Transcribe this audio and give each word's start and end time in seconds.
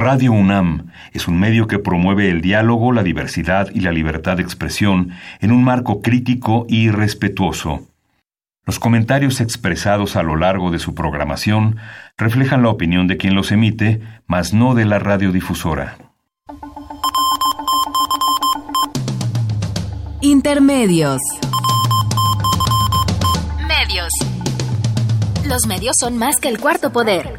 Radio 0.00 0.30
UNAM 0.30 0.92
es 1.12 1.26
un 1.26 1.40
medio 1.40 1.66
que 1.66 1.80
promueve 1.80 2.30
el 2.30 2.40
diálogo, 2.40 2.92
la 2.92 3.02
diversidad 3.02 3.68
y 3.74 3.80
la 3.80 3.90
libertad 3.90 4.36
de 4.36 4.44
expresión 4.44 5.10
en 5.40 5.50
un 5.50 5.64
marco 5.64 6.02
crítico 6.02 6.66
y 6.68 6.88
respetuoso. 6.88 7.80
Los 8.64 8.78
comentarios 8.78 9.40
expresados 9.40 10.14
a 10.14 10.22
lo 10.22 10.36
largo 10.36 10.70
de 10.70 10.78
su 10.78 10.94
programación 10.94 11.78
reflejan 12.16 12.62
la 12.62 12.68
opinión 12.68 13.08
de 13.08 13.16
quien 13.16 13.34
los 13.34 13.50
emite, 13.50 14.00
mas 14.28 14.54
no 14.54 14.76
de 14.76 14.84
la 14.84 15.00
radiodifusora. 15.00 15.96
Intermedios. 20.20 21.20
Medios. 23.66 24.10
Los 25.44 25.66
medios 25.66 25.96
son 25.98 26.16
más 26.18 26.36
que 26.36 26.48
el 26.48 26.60
cuarto 26.60 26.92
poder. 26.92 27.36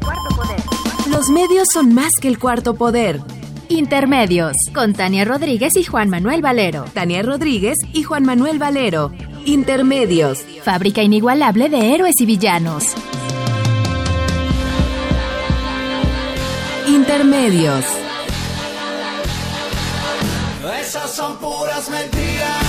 Los 1.10 1.28
medios 1.28 1.66
son 1.72 1.92
más 1.92 2.12
que 2.20 2.28
el 2.28 2.38
cuarto 2.38 2.74
poder. 2.74 3.20
Intermedios, 3.68 4.52
con 4.72 4.94
Tania 4.94 5.24
Rodríguez 5.24 5.76
y 5.76 5.82
Juan 5.82 6.08
Manuel 6.08 6.40
Valero. 6.40 6.84
Tania 6.94 7.22
Rodríguez 7.22 7.76
y 7.92 8.04
Juan 8.04 8.24
Manuel 8.24 8.60
Valero. 8.60 9.10
Intermedios. 9.44 10.44
Fábrica 10.62 11.02
inigualable 11.02 11.68
de 11.68 11.94
héroes 11.94 12.14
y 12.20 12.26
villanos. 12.26 12.84
Intermedios. 16.86 17.84
Esas 20.80 21.12
son 21.12 21.36
puras 21.38 21.90
mentiras. 21.90 22.64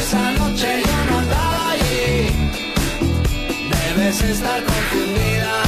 Esa 0.00 0.30
noche 0.32 0.82
yo 0.84 1.10
no 1.10 1.18
andaba 1.18 1.70
allí. 1.72 2.28
Debes 3.96 4.22
estar 4.22 4.64
confundida. 4.64 5.65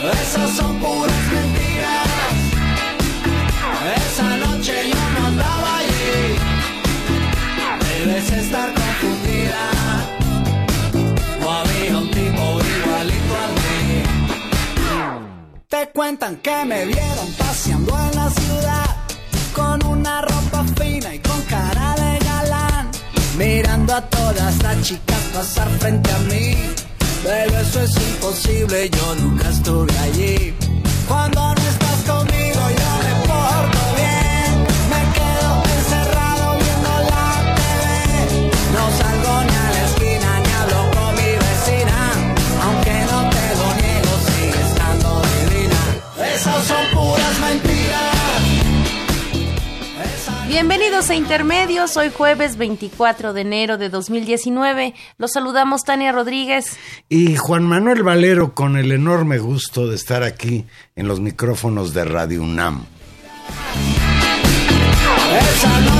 Esas 0.00 0.50
son 0.56 0.78
puras 0.78 1.32
mentiras. 1.32 2.06
Esa 3.96 4.36
noche 4.36 4.90
yo 4.90 5.20
no 5.20 5.26
andaba 5.26 5.78
allí. 5.78 6.38
Debes 7.80 8.30
estar 8.30 8.72
confundida. 8.74 9.64
O 11.44 11.50
había 11.50 11.98
un 11.98 12.10
tipo 12.10 12.60
igualito 12.76 13.34
a 13.42 13.48
mí. 13.58 14.02
Te 15.68 15.88
cuentan 15.90 16.36
que 16.36 16.64
me 16.64 16.86
vieron 16.86 17.32
paseando 17.36 17.98
en 17.98 18.14
la 18.14 18.30
ciudad 18.30 18.96
con 19.52 19.84
una 19.84 20.22
ropa 20.22 20.64
fina 20.76 21.12
y 21.12 21.18
con 21.18 21.42
cara 21.42 21.94
de 21.96 22.18
galán, 22.24 22.88
mirando 23.36 23.96
a 23.96 24.00
todas 24.02 24.62
las 24.62 24.80
chicas 24.82 25.20
pasar 25.34 25.68
frente 25.80 26.12
a 26.12 26.18
mí. 26.20 26.87
Pero 27.22 27.58
eso 27.58 27.82
es 27.82 27.96
imposible, 27.96 28.90
yo 28.90 29.14
nunca 29.16 29.48
estuve 29.48 29.98
allí. 29.98 30.54
Cuando 31.06 31.54
Bienvenidos 50.60 51.08
a 51.08 51.14
Intermedios, 51.14 51.96
hoy 51.96 52.10
jueves 52.10 52.56
24 52.56 53.32
de 53.32 53.42
enero 53.42 53.78
de 53.78 53.90
2019. 53.90 54.92
Los 55.16 55.34
saludamos 55.34 55.84
Tania 55.84 56.10
Rodríguez. 56.10 56.76
Y 57.08 57.36
Juan 57.36 57.62
Manuel 57.62 58.02
Valero 58.02 58.54
con 58.54 58.76
el 58.76 58.90
enorme 58.90 59.38
gusto 59.38 59.86
de 59.86 59.94
estar 59.94 60.24
aquí 60.24 60.66
en 60.96 61.06
los 61.06 61.20
micrófonos 61.20 61.94
de 61.94 62.04
Radio 62.04 62.42
UNAM. 62.42 62.84
Esa 65.38 65.97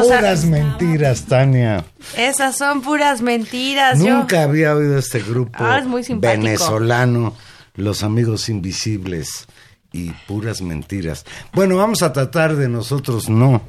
los 0.00 0.06
Puras 0.08 0.44
mentiras, 0.44 1.24
Tania. 1.26 1.84
Esas 2.16 2.56
son 2.56 2.82
puras 2.82 3.20
mentiras. 3.22 3.98
yo- 3.98 4.18
Nunca 4.18 4.42
había 4.42 4.74
oído 4.74 4.98
este 4.98 5.20
grupo 5.20 5.52
Ah, 5.60 5.78
es 5.78 5.86
muy 5.86 6.02
simpático. 6.04 6.42
venezolano, 6.42 7.34
Los 7.74 8.02
Amigos 8.02 8.48
Invisibles 8.48 9.46
y 9.92 10.10
puras 10.26 10.62
mentiras. 10.62 11.24
Bueno, 11.52 11.76
vamos 11.76 12.02
a 12.02 12.12
tratar 12.12 12.56
de 12.56 12.68
nosotros 12.68 13.28
no, 13.28 13.62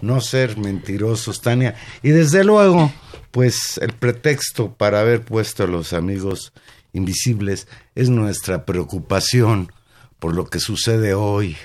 no 0.00 0.20
ser 0.20 0.56
mentirosos, 0.58 1.40
Tania. 1.40 1.74
Y 2.02 2.10
desde 2.10 2.44
luego, 2.44 2.92
pues 3.30 3.78
el 3.80 3.92
pretexto 3.92 4.72
para 4.72 5.00
haber 5.00 5.22
puesto 5.22 5.64
a 5.64 5.66
Los 5.66 5.92
Amigos 5.92 6.52
Invisibles 6.92 7.68
es 7.94 8.08
nuestra 8.10 8.64
preocupación 8.64 9.70
por 10.18 10.34
lo 10.34 10.46
que 10.46 10.58
sucede 10.60 11.14
hoy 11.14 11.56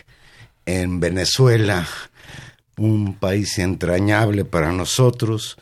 en 0.66 1.00
Venezuela, 1.00 1.88
un 2.78 3.18
país 3.18 3.58
entrañable 3.59 4.46
para 4.46 4.72
nosotros, 4.72 5.58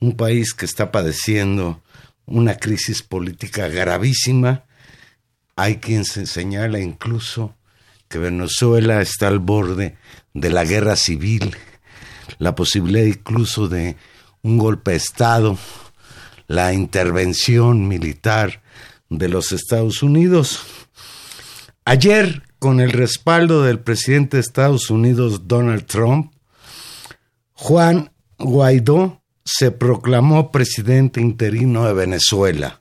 un 0.00 0.16
país 0.16 0.54
que 0.54 0.64
está 0.66 0.90
padeciendo 0.92 1.82
una 2.26 2.56
crisis 2.56 3.02
política 3.02 3.68
gravísima. 3.68 4.64
Hay 5.54 5.76
quien 5.76 6.04
se 6.04 6.26
señala 6.26 6.80
incluso 6.80 7.54
que 8.08 8.18
Venezuela 8.18 9.00
está 9.00 9.28
al 9.28 9.38
borde 9.38 9.96
de 10.34 10.50
la 10.50 10.64
guerra 10.64 10.96
civil, 10.96 11.56
la 12.38 12.54
posibilidad 12.54 13.06
incluso 13.06 13.68
de 13.68 13.96
un 14.42 14.58
golpe 14.58 14.92
de 14.92 14.98
Estado, 14.98 15.58
la 16.46 16.72
intervención 16.72 17.88
militar 17.88 18.62
de 19.08 19.28
los 19.28 19.52
Estados 19.52 20.02
Unidos. 20.02 20.62
Ayer, 21.84 22.42
con 22.58 22.80
el 22.80 22.92
respaldo 22.92 23.62
del 23.62 23.80
presidente 23.80 24.36
de 24.36 24.42
Estados 24.42 24.90
Unidos, 24.90 25.46
Donald 25.46 25.86
Trump, 25.86 26.32
Juan 27.56 28.12
Guaidó 28.38 29.22
se 29.44 29.70
proclamó 29.70 30.52
presidente 30.52 31.22
interino 31.22 31.86
de 31.86 31.94
Venezuela. 31.94 32.78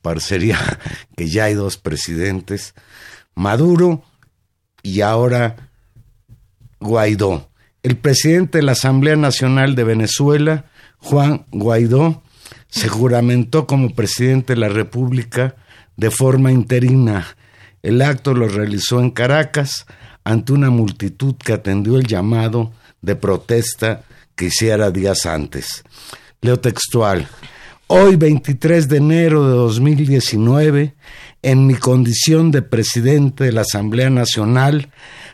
Parecería 0.00 0.58
que 1.16 1.28
ya 1.28 1.44
hay 1.44 1.54
dos 1.54 1.76
presidentes, 1.76 2.74
Maduro 3.34 4.04
y 4.82 5.00
ahora 5.00 5.70
Guaidó. 6.78 7.50
El 7.82 7.96
presidente 7.96 8.58
de 8.58 8.62
la 8.62 8.72
Asamblea 8.72 9.16
Nacional 9.16 9.74
de 9.74 9.84
Venezuela, 9.84 10.66
Juan 10.98 11.46
Guaidó, 11.50 12.22
se 12.68 12.88
juramentó 12.88 13.66
como 13.66 13.94
presidente 13.94 14.54
de 14.54 14.60
la 14.60 14.68
República 14.68 15.56
de 15.96 16.12
forma 16.12 16.52
interina. 16.52 17.26
El 17.82 18.02
acto 18.02 18.34
lo 18.34 18.48
realizó 18.48 19.00
en 19.00 19.10
Caracas 19.10 19.86
ante 20.22 20.52
una 20.52 20.70
multitud 20.70 21.34
que 21.36 21.52
atendió 21.52 21.96
el 21.96 22.06
llamado 22.06 22.72
de 23.02 23.16
protesta 23.16 24.02
que 24.34 24.46
hiciera 24.46 24.90
días 24.90 25.26
antes. 25.26 25.84
Leo 26.40 26.60
textual. 26.60 27.28
Hoy, 27.88 28.16
23 28.16 28.88
de 28.88 28.96
enero 28.96 29.48
de 29.48 29.54
2019, 29.54 30.94
en 31.42 31.66
mi 31.66 31.74
condición 31.74 32.50
de 32.50 32.62
presidente 32.62 33.44
de 33.44 33.52
la 33.52 33.60
Asamblea 33.60 34.10
Nacional, 34.10 34.90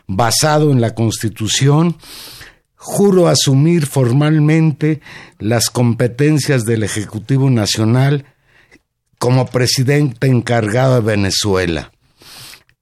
basado 0.07 0.71
en 0.71 0.79
la 0.79 0.93
Constitución, 0.93 1.97
juro 2.75 3.27
asumir 3.27 3.87
formalmente 3.87 5.01
las 5.39 5.69
competencias 5.69 6.63
del 6.65 6.83
Ejecutivo 6.83 7.49
Nacional 7.49 8.25
como 9.17 9.45
presidente 9.45 10.27
encargado 10.27 10.95
de 10.95 11.01
Venezuela. 11.01 11.91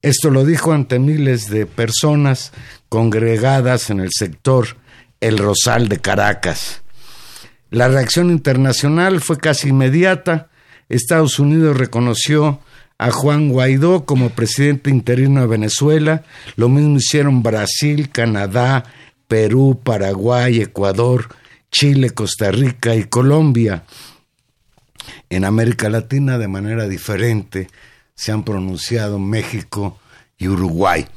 Esto 0.01 0.31
lo 0.31 0.45
dijo 0.45 0.71
ante 0.71 0.97
miles 0.97 1.49
de 1.49 1.67
personas 1.67 2.51
congregadas 2.89 3.91
en 3.91 3.99
el 3.99 4.09
sector 4.11 4.77
El 5.19 5.37
Rosal 5.37 5.89
de 5.89 5.99
Caracas. 5.99 6.81
La 7.69 7.87
reacción 7.87 8.31
internacional 8.31 9.21
fue 9.21 9.37
casi 9.37 9.69
inmediata. 9.69 10.49
Estados 10.89 11.37
Unidos 11.37 11.77
reconoció 11.77 12.59
a 12.97 13.11
Juan 13.11 13.49
Guaidó 13.49 14.05
como 14.05 14.31
presidente 14.31 14.89
interino 14.89 15.41
de 15.41 15.47
Venezuela. 15.47 16.23
Lo 16.55 16.67
mismo 16.67 16.97
hicieron 16.97 17.43
Brasil, 17.43 18.09
Canadá, 18.09 18.83
Perú, 19.27 19.79
Paraguay, 19.83 20.61
Ecuador, 20.61 21.29
Chile, 21.71 22.09
Costa 22.09 22.51
Rica 22.51 22.95
y 22.95 23.03
Colombia. 23.03 23.83
En 25.29 25.45
América 25.45 25.89
Latina, 25.89 26.39
de 26.39 26.47
manera 26.47 26.87
diferente, 26.87 27.69
se 28.21 28.31
han 28.31 28.43
pronunciado 28.43 29.17
México 29.17 29.97
y 30.37 30.47
Uruguay. 30.47 31.07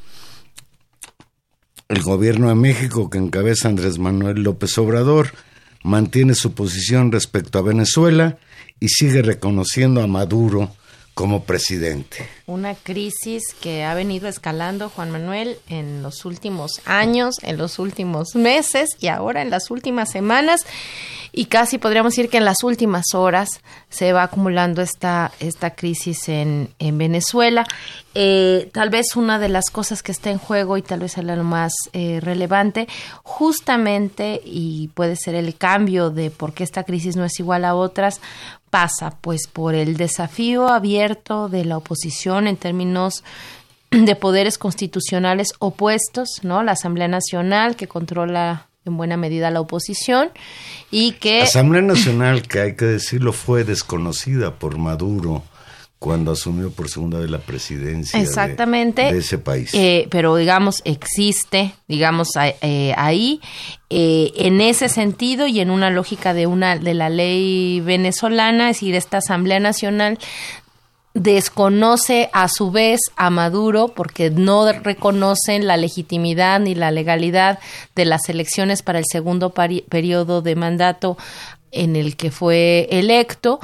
El 1.87 2.01
gobierno 2.01 2.49
de 2.49 2.55
México, 2.55 3.11
que 3.11 3.19
encabeza 3.19 3.69
Andrés 3.69 3.99
Manuel 3.99 4.43
López 4.43 4.79
Obrador, 4.79 5.35
mantiene 5.83 6.35
su 6.35 6.55
posición 6.55 7.13
respecto 7.13 7.59
a 7.59 7.63
Venezuela 7.63 8.39
y 8.81 8.89
sigue 8.89 9.21
reconociendo 9.21 10.01
a 10.01 10.07
Maduro 10.07 10.75
como 11.13 11.45
presidente. 11.45 12.27
Una 12.47 12.75
crisis 12.75 13.43
que 13.61 13.85
ha 13.85 13.95
venido 13.95 14.29
escalando 14.29 14.91
Juan 14.91 15.11
Manuel 15.11 15.57
en 15.69 16.03
los 16.03 16.25
últimos 16.27 16.83
años, 16.85 17.37
en 17.43 17.57
los 17.57 17.79
últimos 17.79 18.35
meses 18.35 18.91
y 19.01 19.09
ahora 19.09 19.41
en 19.41 19.51
las 19.51 19.71
últimas 19.71 20.11
semanas 20.11 20.67
y 21.37 21.47
casi 21.47 21.79
podríamos 21.79 22.13
decir 22.13 22.31
que 22.31 22.37
en 22.37 22.45
las 22.45 22.63
últimas 22.63 23.13
horas 23.13 23.49
se 23.89 24.13
va 24.13 24.23
acumulando 24.23 24.83
esta, 24.83 25.33
esta 25.41 25.75
crisis 25.75 26.29
en, 26.29 26.71
en 26.79 26.97
Venezuela. 26.97 27.67
Eh, 28.15 28.71
tal 28.73 28.91
vez 28.91 29.17
una 29.17 29.41
de 29.41 29.49
las 29.49 29.71
cosas 29.71 30.05
que 30.05 30.13
está 30.13 30.31
en 30.31 30.39
juego 30.39 30.77
y 30.77 30.83
tal 30.83 31.01
vez 31.01 31.19
es 31.19 31.25
lo 31.25 31.43
más 31.43 31.73
eh, 31.93 32.21
relevante, 32.23 32.87
justamente, 33.25 34.41
y 34.45 34.89
puede 34.95 35.17
ser 35.17 35.35
el 35.35 35.57
cambio 35.57 36.11
de 36.11 36.31
por 36.31 36.55
qué 36.55 36.63
esta 36.63 36.85
crisis 36.85 37.17
no 37.17 37.25
es 37.25 37.41
igual 37.41 37.65
a 37.65 37.75
otras, 37.75 38.21
pasa 38.75 39.17
pues 39.21 39.47
por 39.47 39.77
el 39.77 39.97
desafío 39.97 40.69
abierto 40.69 41.49
de 41.49 41.65
la 41.65 41.77
oposición 41.77 42.34
en 42.39 42.57
términos 42.57 43.25
de 43.91 44.17
poderes 44.17 44.59
constitucionales 44.59 45.53
opuestos, 45.59 46.41
¿no? 46.43 46.63
La 46.63 46.73
Asamblea 46.73 47.09
Nacional 47.09 47.77
que 47.77 47.87
controla 47.87 48.69
en 48.85 48.97
buena 48.97 49.17
medida 49.17 49.51
la 49.51 49.61
oposición 49.61 50.31
y 50.91 51.13
que... 51.13 51.43
Asamblea 51.43 51.83
Nacional, 51.83 52.43
que 52.43 52.61
hay 52.61 52.77
que 52.77 52.85
decirlo, 52.85 53.33
fue 53.33 53.65
desconocida 53.65 54.59
por 54.59 54.77
Maduro 54.77 55.43
cuando 56.05 56.33
asumió 56.33 56.71
por 56.71 56.91
segunda 56.91 57.19
vez 57.19 57.31
la 57.31 57.39
presidencia 57.39 58.21
Exactamente, 58.21 59.11
de, 59.11 59.19
ese 59.21 59.39
país. 59.39 59.71
Eh, 59.73 60.07
pero 60.11 60.37
digamos, 60.37 60.83
existe, 60.85 61.75
digamos, 61.89 62.29
eh, 62.61 62.93
ahí, 62.99 63.41
eh, 63.89 64.31
en 64.37 64.61
ese 64.61 64.91
sentido 64.91 65.47
y 65.47 65.61
en 65.61 65.71
una 65.71 65.89
lógica 65.89 66.35
de, 66.35 66.47
una, 66.47 66.77
de 66.79 66.93
la 66.93 67.09
ley 67.09 67.81
venezolana, 67.81 68.69
es 68.69 68.77
decir, 68.77 68.95
esta 68.97 69.17
Asamblea 69.17 69.61
Nacional 69.61 70.19
desconoce 71.15 72.29
a 72.33 72.49
su 72.49 72.73
vez 72.73 73.01
a 73.17 73.31
Maduro 73.31 73.89
porque 73.89 74.31
no 74.31 74.71
reconocen 74.73 75.67
la 75.67 75.77
legitimidad 75.77 76.59
ni 76.59 76.75
la 76.75 76.91
legalidad 76.91 77.61
de 77.95 78.05
las 78.05 78.29
elecciones 78.29 78.83
para 78.83 78.99
el 78.99 79.05
segundo 79.11 79.51
periodo 79.51 80.43
de 80.43 80.57
mandato 80.57 81.17
en 81.75 81.97
el 81.97 82.17
que 82.17 82.31
fue 82.31 82.89
electo. 82.91 83.61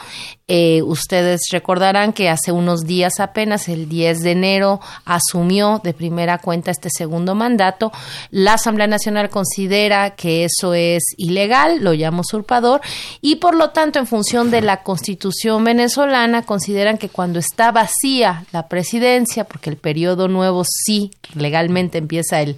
Eh, 0.52 0.82
ustedes 0.82 1.42
recordarán 1.52 2.12
que 2.12 2.28
hace 2.28 2.50
unos 2.50 2.80
días 2.82 3.20
apenas, 3.20 3.68
el 3.68 3.88
10 3.88 4.22
de 4.22 4.32
enero, 4.32 4.80
asumió 5.04 5.80
de 5.84 5.94
primera 5.94 6.38
cuenta 6.38 6.72
este 6.72 6.88
segundo 6.90 7.36
mandato. 7.36 7.92
La 8.30 8.54
Asamblea 8.54 8.88
Nacional 8.88 9.30
considera 9.30 10.10
que 10.16 10.44
eso 10.44 10.74
es 10.74 11.04
ilegal, 11.16 11.84
lo 11.84 11.94
llama 11.94 12.22
usurpador, 12.22 12.80
y 13.20 13.36
por 13.36 13.54
lo 13.54 13.70
tanto, 13.70 14.00
en 14.00 14.08
función 14.08 14.50
de 14.50 14.60
la 14.60 14.82
constitución 14.82 15.62
venezolana, 15.62 16.42
consideran 16.42 16.98
que 16.98 17.08
cuando 17.08 17.38
está 17.38 17.70
vacía 17.70 18.44
la 18.50 18.66
presidencia, 18.66 19.44
porque 19.44 19.70
el 19.70 19.76
periodo 19.76 20.26
nuevo 20.26 20.64
sí 20.64 21.12
legalmente 21.34 21.98
empieza 21.98 22.40
el 22.42 22.56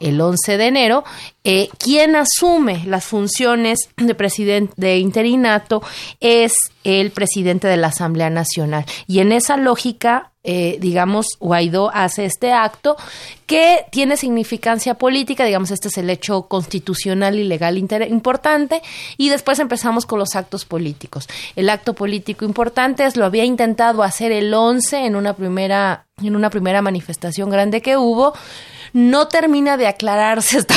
el 0.00 0.20
11 0.20 0.56
de 0.56 0.66
enero, 0.66 1.04
eh, 1.44 1.68
quien 1.78 2.16
asume 2.16 2.82
las 2.86 3.04
funciones 3.04 3.88
de 3.96 4.14
presidente 4.14 4.72
de 4.76 4.98
interinato 4.98 5.82
es 6.20 6.52
el 6.84 7.10
presidente 7.10 7.68
de 7.68 7.76
la 7.76 7.88
Asamblea 7.88 8.30
Nacional. 8.30 8.84
Y 9.06 9.20
en 9.20 9.32
esa 9.32 9.56
lógica, 9.56 10.32
eh, 10.42 10.76
digamos, 10.80 11.26
Guaidó 11.40 11.90
hace 11.94 12.26
este 12.26 12.52
acto 12.52 12.96
que 13.46 13.86
tiene 13.90 14.16
significancia 14.16 14.94
política, 14.94 15.44
digamos, 15.44 15.70
este 15.70 15.88
es 15.88 15.98
el 15.98 16.10
hecho 16.10 16.42
constitucional 16.48 17.38
y 17.38 17.44
legal 17.44 17.78
importante, 17.78 18.82
y 19.16 19.30
después 19.30 19.58
empezamos 19.58 20.04
con 20.06 20.18
los 20.18 20.36
actos 20.36 20.64
políticos. 20.64 21.28
El 21.56 21.70
acto 21.70 21.94
político 21.94 22.44
importante 22.44 23.04
es, 23.06 23.16
lo 23.16 23.24
había 23.24 23.44
intentado 23.44 24.02
hacer 24.02 24.32
el 24.32 24.52
11 24.52 25.06
en 25.06 25.16
una 25.16 25.34
primera, 25.34 26.06
en 26.22 26.36
una 26.36 26.50
primera 26.50 26.82
manifestación 26.82 27.48
grande 27.48 27.80
que 27.80 27.96
hubo, 27.96 28.34
no 28.94 29.26
termina 29.26 29.76
de 29.76 29.88
aclararse 29.88 30.56
esta, 30.58 30.76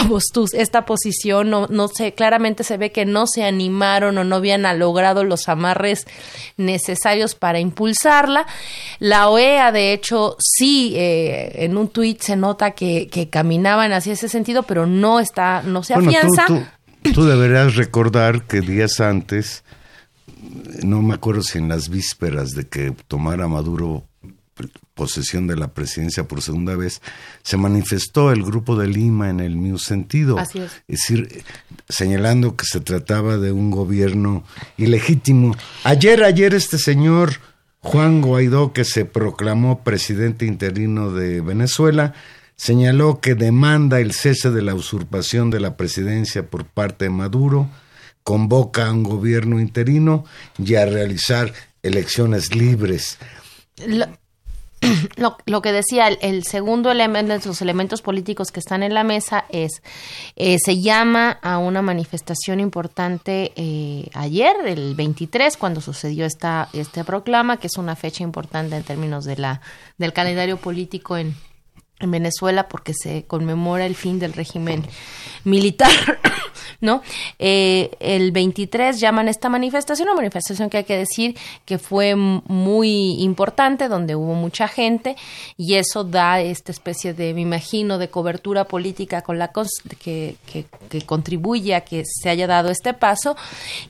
esta 0.53 0.85
posición, 0.85 1.49
no, 1.49 1.67
no 1.67 1.87
sé, 1.87 2.13
claramente 2.13 2.65
se 2.65 2.75
ve 2.75 2.91
que 2.91 3.05
no 3.05 3.27
se 3.27 3.45
animaron 3.45 4.17
o 4.17 4.23
no 4.25 4.35
habían 4.35 4.63
logrado 4.77 5.23
los 5.23 5.47
amarres 5.47 6.05
necesarios 6.57 7.35
para 7.35 7.59
impulsarla. 7.59 8.45
La 8.99 9.29
OEA, 9.29 9.71
de 9.71 9.93
hecho, 9.93 10.35
sí, 10.39 10.93
eh, 10.95 11.63
en 11.63 11.77
un 11.77 11.87
tuit 11.89 12.19
se 12.21 12.35
nota 12.35 12.71
que, 12.71 13.07
caminaban 13.31 13.93
hacia 13.93 14.13
ese 14.13 14.29
sentido, 14.29 14.63
pero 14.63 14.87
no 14.87 15.19
está, 15.19 15.61
no 15.61 15.83
se 15.83 15.93
afianza. 15.93 16.45
tú, 16.47 16.63
tú 17.13 17.25
deberías 17.25 17.75
recordar 17.75 18.43
que 18.43 18.61
días 18.61 18.99
antes, 18.99 19.63
no 20.83 21.03
me 21.03 21.13
acuerdo 21.13 21.43
si 21.43 21.59
en 21.59 21.69
las 21.69 21.89
vísperas 21.89 22.51
de 22.51 22.67
que 22.67 22.95
tomara 23.07 23.47
Maduro 23.47 24.05
posesión 24.93 25.47
de 25.47 25.55
la 25.55 25.73
presidencia 25.73 26.27
por 26.27 26.41
segunda 26.41 26.75
vez, 26.75 27.01
se 27.43 27.57
manifestó 27.57 28.31
el 28.31 28.43
grupo 28.43 28.75
de 28.77 28.87
Lima 28.87 29.29
en 29.29 29.39
el 29.39 29.55
mismo 29.55 29.77
sentido. 29.77 30.39
Así 30.39 30.59
es. 30.59 30.71
Es 30.87 31.01
decir, 31.01 31.43
señalando 31.87 32.55
que 32.55 32.65
se 32.65 32.79
trataba 32.79 33.37
de 33.37 33.51
un 33.51 33.71
gobierno 33.71 34.43
ilegítimo. 34.77 35.55
Ayer, 35.83 36.23
ayer 36.23 36.53
este 36.53 36.77
señor 36.77 37.39
Juan 37.81 38.21
Guaidó, 38.21 38.73
que 38.73 38.83
se 38.83 39.05
proclamó 39.05 39.83
presidente 39.83 40.45
interino 40.45 41.11
de 41.11 41.41
Venezuela, 41.41 42.13
señaló 42.55 43.21
que 43.21 43.35
demanda 43.35 43.99
el 44.01 44.13
cese 44.13 44.51
de 44.51 44.61
la 44.61 44.75
usurpación 44.75 45.51
de 45.51 45.59
la 45.59 45.77
presidencia 45.77 46.49
por 46.49 46.65
parte 46.65 47.05
de 47.05 47.11
Maduro, 47.11 47.69
convoca 48.23 48.87
a 48.87 48.91
un 48.91 49.03
gobierno 49.03 49.59
interino 49.59 50.25
y 50.57 50.75
a 50.75 50.85
realizar 50.85 51.53
elecciones 51.81 52.53
libres. 52.53 53.17
lo, 55.17 55.37
lo, 55.45 55.61
que 55.61 55.71
decía, 55.71 56.07
el, 56.07 56.43
segundo 56.43 56.91
elemento 56.91 57.33
de 57.33 57.45
los 57.45 57.61
elementos 57.61 58.01
políticos 58.01 58.51
que 58.51 58.59
están 58.59 58.83
en 58.83 58.93
la 58.93 59.03
mesa 59.03 59.45
es, 59.49 59.81
eh, 60.35 60.57
se 60.63 60.79
llama 60.81 61.39
a 61.41 61.57
una 61.57 61.81
manifestación 61.81 62.59
importante 62.59 63.53
eh, 63.55 64.09
ayer, 64.13 64.55
el 64.65 64.95
23, 64.95 65.57
cuando 65.57 65.81
sucedió 65.81 66.25
esta, 66.25 66.69
esta 66.73 67.03
proclama, 67.03 67.57
que 67.57 67.67
es 67.67 67.77
una 67.77 67.95
fecha 67.95 68.23
importante 68.23 68.75
en 68.75 68.83
términos 68.83 69.25
de 69.25 69.37
la, 69.37 69.61
del 69.97 70.13
calendario 70.13 70.57
político 70.57 71.17
en, 71.17 71.35
en 71.99 72.11
Venezuela 72.11 72.67
porque 72.67 72.93
se 72.93 73.25
conmemora 73.25 73.85
el 73.85 73.95
fin 73.95 74.19
del 74.19 74.33
régimen 74.33 74.83
militar, 75.43 75.89
¿no? 76.81 77.01
Eh, 77.39 77.89
el 77.99 78.31
23 78.31 78.99
llaman 78.99 79.27
esta 79.27 79.49
manifestación, 79.49 80.07
una 80.07 80.17
manifestación 80.17 80.69
que 80.69 80.77
hay 80.77 80.83
que 80.83 80.97
decir 80.97 81.35
que 81.65 81.79
fue 81.79 82.15
muy 82.15 83.21
importante, 83.23 83.87
donde 83.87 84.15
hubo 84.15 84.35
mucha 84.35 84.67
gente 84.67 85.15
y 85.57 85.75
eso 85.75 86.03
da 86.03 86.39
esta 86.39 86.71
especie 86.71 87.13
de, 87.13 87.33
me 87.33 87.41
imagino, 87.41 87.97
de 87.97 88.09
cobertura 88.09 88.65
política 88.65 89.21
con 89.21 89.39
la 89.39 89.51
que, 89.99 90.35
que, 90.45 90.65
que 90.89 91.01
contribuye 91.01 91.73
a 91.73 91.81
que 91.81 92.03
se 92.05 92.29
haya 92.29 92.45
dado 92.45 92.69
este 92.69 92.93
paso 92.93 93.35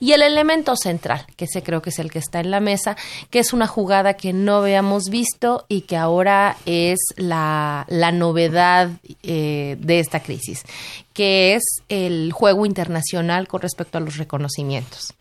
y 0.00 0.12
el 0.12 0.22
elemento 0.22 0.76
central, 0.76 1.26
que 1.36 1.44
ese 1.44 1.62
creo 1.62 1.82
que 1.82 1.90
es 1.90 1.98
el 1.98 2.10
que 2.10 2.20
está 2.20 2.40
en 2.40 2.50
la 2.50 2.60
mesa, 2.60 2.96
que 3.30 3.38
es 3.38 3.52
una 3.52 3.66
jugada 3.66 4.14
que 4.14 4.32
no 4.32 4.56
habíamos 4.56 5.10
visto 5.10 5.66
y 5.68 5.82
que 5.82 5.96
ahora 5.96 6.56
es 6.64 6.98
la 7.16 7.84
la 8.00 8.12
novedad 8.12 8.90
eh, 9.22 9.76
de 9.80 10.00
esta 10.00 10.20
crisis, 10.20 10.64
que 11.12 11.54
es 11.54 11.62
el 11.88 12.32
juego 12.32 12.66
internacional 12.66 13.48
con 13.48 13.60
respecto 13.60 13.98
a 13.98 14.00
los 14.00 14.16
reconocimientos. 14.16 15.14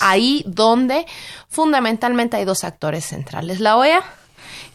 Ahí 0.00 0.44
donde 0.46 1.06
fundamentalmente 1.48 2.36
hay 2.36 2.44
dos 2.44 2.64
actores 2.64 3.04
centrales. 3.04 3.60
La 3.60 3.76
OEA, 3.76 4.02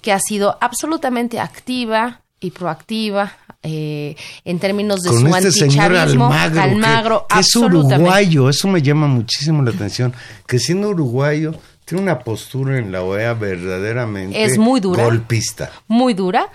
que 0.01 0.11
ha 0.11 0.19
sido 0.19 0.57
absolutamente 0.61 1.39
activa 1.39 2.21
y 2.39 2.51
proactiva 2.51 3.37
eh, 3.61 4.15
en 4.45 4.59
términos 4.59 5.01
de 5.01 5.09
su 5.09 5.27
este 5.27 5.63
antichavismo, 5.65 6.31
Almagro, 6.31 7.27
es 7.37 7.53
uruguayo, 7.55 8.49
eso 8.49 8.69
me 8.69 8.81
llama 8.81 9.07
muchísimo 9.07 9.61
la 9.61 9.71
atención, 9.71 10.13
que 10.47 10.59
siendo 10.59 10.89
uruguayo 10.89 11.53
tiene 11.83 12.03
una 12.03 12.19
postura 12.19 12.77
en 12.77 12.91
la 12.91 13.03
OEA 13.03 13.33
verdaderamente 13.33 14.43
es 14.43 14.57
muy 14.57 14.79
dura, 14.79 15.03
golpista. 15.03 15.71
Muy 15.87 16.13
dura. 16.13 16.49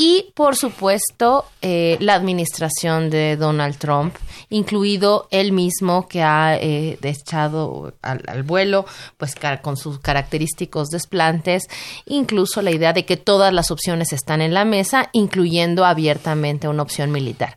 Y, 0.00 0.30
por 0.36 0.54
supuesto, 0.54 1.46
eh, 1.60 1.96
la 1.98 2.14
administración 2.14 3.10
de 3.10 3.36
Donald 3.36 3.78
Trump, 3.78 4.14
incluido 4.48 5.26
él 5.32 5.50
mismo 5.50 6.06
que 6.06 6.22
ha 6.22 6.56
eh, 6.56 6.96
echado 7.02 7.94
al, 8.00 8.44
vuelo, 8.44 8.86
pues 9.16 9.34
con 9.60 9.76
sus 9.76 9.98
característicos 9.98 10.90
desplantes, 10.90 11.64
incluso 12.06 12.62
la 12.62 12.70
idea 12.70 12.92
de 12.92 13.04
que 13.04 13.16
todas 13.16 13.52
las 13.52 13.72
opciones 13.72 14.12
están 14.12 14.40
en 14.40 14.54
la 14.54 14.64
mesa, 14.64 15.10
incluyendo 15.12 15.84
abiertamente 15.84 16.68
una 16.68 16.84
opción 16.84 17.10
militar. 17.10 17.56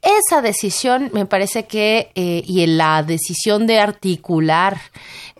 Esa 0.00 0.40
decisión 0.40 1.10
me 1.12 1.26
parece 1.26 1.66
que, 1.66 2.10
eh, 2.14 2.42
y 2.46 2.66
la 2.68 3.02
decisión 3.02 3.66
de 3.66 3.80
articular 3.80 4.80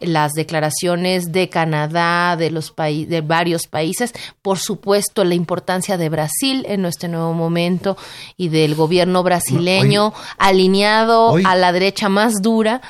las 0.02 0.32
declaraciones 0.32 1.32
de 1.32 1.48
Canadá, 1.48 2.36
de 2.36 2.50
los 2.50 2.74
de 2.76 3.20
varios 3.24 3.66
países, 3.66 4.12
por 4.42 4.58
supuesto 4.58 5.24
la 5.24 5.34
importancia 5.34 5.96
de 5.96 6.08
Brasil, 6.08 6.41
Brasil 6.42 6.64
en 6.68 6.84
este 6.86 7.08
nuevo 7.08 7.32
momento 7.34 7.96
y 8.36 8.48
del 8.48 8.74
gobierno 8.74 9.22
brasileño 9.22 10.08
Hoy- 10.08 10.12
alineado 10.38 11.30
hoy- 11.30 11.42
a 11.46 11.54
la 11.54 11.70
derecha 11.72 12.08
más 12.08 12.42
dura 12.42 12.80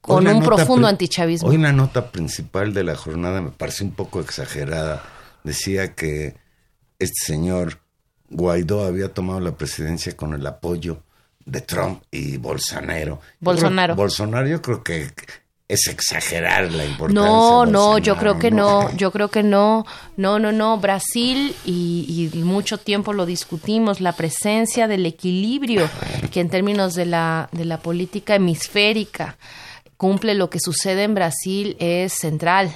con 0.00 0.26
un 0.26 0.42
profundo 0.42 0.88
antichavismo. 0.88 1.48
Hoy 1.48 1.58
la 1.58 1.72
nota 1.72 2.10
principal 2.10 2.72
de 2.72 2.84
la 2.84 2.94
jornada 2.96 3.40
me 3.42 3.50
pareció 3.50 3.84
un 3.86 3.92
poco 3.92 4.20
exagerada. 4.20 5.02
Decía 5.44 5.94
que 5.94 6.34
este 6.98 7.26
señor 7.26 7.80
Guaidó 8.30 8.84
había 8.84 9.12
tomado 9.12 9.40
la 9.40 9.52
presidencia 9.52 10.16
con 10.16 10.32
el 10.34 10.46
apoyo 10.46 11.02
de 11.44 11.60
Trump 11.60 12.02
y 12.10 12.38
Bolsonaro. 12.38 13.20
Bolsonaro. 13.40 13.94
Bolsonaro, 13.96 14.46
yo 14.48 14.62
creo 14.62 14.82
que 14.82 15.10
es 15.66 15.86
exagerar 15.88 16.70
la 16.72 16.84
importancia. 16.84 17.30
No, 17.30 17.66
no, 17.66 17.98
yo 17.98 18.16
creo 18.16 18.38
que 18.38 18.50
no, 18.50 18.94
yo 18.96 19.10
creo 19.10 19.28
que 19.30 19.42
no, 19.42 19.86
no, 20.16 20.38
no, 20.38 20.52
no. 20.52 20.78
Brasil 20.78 21.54
y, 21.64 22.30
y 22.32 22.38
mucho 22.38 22.78
tiempo 22.78 23.12
lo 23.12 23.24
discutimos, 23.24 24.00
la 24.00 24.12
presencia 24.12 24.86
del 24.88 25.06
equilibrio 25.06 25.88
que 26.30 26.40
en 26.40 26.50
términos 26.50 26.94
de 26.94 27.06
la 27.06 27.48
de 27.52 27.64
la 27.64 27.78
política 27.78 28.34
hemisférica 28.34 29.36
cumple 29.96 30.34
lo 30.34 30.50
que 30.50 30.60
sucede 30.60 31.04
en 31.04 31.14
Brasil 31.14 31.76
es 31.78 32.12
central. 32.12 32.72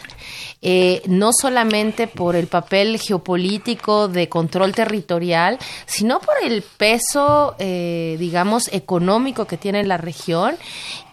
Eh, 0.63 1.03
no 1.07 1.31
solamente 1.33 2.07
por 2.07 2.37
el 2.37 2.47
papel 2.47 2.99
geopolítico 2.99 4.09
de 4.09 4.29
control 4.29 4.75
territorial, 4.75 5.59
sino 5.87 6.21
por 6.21 6.35
el 6.43 6.63
peso, 6.63 7.55
eh, 7.59 8.17
digamos, 8.19 8.69
económico 8.73 9.47
que 9.47 9.57
tiene 9.57 9.85
la 9.85 9.97
región 9.97 10.57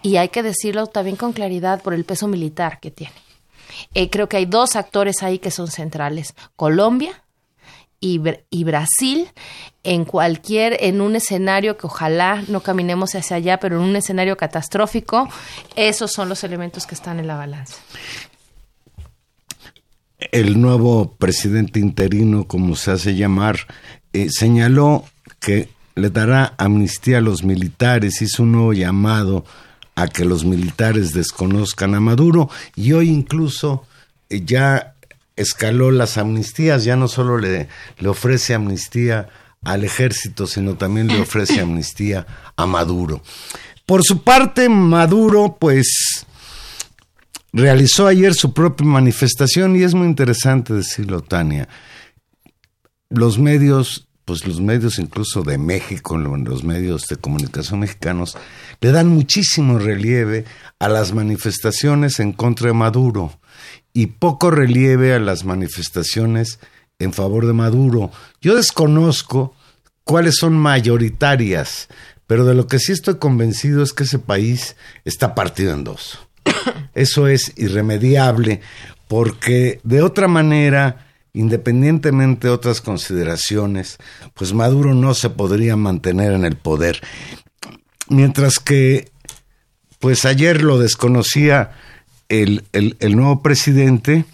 y 0.01 0.17
hay 0.17 0.29
que 0.29 0.43
decirlo 0.43 0.87
también 0.87 1.15
con 1.15 1.33
claridad 1.33 1.81
por 1.81 1.93
el 1.93 2.05
peso 2.05 2.27
militar 2.27 2.79
que 2.79 2.91
tiene. 2.91 3.13
Eh, 3.93 4.09
creo 4.09 4.29
que 4.29 4.37
hay 4.37 4.45
dos 4.45 4.75
actores 4.75 5.21
ahí 5.21 5.39
que 5.39 5.51
son 5.51 5.67
centrales, 5.67 6.33
Colombia 6.55 7.24
y, 8.05 8.19
Br- 8.19 8.43
y 8.51 8.63
Brasil 8.65 9.27
en 9.83 10.05
cualquier, 10.05 10.77
en 10.79 11.01
un 11.01 11.15
escenario 11.15 11.75
que 11.77 11.87
ojalá 11.87 12.43
no 12.47 12.59
caminemos 12.61 13.15
hacia 13.15 13.37
allá, 13.37 13.59
pero 13.59 13.77
en 13.77 13.89
un 13.89 13.95
escenario 13.95 14.37
catastrófico, 14.37 15.27
esos 15.75 16.11
son 16.11 16.29
los 16.29 16.43
elementos 16.43 16.85
que 16.85 16.93
están 16.95 17.19
en 17.19 17.27
la 17.27 17.35
balanza. 17.35 17.77
el 20.31 20.59
nuevo 20.61 21.15
presidente 21.17 21.79
interino, 21.79 22.45
como 22.45 22.75
se 22.75 22.91
hace 22.91 23.15
llamar, 23.15 23.57
eh, 24.13 24.27
señaló 24.29 25.03
que 25.39 25.69
le 25.95 26.09
dará 26.09 26.55
amnistía 26.57 27.19
a 27.19 27.21
los 27.21 27.43
militares, 27.43 28.21
hizo 28.21 28.43
un 28.43 28.53
nuevo 28.53 28.73
llamado 28.73 29.45
a 29.95 30.07
que 30.07 30.25
los 30.25 30.43
militares 30.43 31.13
desconozcan 31.13 31.95
a 31.95 31.99
Maduro 31.99 32.49
y 32.75 32.93
hoy 32.93 33.09
incluso 33.09 33.85
eh, 34.29 34.41
ya 34.43 34.94
escaló 35.35 35.91
las 35.91 36.17
amnistías, 36.17 36.83
ya 36.83 36.95
no 36.95 37.07
solo 37.07 37.37
le, 37.37 37.67
le 37.99 38.07
ofrece 38.07 38.53
amnistía 38.53 39.29
al 39.63 39.83
ejército, 39.83 40.47
sino 40.47 40.75
también 40.75 41.07
le 41.07 41.19
ofrece 41.21 41.59
amnistía 41.61 42.25
a 42.55 42.65
Maduro. 42.65 43.21
Por 43.85 44.03
su 44.03 44.23
parte, 44.23 44.69
Maduro, 44.69 45.57
pues, 45.59 46.25
realizó 47.53 48.07
ayer 48.07 48.33
su 48.33 48.53
propia 48.53 48.85
manifestación 48.87 49.75
y 49.75 49.83
es 49.83 49.93
muy 49.93 50.07
interesante 50.07 50.73
decirlo, 50.73 51.21
Tania. 51.21 51.67
Los 53.09 53.37
medios, 53.39 54.07
pues 54.25 54.45
los 54.47 54.59
medios 54.61 54.99
incluso 54.99 55.43
de 55.43 55.57
México, 55.57 56.17
lo- 56.17 56.35
los 56.37 56.63
medios 56.63 57.03
de 57.07 57.15
comunicación 57.17 57.79
mexicanos, 57.79 58.37
le 58.81 58.91
dan 58.91 59.07
muchísimo 59.07 59.77
relieve 59.79 60.45
a 60.79 60.89
las 60.89 61.13
manifestaciones 61.13 62.19
en 62.19 62.33
contra 62.33 62.67
de 62.67 62.73
Maduro 62.73 63.39
y 63.95 64.07
poco 64.07 64.51
relieve 64.51 65.13
a 65.13 65.19
las 65.19 65.45
manifestaciones 65.45 66.59
en 66.99 67.13
favor 67.13 67.47
de 67.47 67.53
Maduro. 67.53 68.11
Yo 68.41 68.57
desconozco 68.57 69.55
cuáles 70.03 70.35
son 70.35 70.57
mayoritarias, 70.57 71.87
pero 72.27 72.43
de 72.43 72.55
lo 72.55 72.67
que 72.67 72.77
sí 72.77 72.91
estoy 72.91 73.15
convencido 73.15 73.81
es 73.81 73.93
que 73.93 74.03
ese 74.03 74.19
país 74.19 74.75
está 75.05 75.33
partido 75.33 75.71
en 75.71 75.85
dos. 75.85 76.19
Eso 76.93 77.29
es 77.29 77.53
irremediable 77.55 78.59
porque 79.07 79.79
de 79.85 80.01
otra 80.01 80.27
manera, 80.27 81.07
independientemente 81.31 82.47
de 82.49 82.53
otras 82.53 82.81
consideraciones, 82.81 83.97
pues 84.33 84.51
Maduro 84.51 84.93
no 84.93 85.13
se 85.13 85.29
podría 85.29 85.77
mantener 85.77 86.33
en 86.33 86.43
el 86.43 86.57
poder. 86.57 86.99
Mientras 88.09 88.59
que, 88.59 89.09
pues 89.99 90.25
ayer 90.25 90.63
lo 90.63 90.79
desconocía 90.79 91.71
el, 92.29 92.63
el- 92.73 93.15
nuevo 93.15 93.41
presidente, 93.41 94.25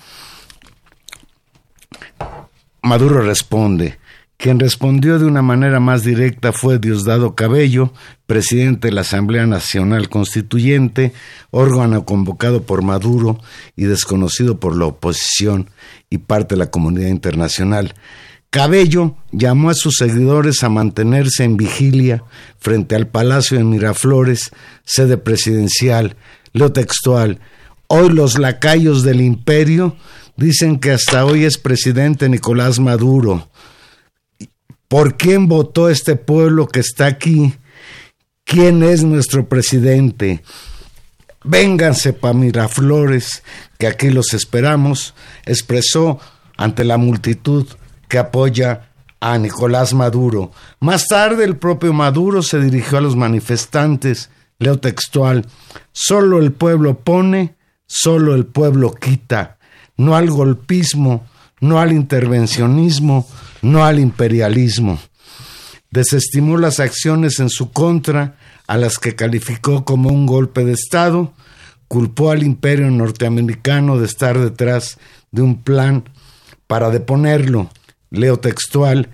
Maduro 2.81 3.21
responde. 3.21 3.99
Quien 4.37 4.59
respondió 4.59 5.19
de 5.19 5.25
una 5.25 5.43
manera 5.43 5.79
más 5.79 6.03
directa 6.03 6.51
fue 6.51 6.79
Diosdado 6.79 7.35
Cabello, 7.35 7.93
presidente 8.25 8.87
de 8.87 8.93
la 8.93 9.01
Asamblea 9.01 9.45
Nacional 9.45 10.09
Constituyente, 10.09 11.13
órgano 11.51 12.05
convocado 12.05 12.63
por 12.63 12.81
Maduro 12.81 13.39
y 13.75 13.83
desconocido 13.83 14.59
por 14.59 14.75
la 14.75 14.85
oposición 14.85 15.69
y 16.09 16.17
parte 16.19 16.55
de 16.55 16.59
la 16.59 16.71
comunidad 16.71 17.09
internacional. 17.09 17.93
Cabello 18.49 19.15
llamó 19.31 19.69
a 19.69 19.75
sus 19.75 19.95
seguidores 19.97 20.63
a 20.63 20.69
mantenerse 20.69 21.43
en 21.43 21.55
vigilia 21.55 22.23
frente 22.59 22.95
al 22.95 23.07
Palacio 23.07 23.59
de 23.59 23.63
Miraflores, 23.63 24.49
sede 24.83 25.17
presidencial. 25.17 26.15
Leo 26.51 26.71
textual. 26.73 27.39
Hoy 27.93 28.07
los 28.07 28.39
lacayos 28.39 29.03
del 29.03 29.19
imperio 29.19 29.97
dicen 30.37 30.79
que 30.79 30.91
hasta 30.91 31.25
hoy 31.25 31.43
es 31.43 31.57
presidente 31.57 32.29
Nicolás 32.29 32.79
Maduro. 32.79 33.49
¿Por 34.87 35.17
quién 35.17 35.49
votó 35.49 35.89
este 35.89 36.15
pueblo 36.15 36.69
que 36.69 36.79
está 36.79 37.07
aquí? 37.07 37.53
¿Quién 38.45 38.81
es 38.81 39.03
nuestro 39.03 39.49
presidente? 39.49 40.41
Vénganse 41.43 42.13
pa' 42.13 42.31
Miraflores, 42.31 43.43
que 43.77 43.87
aquí 43.87 44.09
los 44.09 44.33
esperamos, 44.33 45.13
expresó 45.45 46.17
ante 46.55 46.85
la 46.85 46.95
multitud 46.95 47.67
que 48.07 48.19
apoya 48.19 48.89
a 49.19 49.37
Nicolás 49.37 49.93
Maduro. 49.93 50.53
Más 50.79 51.07
tarde 51.07 51.43
el 51.43 51.57
propio 51.57 51.91
Maduro 51.91 52.41
se 52.41 52.61
dirigió 52.61 52.99
a 52.99 53.01
los 53.01 53.17
manifestantes, 53.17 54.29
leo 54.59 54.79
textual, 54.79 55.45
solo 55.91 56.39
el 56.39 56.53
pueblo 56.53 56.97
pone, 56.97 57.57
solo 57.91 58.35
el 58.35 58.45
pueblo 58.45 58.93
quita, 58.93 59.57
no 59.97 60.15
al 60.15 60.29
golpismo, 60.29 61.25
no 61.59 61.79
al 61.79 61.91
intervencionismo, 61.91 63.27
no 63.61 63.83
al 63.83 63.99
imperialismo 63.99 64.99
desestimó 65.91 66.57
las 66.57 66.79
acciones 66.79 67.39
en 67.39 67.49
su 67.49 67.71
contra, 67.71 68.37
a 68.65 68.77
las 68.77 68.97
que 68.97 69.15
calificó 69.15 69.83
como 69.83 70.09
un 70.09 70.25
golpe 70.25 70.63
de 70.63 70.71
Estado, 70.71 71.33
culpó 71.89 72.31
al 72.31 72.43
imperio 72.43 72.89
norteamericano 72.89 73.99
de 73.99 74.05
estar 74.05 74.39
detrás 74.39 74.97
de 75.31 75.41
un 75.41 75.61
plan 75.61 76.05
para 76.67 76.89
deponerlo. 76.89 77.69
Leo 78.09 78.39
textual, 78.39 79.09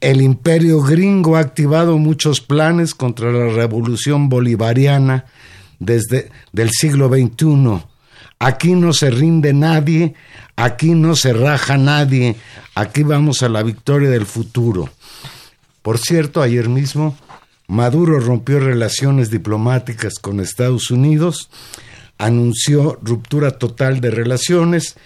el 0.00 0.22
imperio 0.22 0.80
gringo 0.80 1.36
ha 1.36 1.40
activado 1.40 1.98
muchos 1.98 2.40
planes 2.40 2.94
contra 2.94 3.32
la 3.32 3.52
revolución 3.52 4.28
bolivariana 4.28 5.24
desde 5.80 6.30
del 6.52 6.70
siglo 6.70 7.08
XXI. 7.08 7.84
Aquí 8.40 8.72
no 8.74 8.94
se 8.94 9.10
rinde 9.10 9.52
nadie, 9.52 10.14
aquí 10.56 10.94
no 10.94 11.14
se 11.14 11.34
raja 11.34 11.76
nadie, 11.76 12.36
aquí 12.74 13.02
vamos 13.02 13.42
a 13.42 13.50
la 13.50 13.62
victoria 13.62 14.08
del 14.08 14.24
futuro. 14.24 14.88
Por 15.82 15.98
cierto, 15.98 16.40
ayer 16.40 16.68
mismo 16.68 17.16
Maduro 17.68 18.18
rompió 18.18 18.58
relaciones 18.58 19.30
diplomáticas 19.30 20.14
con 20.20 20.40
Estados 20.40 20.90
Unidos, 20.90 21.50
anunció 22.18 22.98
ruptura 23.02 23.52
total 23.58 24.00
de 24.00 24.10
relaciones 24.10 24.96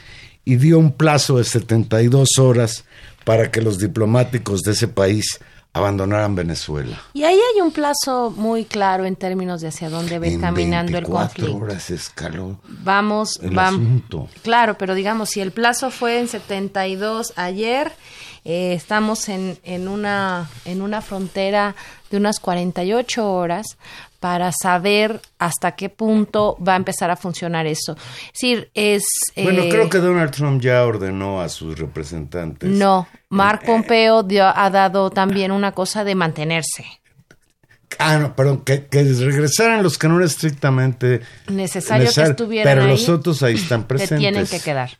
y 0.44 0.56
dio 0.56 0.78
un 0.78 0.92
plazo 0.92 1.38
de 1.38 1.44
72 1.44 2.38
horas 2.38 2.84
para 3.24 3.50
que 3.50 3.60
los 3.60 3.78
diplomáticos 3.78 4.62
de 4.62 4.72
ese 4.72 4.88
país 4.88 5.40
abandonaran 5.74 6.34
Venezuela. 6.36 7.02
Y 7.12 7.24
ahí 7.24 7.34
hay 7.54 7.60
un 7.60 7.72
plazo 7.72 8.32
muy 8.34 8.64
claro 8.64 9.04
en 9.04 9.16
términos 9.16 9.60
de 9.60 9.68
hacia 9.68 9.90
dónde 9.90 10.18
va 10.20 10.26
En 10.28 10.40
caminando 10.40 10.96
el 10.96 11.04
24 11.04 11.28
conflicto. 11.28 11.56
horas 11.64 11.90
escaló 11.90 12.56
Vamos, 12.68 13.40
el 13.42 13.50
vamos. 13.50 14.02
Claro, 14.42 14.78
pero 14.78 14.94
digamos, 14.94 15.30
si 15.30 15.40
el 15.40 15.50
plazo 15.50 15.90
fue 15.90 16.20
en 16.20 16.28
72 16.28 17.32
ayer, 17.36 17.92
eh, 18.44 18.72
estamos 18.74 19.28
en, 19.28 19.58
en, 19.64 19.88
una, 19.88 20.48
en 20.64 20.80
una 20.80 21.02
frontera 21.02 21.74
de 22.10 22.18
unas 22.18 22.38
48 22.38 23.28
horas 23.32 23.66
para 24.24 24.52
saber 24.52 25.20
hasta 25.38 25.72
qué 25.72 25.90
punto 25.90 26.56
va 26.66 26.72
a 26.72 26.76
empezar 26.76 27.10
a 27.10 27.16
funcionar 27.16 27.66
eso. 27.66 27.92
Es 27.92 28.32
decir, 28.32 28.70
es... 28.72 29.04
Bueno, 29.36 29.64
eh, 29.64 29.68
creo 29.68 29.90
que 29.90 29.98
Donald 29.98 30.30
Trump 30.30 30.62
ya 30.62 30.82
ordenó 30.86 31.42
a 31.42 31.50
sus 31.50 31.78
representantes. 31.78 32.70
No, 32.70 33.06
Mark 33.28 33.60
Eh, 33.64 33.66
Pompeo 33.66 34.22
dio- 34.22 34.46
ha 34.46 34.70
dado 34.70 35.10
también 35.10 35.52
una 35.52 35.72
cosa 35.72 36.04
de 36.04 36.14
mantenerse. 36.14 36.86
Ah, 37.98 38.16
no, 38.16 38.34
perdón, 38.34 38.62
que, 38.64 38.86
que 38.86 39.02
regresaran 39.04 39.82
los 39.82 39.98
que 39.98 40.08
no 40.08 40.16
era 40.16 40.24
estrictamente 40.24 41.20
Necesario 41.48 42.10
que 42.10 42.22
estuvieran 42.22 42.72
Pero 42.72 42.84
ahí, 42.86 42.90
los 42.92 43.06
otros 43.10 43.42
ahí 43.42 43.56
están 43.56 43.82
Se 43.82 43.86
presentes. 43.88 44.18
tienen 44.20 44.46
que 44.46 44.58
quedar. 44.60 44.96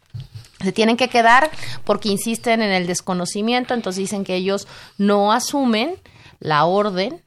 se 0.62 0.73
tienen 0.73 0.99
que 0.99 1.09
quedar 1.09 1.50
porque 1.85 2.11
insisten 2.11 2.61
en 2.61 2.73
el 2.73 2.87
desconocimiento, 2.87 3.73
entonces 3.73 4.00
dicen 4.00 4.23
que 4.23 4.35
ellos 4.35 4.69
no 4.99 5.33
asumen 5.33 5.95
la 6.40 6.66
orden 6.66 7.23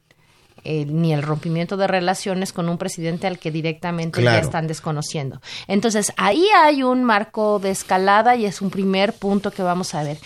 eh, 0.64 0.84
ni 0.86 1.12
el 1.12 1.22
rompimiento 1.22 1.76
de 1.76 1.86
relaciones 1.86 2.52
con 2.52 2.68
un 2.68 2.78
presidente 2.78 3.26
al 3.26 3.38
que 3.38 3.50
directamente 3.50 4.22
ya 4.22 4.38
están 4.40 4.66
desconociendo. 4.66 5.40
Entonces, 5.66 6.12
ahí 6.16 6.46
hay 6.56 6.82
un 6.82 7.04
marco 7.04 7.58
de 7.58 7.70
escalada 7.70 8.36
y 8.36 8.44
es 8.46 8.60
un 8.60 8.70
primer 8.70 9.12
punto 9.12 9.50
que 9.50 9.62
vamos 9.62 9.94
a 9.94 10.02
ver. 10.02 10.18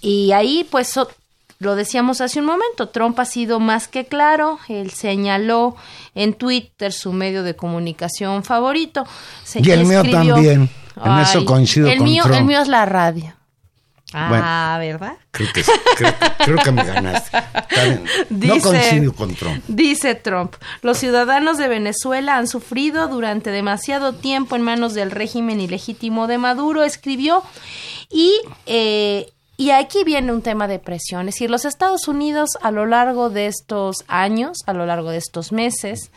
Y 0.00 0.32
ahí, 0.32 0.66
pues, 0.70 0.88
so- 0.88 1.08
lo 1.58 1.76
decíamos 1.76 2.20
hace 2.20 2.40
un 2.40 2.46
momento, 2.46 2.88
Trump 2.88 3.16
ha 3.20 3.24
sido 3.24 3.60
más 3.60 3.86
que 3.86 4.04
claro, 4.06 4.58
él 4.68 4.90
señaló 4.90 5.76
en 6.16 6.34
Twitter 6.34 6.92
su 6.92 7.12
medio 7.12 7.44
de 7.44 7.54
comunicación 7.54 8.42
favorito. 8.42 9.04
Se- 9.44 9.60
Y 9.62 9.70
el 9.70 9.84
mío 9.84 10.02
también. 10.02 10.68
En 11.04 11.18
eso 11.20 11.44
coincido 11.44 11.88
el 11.88 11.98
con 11.98 12.04
mío, 12.06 12.22
Trump. 12.24 12.38
El 12.38 12.44
mío 12.46 12.60
es 12.60 12.68
la 12.68 12.84
radio. 12.84 13.32
Ah, 14.14 14.76
¿verdad? 14.78 15.14
Creo 15.30 15.48
que, 15.52 15.62
creo, 15.96 16.14
creo 16.44 16.58
que 16.58 16.72
me 16.72 16.84
ganaste. 16.84 17.38
No 18.30 18.60
coincido 18.60 19.12
con 19.14 19.34
Trump. 19.34 19.64
Dice 19.68 20.14
Trump, 20.14 20.54
los 20.82 20.98
ciudadanos 20.98 21.58
de 21.58 21.68
Venezuela 21.68 22.36
han 22.36 22.46
sufrido 22.46 23.08
durante 23.08 23.50
demasiado 23.50 24.14
tiempo 24.14 24.56
en 24.56 24.62
manos 24.62 24.94
del 24.94 25.10
régimen 25.10 25.60
ilegítimo 25.60 26.26
de 26.26 26.38
Maduro, 26.38 26.82
escribió, 26.82 27.42
y, 28.10 28.40
eh, 28.66 29.32
y 29.56 29.70
aquí 29.70 30.04
viene 30.04 30.32
un 30.32 30.42
tema 30.42 30.68
de 30.68 30.78
presión. 30.78 31.28
Es 31.28 31.36
decir, 31.36 31.50
los 31.50 31.64
Estados 31.64 32.08
Unidos 32.08 32.50
a 32.60 32.70
lo 32.70 32.86
largo 32.86 33.30
de 33.30 33.46
estos 33.46 34.04
años, 34.08 34.58
a 34.66 34.72
lo 34.72 34.86
largo 34.86 35.10
de 35.10 35.18
estos 35.18 35.52
meses, 35.52 36.10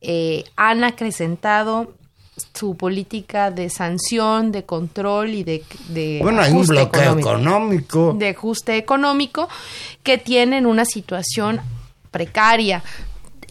eh, 0.00 0.44
han 0.56 0.84
acrecentado 0.84 1.92
su 2.54 2.76
política 2.76 3.50
de 3.50 3.70
sanción, 3.70 4.52
de 4.52 4.64
control 4.64 5.30
y 5.30 5.44
de, 5.44 5.64
de 5.88 6.20
Bueno, 6.22 6.42
hay 6.42 6.52
un 6.52 6.66
bloqueo 6.66 7.02
económico 7.18 7.30
económico. 7.30 8.14
de 8.18 8.28
ajuste 8.30 8.76
económico 8.76 9.48
que 10.02 10.18
tienen 10.18 10.66
una 10.66 10.84
situación 10.84 11.60
precaria 12.10 12.82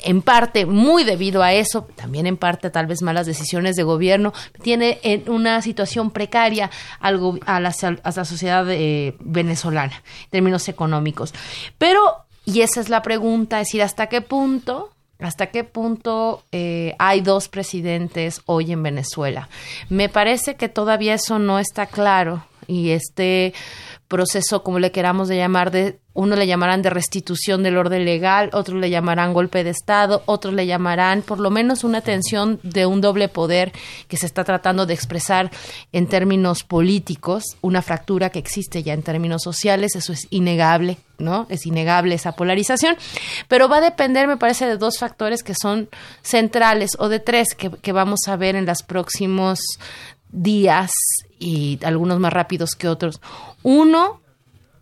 en 0.04 0.24
parte 0.24 0.66
muy 0.66 1.04
debido 1.04 1.44
a 1.44 1.54
eso, 1.54 1.88
también 1.96 2.26
en 2.26 2.36
parte 2.36 2.72
tal 2.72 2.88
vez 2.88 3.04
malas 3.04 3.28
decisiones 3.28 3.76
de 3.76 3.84
gobierno, 3.84 4.34
tiene 4.64 5.00
en 5.04 5.30
una 5.30 5.62
situación 5.62 6.10
precaria 6.10 6.72
al 7.00 7.20
go- 7.20 7.40
a, 7.46 7.60
la, 7.60 7.70
a 8.04 8.12
la 8.12 8.26
sociedad 8.26 8.66
eh, 8.72 9.16
venezolana 9.20 9.94
en 10.24 10.30
términos 10.32 10.68
económicos. 10.70 11.36
Pero, 11.78 12.02
y 12.46 12.62
esa 12.62 12.82
es 12.82 12.90
la 12.90 13.04
pregunta, 13.04 13.62
es 13.62 13.68
decir, 13.68 13.84
¿hasta 13.84 14.08
qué 14.08 14.22
punto 14.22 14.90
¿Hasta 15.22 15.48
qué 15.48 15.64
punto 15.64 16.44
eh, 16.52 16.96
hay 16.98 17.22
dos 17.22 17.48
presidentes 17.48 18.42
hoy 18.46 18.72
en 18.72 18.84
Venezuela? 18.84 19.50
Me 19.88 20.10
parece 20.10 20.56
que 20.56 20.68
todavía 20.68 21.14
eso 21.14 21.38
no 21.38 21.60
está 21.60 21.86
claro 21.86 22.44
y 22.68 22.90
este 22.90 23.54
proceso, 24.08 24.64
como 24.64 24.80
le 24.80 24.92
queramos 24.92 25.30
llamar, 25.30 25.72
de 25.72 26.01
uno 26.14 26.36
le 26.36 26.48
llamarán 26.48 26.82
de 26.82 26.90
restitución 26.90 27.64
del 27.64 27.78
orden 27.78 28.04
legal, 28.06 28.50
otros 28.54 28.80
le 28.80 28.90
llamarán 28.90 29.34
golpe 29.34 29.64
de 29.64 29.70
Estado, 29.70 30.24
otros 30.26 30.54
le 30.54 30.66
llamarán 30.66 31.22
por 31.22 31.40
lo 31.40 31.50
menos 31.50 31.84
una 31.84 32.02
tensión 32.02 32.60
de 32.64 32.86
un 32.86 33.02
doble 33.02 33.30
poder 33.30 33.72
que 34.08 34.18
se 34.18 34.26
está 34.26 34.44
tratando 34.44 34.86
de 34.86 34.94
expresar 34.94 35.52
en 35.92 36.08
términos 36.08 36.64
políticos, 36.64 37.44
una 37.62 37.82
fractura 37.82 38.30
que 38.30 38.40
existe 38.40 38.84
ya 38.84 38.94
en 38.94 39.04
términos 39.04 39.42
sociales, 39.44 39.96
eso 39.96 40.12
es 40.12 40.28
innegable, 40.32 40.98
¿no? 41.18 41.46
Es 41.50 41.66
innegable 41.66 42.16
esa 42.16 42.34
polarización, 42.34 42.98
pero 43.48 43.70
va 43.70 43.78
a 43.78 43.82
depender, 43.82 44.28
me 44.28 44.38
parece, 44.38 44.66
de 44.66 44.78
dos 44.78 44.98
factores 45.00 45.44
que 45.44 45.56
son 45.56 45.90
centrales 46.22 46.92
o 47.00 47.08
de 47.10 47.20
tres 47.20 47.56
que, 47.56 47.70
que 47.70 47.92
vamos 47.92 48.22
a 48.28 48.36
ver 48.36 48.56
en 48.56 48.66
los 48.66 48.84
próximos 48.84 49.60
días 50.32 50.92
y 51.40 51.80
algunos 51.84 52.20
más 52.20 52.34
rápidos 52.34 52.76
que 52.76 52.88
otros. 52.88 53.22
Uno 53.64 54.21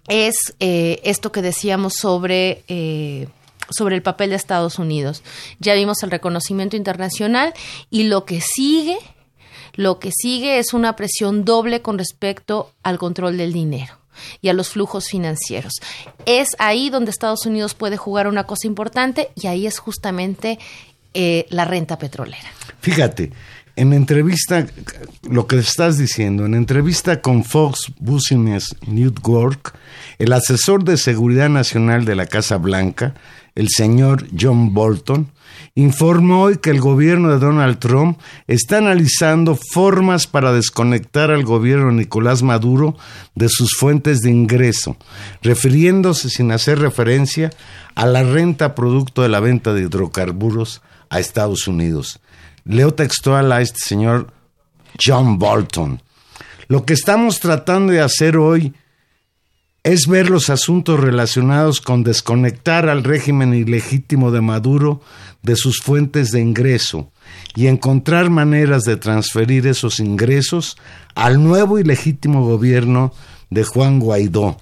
es 0.10 0.36
eh, 0.60 1.00
esto 1.04 1.32
que 1.32 1.42
decíamos 1.42 1.94
sobre, 1.94 2.64
eh, 2.68 3.28
sobre 3.70 3.96
el 3.96 4.02
papel 4.02 4.32
de 4.32 4.36
Estados 4.36 4.80
Unidos. 4.80 5.24
Ya 5.60 5.76
vimos 5.76 6.04
el 6.04 6.12
reconocimiento 6.12 6.76
internacional 6.76 7.54
y 7.90 8.04
lo 8.04 8.26
que 8.26 8.42
sigue, 8.42 8.98
lo 9.76 10.00
que 10.00 10.12
sigue 10.12 10.60
es 10.60 10.74
una 10.74 10.96
presión 10.96 11.46
doble 11.46 11.82
con 11.82 11.98
respecto 11.98 12.74
al 12.84 12.98
control 12.98 13.38
del 13.38 13.54
dinero 13.54 14.00
y 14.42 14.50
a 14.50 14.54
los 14.54 14.70
flujos 14.70 15.08
financieros. 15.08 15.74
Es 16.26 16.50
ahí 16.58 16.90
donde 16.90 17.12
Estados 17.12 17.46
Unidos 17.46 17.74
puede 17.74 17.96
jugar 17.96 18.28
una 18.28 18.46
cosa 18.46 18.68
importante 18.68 19.30
y 19.36 19.48
ahí 19.48 19.68
es 19.68 19.80
justamente 19.80 20.60
eh, 21.14 21.46
la 21.50 21.66
renta 21.66 21.98
petrolera. 21.98 22.50
Fíjate, 22.82 23.32
en 23.80 23.94
entrevista, 23.94 24.68
lo 25.30 25.48
que 25.48 25.58
estás 25.58 25.98
diciendo, 25.98 26.46
en 26.46 26.54
entrevista 26.54 27.22
con 27.22 27.46
Fox 27.46 27.94
Business 27.98 28.76
Network, 28.86 29.74
el 30.18 30.34
asesor 30.34 30.84
de 30.84 30.98
seguridad 30.98 31.48
nacional 31.48 32.04
de 32.04 32.16
la 32.16 32.26
Casa 32.26 32.58
Blanca, 32.58 33.14
el 33.56 33.70
señor 33.70 34.28
John 34.38 34.74
Bolton, 34.74 35.32
informó 35.76 36.44
hoy 36.44 36.58
que 36.58 36.72
el 36.72 36.82
gobierno 36.82 37.32
de 37.32 37.40
Donald 37.40 37.80
Trump 37.80 38.20
está 38.48 38.80
analizando 38.80 39.56
formas 39.56 40.28
para 40.28 40.52
desconectar 40.52 41.32
al 41.32 41.46
gobierno 41.46 41.88
de 41.88 41.94
Nicolás 41.94 42.44
Maduro 42.44 42.98
de 43.36 43.48
sus 43.48 43.78
fuentes 43.78 44.20
de 44.20 44.30
ingreso, 44.30 44.98
refiriéndose 45.42 46.30
sin 46.30 46.52
hacer 46.52 46.80
referencia 46.80 47.50
a 47.96 48.06
la 48.06 48.24
renta 48.24 48.76
producto 48.76 49.22
de 49.22 49.30
la 49.30 49.40
venta 49.40 49.74
de 49.74 49.84
hidrocarburos 49.84 50.82
a 51.10 51.22
Estados 51.22 51.66
Unidos. 51.66 52.20
Leo 52.70 52.94
textual 52.94 53.52
a 53.52 53.62
este 53.62 53.80
señor 53.84 54.32
John 55.04 55.40
Bolton. 55.40 56.04
Lo 56.68 56.86
que 56.86 56.94
estamos 56.94 57.40
tratando 57.40 57.94
de 57.94 58.00
hacer 58.00 58.38
hoy 58.38 58.76
es 59.82 60.06
ver 60.06 60.30
los 60.30 60.52
asuntos 60.52 61.00
relacionados 61.00 61.82
con 61.82 62.04
desconectar 62.04 62.88
al 62.88 63.04
régimen 63.04 63.56
ilegítimo 63.56 64.30
de 64.30 64.42
Maduro 64.42 65.02
de 65.42 65.56
sus 65.56 65.80
fuentes 65.82 66.30
de 66.30 66.42
ingreso 66.42 67.12
y 67.56 67.66
encontrar 67.66 68.30
maneras 68.30 68.84
de 68.84 68.98
transferir 68.98 69.66
esos 69.66 70.00
ingresos 70.00 70.78
al 71.16 71.44
nuevo 71.44 71.80
y 71.80 71.84
legítimo 71.84 72.46
gobierno 72.46 73.14
de 73.50 73.64
Juan 73.64 74.00
Guaidó, 74.00 74.58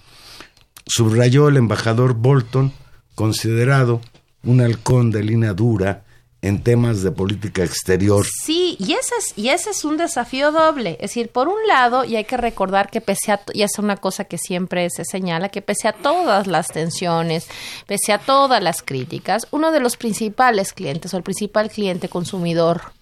subrayó 0.86 1.50
el 1.50 1.58
embajador 1.58 2.14
Bolton, 2.14 2.72
considerado 3.16 4.00
un 4.44 4.62
halcón 4.62 5.12
de 5.12 5.24
línea 5.24 5.54
dura 5.54 6.07
en 6.42 6.64
temas 6.64 7.02
de 7.02 7.12
política 7.12 7.64
exterior. 7.64 8.26
Sí, 8.26 8.78
y 8.80 8.94
ese 8.94 9.16
es, 9.18 9.38
y 9.38 9.50
ese 9.50 9.72
es 9.72 9.84
un 9.84 9.98
desafío 9.98 10.52
doble. 10.52 10.92
Es 11.00 11.12
decir, 11.12 11.30
por 11.30 11.48
un 11.48 11.68
lado, 11.68 12.06
y 12.06 12.16
hay 12.16 12.26
que 12.26 12.38
recordar 12.38 12.90
que 12.90 13.02
pese 13.02 13.32
a, 13.32 13.42
y 13.54 13.64
es 13.64 13.80
una 13.80 13.98
cosa 13.98 14.26
que 14.26 14.38
siempre 14.38 14.90
se 14.90 15.04
señala, 15.04 15.50
que 15.50 15.62
pese 15.62 15.88
a 15.88 15.94
todas 15.94 16.48
las 16.48 16.68
tensiones, 16.68 17.48
pese 17.88 18.14
a 18.14 18.20
todas 18.20 18.62
las 18.62 18.82
críticas, 18.82 19.48
uno 19.52 19.72
de 19.72 19.80
los 19.80 19.98
principales 19.98 20.74
clientes 20.74 21.14
o 21.14 21.18
el 21.18 21.24
principal 21.24 21.70
cliente 21.70 22.08
consumidor 22.10 22.97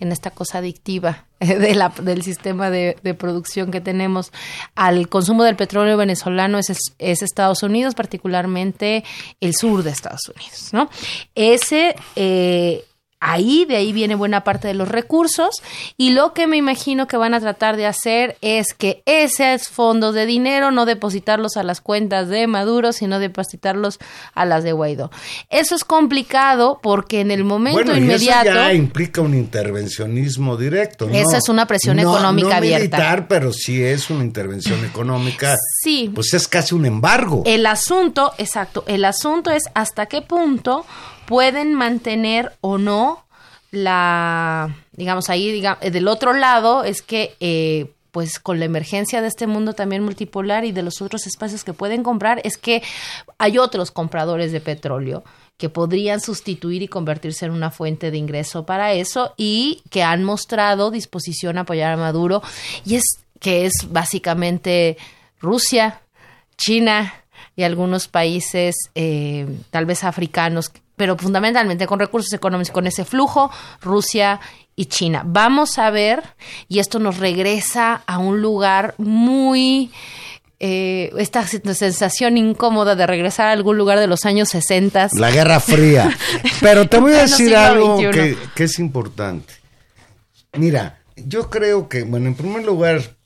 en 0.00 0.12
esta 0.12 0.30
cosa 0.30 0.58
adictiva 0.58 1.26
del 1.40 2.22
sistema 2.22 2.70
de, 2.70 2.94
producción 3.18 3.70
que 3.70 3.80
tenemos 3.80 4.32
al 4.74 5.08
consumo 5.08 5.44
del 5.44 5.56
petróleo 5.56 5.96
venezolano 5.96 6.58
es, 6.58 6.70
es, 6.98 7.22
Estados 7.22 7.62
Unidos, 7.62 7.94
particularmente 7.94 9.04
el 9.40 9.54
sur 9.54 9.82
de 9.82 9.90
Estados 9.90 10.28
Unidos, 10.34 10.70
¿no? 10.72 10.88
Ese 11.34 11.94
eh, 12.16 12.84
ahí, 13.22 13.64
de 13.64 13.76
ahí 13.76 13.92
viene 13.92 14.16
buena 14.16 14.42
parte 14.42 14.68
de 14.68 14.74
los 14.74 14.88
recursos 14.88 15.62
y 15.96 16.10
lo 16.10 16.34
que 16.34 16.48
me 16.48 16.56
imagino 16.56 17.06
que 17.06 17.16
van 17.16 17.34
a 17.34 17.40
tratar 17.40 17.76
de 17.76 17.86
hacer 17.86 18.36
es 18.42 18.74
que 18.76 19.02
esos 19.06 19.68
fondos 19.68 20.14
de 20.14 20.26
dinero 20.26 20.72
no 20.72 20.84
depositarlos 20.86 21.56
a 21.56 21.62
las 21.62 21.80
cuentas 21.80 22.28
de 22.28 22.46
Maduro, 22.48 22.92
sino 22.92 23.20
depositarlos 23.20 24.00
a 24.34 24.44
las 24.44 24.64
de 24.64 24.72
Guaidó. 24.72 25.10
Eso 25.50 25.76
es 25.76 25.84
complicado 25.84 26.80
porque 26.82 27.20
en 27.20 27.30
el 27.30 27.44
momento 27.44 27.84
bueno, 27.84 27.96
inmediato... 27.96 28.46
Y 28.46 28.48
eso 28.48 28.58
ya 28.58 28.74
implica 28.74 29.20
un 29.20 29.34
intervencionismo 29.34 30.56
directo. 30.56 31.06
¿no? 31.06 31.14
Esa 31.14 31.38
es 31.38 31.48
una 31.48 31.66
presión 31.66 31.96
no, 31.96 32.02
económica 32.02 32.48
no 32.48 32.54
abierta. 32.56 32.96
militar, 32.96 33.28
pero 33.28 33.52
sí 33.52 33.82
es 33.82 34.10
una 34.10 34.24
intervención 34.24 34.84
económica. 34.84 35.54
Sí. 35.82 36.10
Pues 36.12 36.34
es 36.34 36.48
casi 36.48 36.74
un 36.74 36.86
embargo. 36.86 37.44
El 37.46 37.66
asunto, 37.66 38.32
exacto, 38.38 38.82
el 38.88 39.04
asunto 39.04 39.52
es 39.52 39.62
hasta 39.74 40.06
qué 40.06 40.22
punto 40.22 40.84
pueden 41.32 41.72
mantener 41.72 42.52
o 42.60 42.76
no 42.76 43.24
la, 43.70 44.76
digamos, 44.92 45.30
ahí, 45.30 45.50
digamos, 45.50 45.80
del 45.80 46.06
otro 46.06 46.34
lado 46.34 46.84
es 46.84 47.00
que, 47.00 47.34
eh, 47.40 47.90
pues 48.10 48.38
con 48.38 48.58
la 48.58 48.66
emergencia 48.66 49.22
de 49.22 49.28
este 49.28 49.46
mundo 49.46 49.72
también 49.72 50.04
multipolar 50.04 50.66
y 50.66 50.72
de 50.72 50.82
los 50.82 51.00
otros 51.00 51.26
espacios 51.26 51.64
que 51.64 51.72
pueden 51.72 52.02
comprar, 52.02 52.42
es 52.44 52.58
que 52.58 52.82
hay 53.38 53.56
otros 53.56 53.90
compradores 53.90 54.52
de 54.52 54.60
petróleo 54.60 55.24
que 55.56 55.70
podrían 55.70 56.20
sustituir 56.20 56.82
y 56.82 56.88
convertirse 56.88 57.46
en 57.46 57.52
una 57.52 57.70
fuente 57.70 58.10
de 58.10 58.18
ingreso 58.18 58.66
para 58.66 58.92
eso 58.92 59.32
y 59.38 59.80
que 59.88 60.02
han 60.02 60.24
mostrado 60.24 60.90
disposición 60.90 61.56
a 61.56 61.62
apoyar 61.62 61.94
a 61.94 61.96
Maduro. 61.96 62.42
Y 62.84 62.96
es 62.96 63.04
que 63.40 63.64
es 63.64 63.72
básicamente 63.88 64.98
Rusia, 65.40 66.02
China 66.58 67.14
y 67.56 67.62
algunos 67.62 68.06
países 68.06 68.76
eh, 68.94 69.46
tal 69.70 69.86
vez 69.86 70.04
africanos 70.04 70.70
pero 71.02 71.18
fundamentalmente 71.18 71.84
con 71.88 71.98
recursos 71.98 72.32
económicos, 72.32 72.70
con 72.70 72.86
ese 72.86 73.04
flujo, 73.04 73.50
Rusia 73.80 74.38
y 74.76 74.84
China. 74.84 75.24
Vamos 75.26 75.76
a 75.80 75.90
ver, 75.90 76.22
y 76.68 76.78
esto 76.78 77.00
nos 77.00 77.18
regresa 77.18 78.04
a 78.06 78.18
un 78.18 78.40
lugar 78.40 78.94
muy... 78.98 79.90
Eh, 80.60 81.12
esta 81.18 81.44
sensación 81.44 82.36
incómoda 82.36 82.94
de 82.94 83.04
regresar 83.04 83.48
a 83.48 83.50
algún 83.50 83.76
lugar 83.76 83.98
de 83.98 84.06
los 84.06 84.24
años 84.26 84.50
60. 84.50 85.08
La 85.14 85.32
Guerra 85.32 85.58
Fría. 85.58 86.16
Pero 86.60 86.88
te 86.88 87.00
voy 87.00 87.14
a 87.14 87.22
decir 87.22 87.56
algo 87.56 87.98
que, 87.98 88.38
que 88.54 88.62
es 88.62 88.78
importante. 88.78 89.54
Mira, 90.52 91.00
yo 91.16 91.50
creo 91.50 91.88
que, 91.88 92.04
bueno, 92.04 92.28
en 92.28 92.36
primer 92.36 92.64
lugar, 92.64 93.16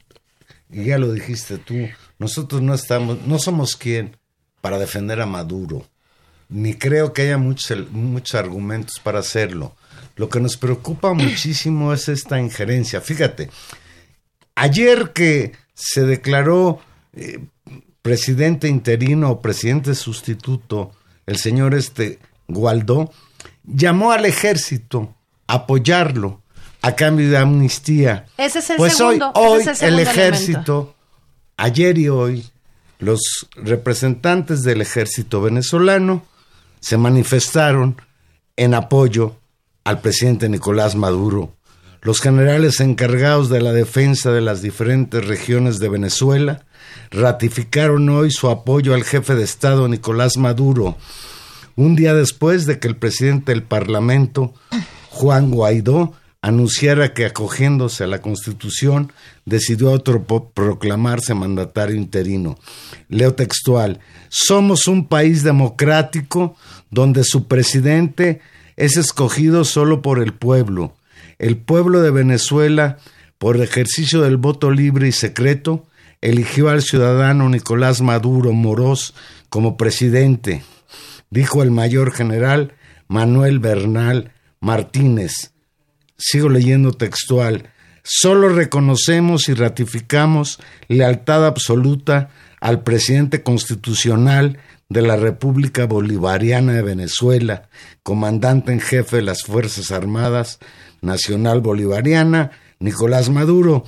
y 0.71 0.85
ya 0.85 0.97
lo 0.97 1.13
dijiste 1.13 1.59
tú, 1.59 1.75
nosotros 2.19 2.63
no 2.63 2.73
estamos, 2.73 3.21
no 3.27 3.39
somos 3.39 3.77
quien 3.77 4.17
para 4.63 4.79
defender 4.79 5.21
a 5.21 5.27
Maduro, 5.27 5.85
ni 6.49 6.75
creo 6.75 7.13
que 7.13 7.23
haya 7.23 7.39
muchos, 7.39 7.91
muchos 7.91 8.35
argumentos 8.35 9.01
para 9.03 9.19
hacerlo. 9.19 9.75
Lo 10.17 10.29
que 10.29 10.41
nos 10.41 10.57
preocupa 10.57 11.13
muchísimo 11.15 11.93
es 11.93 12.09
esta 12.09 12.41
injerencia. 12.41 13.01
Fíjate, 13.01 13.51
ayer 14.55 15.13
que 15.13 15.53
se 15.75 16.05
declaró 16.05 16.81
eh, 17.13 17.41
presidente 18.03 18.69
interino 18.69 19.31
o 19.31 19.41
presidente 19.41 19.95
sustituto, 19.95 20.93
el 21.27 21.39
señor 21.39 21.75
este 21.75 22.19
Gualdó, 22.49 23.13
llamó 23.65 24.13
al 24.13 24.25
ejército 24.27 25.15
a 25.49 25.55
apoyarlo 25.55 26.41
a 26.83 26.95
cambio 26.95 27.29
de 27.29 27.37
amnistía. 27.37 28.27
Ese 28.37 28.61
es 28.61 28.71
el 28.71 28.77
pues 28.77 28.97
segundo, 28.97 29.33
hoy, 29.35 29.63
hoy 29.63 29.69
es 29.69 29.83
el 29.83 29.95
el 29.95 30.01
ejército, 30.01 30.95
ayer 31.57 31.99
y 31.99 32.09
hoy, 32.09 32.49
los 33.01 33.49
representantes 33.57 34.63
del 34.63 34.83
ejército 34.83 35.41
venezolano 35.43 36.25
se 36.87 36.99
manifestaron 36.99 38.01
en 38.57 38.73
apoyo 38.73 39.35
al 39.83 40.01
presidente 40.01 40.49
Nicolás 40.49 40.95
Maduro. 40.95 41.53
Los 42.01 42.21
generales 42.21 42.79
encargados 42.79 43.49
de 43.49 43.61
la 43.61 43.73
defensa 43.73 44.31
de 44.31 44.41
las 44.41 44.63
diferentes 44.63 45.27
regiones 45.27 45.81
de 45.81 45.89
Venezuela 45.89 46.65
ratificaron 47.11 48.09
hoy 48.09 48.31
su 48.31 48.49
apoyo 48.51 48.95
al 48.95 49.03
jefe 49.03 49.35
de 49.35 49.43
Estado 49.43 49.89
Nicolás 49.89 50.37
Maduro, 50.37 50.97
un 51.75 51.97
día 51.97 52.15
después 52.15 52.67
de 52.67 52.79
que 52.79 52.87
el 52.87 52.95
presidente 52.95 53.51
del 53.51 53.65
Parlamento, 53.65 54.55
Juan 55.11 55.51
Guaidó, 55.51 56.15
anunciara 56.47 57.13
que 57.13 57.27
acogiéndose 57.27 58.05
a 58.05 58.07
la 58.07 58.23
Constitución 58.23 59.13
decidió 59.45 59.91
autoproclamarse 59.91 61.35
mandatario 61.35 61.97
interino. 61.97 62.57
Leo 63.09 63.35
textual, 63.35 63.99
somos 64.29 64.87
un 64.87 65.09
país 65.09 65.43
democrático 65.43 66.55
donde 66.91 67.25
su 67.25 67.47
presidente 67.47 68.41
es 68.77 68.97
escogido 68.97 69.65
solo 69.65 70.03
por 70.03 70.23
el 70.23 70.33
pueblo. 70.33 70.95
El 71.39 71.57
pueblo 71.57 72.03
de 72.03 72.11
Venezuela, 72.11 72.99
por 73.39 73.61
ejercicio 73.61 74.23
del 74.23 74.37
voto 74.37 74.71
libre 74.71 75.09
y 75.09 75.13
secreto, 75.13 75.87
eligió 76.21 76.69
al 76.69 76.83
ciudadano 76.83 77.49
Nicolás 77.49 78.01
Maduro 78.01 78.53
Morós 78.53 79.15
como 79.49 79.77
presidente, 79.77 80.63
dijo 81.31 81.63
el 81.63 81.71
mayor 81.71 82.13
general 82.13 82.73
Manuel 83.09 83.59
Bernal 83.59 84.33
Martínez. 84.61 85.53
Sigo 86.19 86.49
leyendo 86.49 86.93
textual. 86.93 87.71
Solo 88.03 88.49
reconocemos 88.49 89.49
y 89.49 89.55
ratificamos 89.55 90.59
lealtad 90.89 91.47
absoluta 91.47 92.31
al 92.61 92.83
presidente 92.83 93.43
constitucional 93.43 94.59
de 94.89 95.03
la 95.03 95.17
República 95.17 95.87
Bolivariana 95.87 96.75
de 96.75 96.83
Venezuela, 96.83 97.69
comandante 98.03 98.73
en 98.73 98.81
jefe 98.81 99.17
de 99.17 99.23
las 99.23 99.43
Fuerzas 99.43 99.91
Armadas 99.91 100.61
Nacional 101.01 101.61
Bolivariana, 101.61 102.53
Nicolás 102.79 103.31
Maduro, 103.31 103.85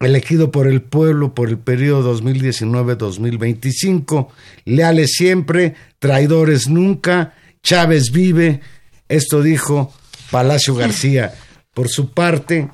elegido 0.00 0.50
por 0.50 0.66
el 0.66 0.82
pueblo 0.82 1.34
por 1.34 1.48
el 1.48 1.58
periodo 1.58 2.20
2019-2025, 2.20 4.28
leales 4.64 5.12
siempre, 5.12 5.74
traidores 5.98 6.68
nunca, 6.68 7.34
Chávez 7.62 8.10
vive, 8.12 8.60
esto 9.08 9.42
dijo 9.42 9.92
Palacio 10.30 10.74
García. 10.74 11.34
Por 11.72 11.88
su 11.88 12.12
parte, 12.12 12.68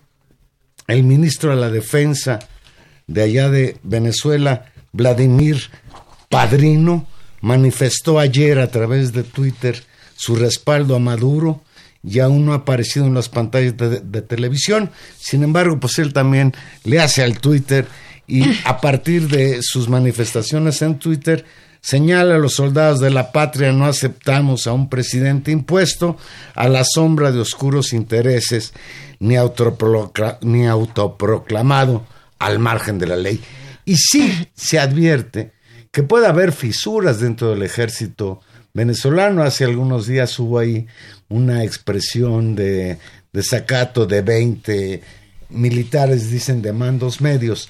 el 0.87 1.05
ministro 1.05 1.51
de 1.51 1.57
la 1.57 1.71
Defensa 1.71 2.39
de 3.07 3.23
allá 3.23 3.51
de 3.51 3.77
Venezuela, 3.83 4.73
Vladimir 4.93 5.71
Padrino, 6.33 7.07
manifestó 7.43 8.19
ayer 8.19 8.59
a 8.59 8.71
través 8.71 9.13
de 9.13 9.23
Twitter 9.23 9.85
su 10.17 10.35
respaldo 10.35 10.97
a 10.97 10.99
Maduro 10.99 11.61
y 12.03 12.21
aún 12.21 12.47
no 12.47 12.55
ha 12.55 12.57
aparecido 12.57 13.05
en 13.05 13.13
las 13.13 13.29
pantallas 13.29 13.77
de, 13.77 14.23
televisión. 14.23 14.91
Sin 15.19 15.43
embargo, 15.43 15.79
pues 15.79 15.99
él 15.99 16.15
también 16.15 16.55
le 16.85 17.01
hace 17.01 17.23
al 17.23 17.39
Twitter 17.39 17.87
y 18.27 18.45
a 18.65 18.81
partir 18.81 19.29
de 19.29 19.59
sus 19.61 19.91
manifestaciones 19.91 20.81
en 20.81 20.99
Twitter 20.99 21.45
señala 21.83 22.37
a 22.37 22.39
los 22.39 22.55
soldados 22.55 23.01
de 23.01 23.11
la 23.11 23.31
patria 23.31 23.71
no 23.73 23.85
aceptamos 23.85 24.67
a 24.67 24.73
un 24.73 24.89
presidente 24.89 25.51
impuesto 25.51 26.17
a 26.55 26.67
la 26.67 26.83
sombra 26.83 27.31
de 27.31 27.41
oscuros 27.41 27.93
intereses 27.93 28.73
ni, 29.19 29.35
ni 30.41 30.67
autoproclamado 30.67 32.07
al 32.39 32.59
margen 32.59 32.99
de 32.99 33.07
la 33.07 33.17
ley. 33.17 33.39
Y 33.85 33.97
sí 33.97 34.49
se 34.55 34.79
advierte 34.79 35.53
que 35.93 36.03
puede 36.03 36.27
haber 36.27 36.53
fisuras 36.53 37.21
dentro 37.21 37.51
del 37.51 37.63
ejército 37.63 38.41
venezolano. 38.73 39.43
Hace 39.43 39.65
algunos 39.65 40.07
días 40.07 40.39
hubo 40.39 40.59
ahí 40.59 40.87
una 41.29 41.63
expresión 41.63 42.55
de 42.55 42.99
desacato 43.33 44.07
de 44.07 44.23
20 44.23 45.03
militares, 45.51 46.31
dicen, 46.31 46.63
de 46.63 46.73
mandos 46.73 47.21
medios. 47.21 47.69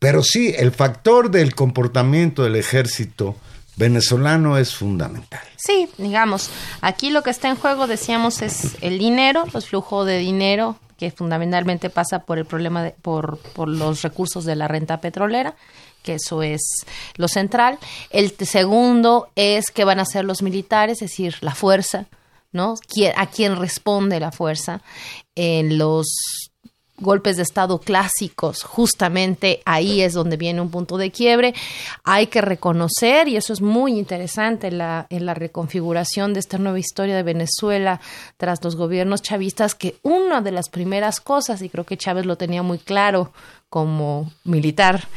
Pero 0.00 0.22
sí, 0.22 0.52
el 0.56 0.72
factor 0.72 1.30
del 1.30 1.54
comportamiento 1.54 2.42
del 2.42 2.56
ejército 2.56 3.36
venezolano 3.76 4.58
es 4.58 4.74
fundamental. 4.74 5.40
Sí, 5.56 5.88
digamos, 5.96 6.50
aquí 6.80 7.10
lo 7.10 7.22
que 7.22 7.30
está 7.30 7.48
en 7.48 7.56
juego, 7.56 7.86
decíamos, 7.86 8.42
es 8.42 8.76
el 8.80 8.98
dinero, 8.98 9.44
los 9.52 9.68
flujos 9.68 10.06
de 10.06 10.18
dinero, 10.18 10.76
que 10.98 11.12
fundamentalmente 11.12 11.88
pasa 11.90 12.24
por 12.24 12.38
el 12.38 12.44
problema 12.44 12.82
de, 12.82 12.90
por, 12.90 13.38
por 13.54 13.68
los 13.68 14.02
recursos 14.02 14.44
de 14.44 14.56
la 14.56 14.66
renta 14.66 15.00
petrolera, 15.00 15.54
que 16.02 16.14
eso 16.14 16.42
es 16.42 16.60
lo 17.16 17.28
central. 17.28 17.78
El 18.10 18.30
segundo 18.46 19.28
es 19.36 19.70
qué 19.70 19.84
van 19.84 19.98
a 19.98 20.02
hacer 20.02 20.24
los 20.24 20.42
militares, 20.42 21.02
es 21.02 21.10
decir, 21.10 21.36
la 21.40 21.54
fuerza, 21.54 22.06
¿no? 22.52 22.74
¿Quién- 22.88 23.12
¿A 23.16 23.26
quién 23.26 23.56
responde 23.56 24.20
la 24.20 24.32
fuerza? 24.32 24.80
En 25.34 25.78
los 25.78 26.06
golpes 27.00 27.36
de 27.36 27.44
Estado 27.44 27.78
clásicos, 27.78 28.64
justamente 28.64 29.62
ahí 29.64 30.00
es 30.00 30.14
donde 30.14 30.36
viene 30.36 30.60
un 30.60 30.68
punto 30.70 30.96
de 30.96 31.12
quiebre. 31.12 31.54
Hay 32.02 32.26
que 32.26 32.40
reconocer, 32.40 33.28
y 33.28 33.36
eso 33.36 33.52
es 33.52 33.60
muy 33.60 33.96
interesante 33.96 34.66
en 34.66 34.78
la, 34.78 35.06
en 35.08 35.24
la 35.24 35.34
reconfiguración 35.34 36.34
de 36.34 36.40
esta 36.40 36.58
nueva 36.58 36.80
historia 36.80 37.14
de 37.14 37.22
Venezuela 37.22 38.00
tras 38.36 38.64
los 38.64 38.74
gobiernos 38.74 39.22
chavistas, 39.22 39.76
que 39.76 39.94
una 40.02 40.40
de 40.40 40.50
las 40.50 40.70
primeras 40.70 41.20
cosas, 41.20 41.62
y 41.62 41.68
creo 41.68 41.84
que 41.84 41.96
Chávez 41.96 42.26
lo 42.26 42.36
tenía 42.36 42.64
muy 42.64 42.78
claro 42.78 43.32
como 43.70 44.32
militar, 44.44 45.08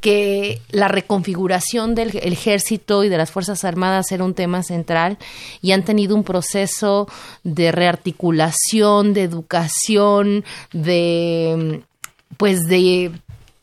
que 0.00 0.60
la 0.70 0.88
reconfiguración 0.88 1.94
del 1.94 2.16
ejército 2.16 3.02
y 3.02 3.08
de 3.08 3.18
las 3.18 3.30
Fuerzas 3.30 3.64
Armadas 3.64 4.12
era 4.12 4.24
un 4.24 4.34
tema 4.34 4.62
central 4.62 5.18
y 5.60 5.72
han 5.72 5.84
tenido 5.84 6.14
un 6.14 6.22
proceso 6.22 7.08
de 7.42 7.72
rearticulación, 7.72 9.12
de 9.12 9.22
educación, 9.22 10.44
de 10.72 11.82
pues 12.36 12.64
de, 12.66 13.12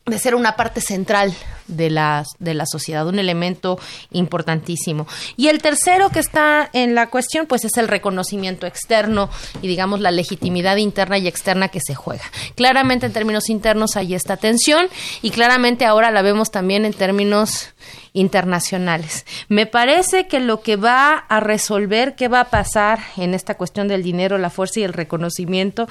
de 0.05 0.19
ser 0.19 0.35
una 0.35 0.55
parte 0.55 0.81
central 0.81 1.33
de 1.67 1.89
la, 1.89 2.23
de 2.39 2.53
la 2.53 2.65
sociedad, 2.65 3.07
un 3.07 3.19
elemento 3.19 3.79
importantísimo. 4.11 5.07
Y 5.37 5.47
el 5.47 5.61
tercero 5.61 6.09
que 6.09 6.19
está 6.19 6.69
en 6.73 6.95
la 6.95 7.09
cuestión, 7.09 7.45
pues 7.47 7.65
es 7.65 7.77
el 7.77 7.87
reconocimiento 7.87 8.67
externo 8.67 9.29
y 9.61 9.67
digamos 9.67 9.99
la 9.99 10.11
legitimidad 10.11 10.77
interna 10.77 11.17
y 11.17 11.27
externa 11.27 11.69
que 11.69 11.79
se 11.79 11.95
juega. 11.95 12.23
Claramente 12.55 13.05
en 13.05 13.13
términos 13.13 13.49
internos 13.49 13.95
hay 13.95 14.15
esta 14.15 14.37
tensión 14.37 14.87
y 15.21 15.31
claramente 15.31 15.85
ahora 15.85 16.11
la 16.11 16.21
vemos 16.21 16.51
también 16.51 16.85
en 16.85 16.93
términos 16.93 17.73
internacionales. 18.13 19.25
Me 19.49 19.65
parece 19.65 20.27
que 20.27 20.39
lo 20.39 20.61
que 20.61 20.75
va 20.75 21.13
a 21.15 21.39
resolver 21.39 22.15
qué 22.15 22.27
va 22.27 22.41
a 22.41 22.49
pasar 22.49 22.99
en 23.17 23.33
esta 23.33 23.55
cuestión 23.55 23.87
del 23.87 24.03
dinero, 24.03 24.37
la 24.37 24.49
fuerza 24.49 24.79
y 24.79 24.83
el 24.83 24.93
reconocimiento 24.93 25.87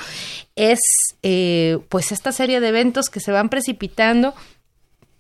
es 0.55 0.81
eh, 1.23 1.79
pues 1.89 2.13
esta 2.13 2.33
serie 2.33 2.61
de 2.61 2.69
eventos 2.69 3.09
que 3.09 3.21
se 3.21 3.33
van 3.33 3.49
precipitando 3.49 4.35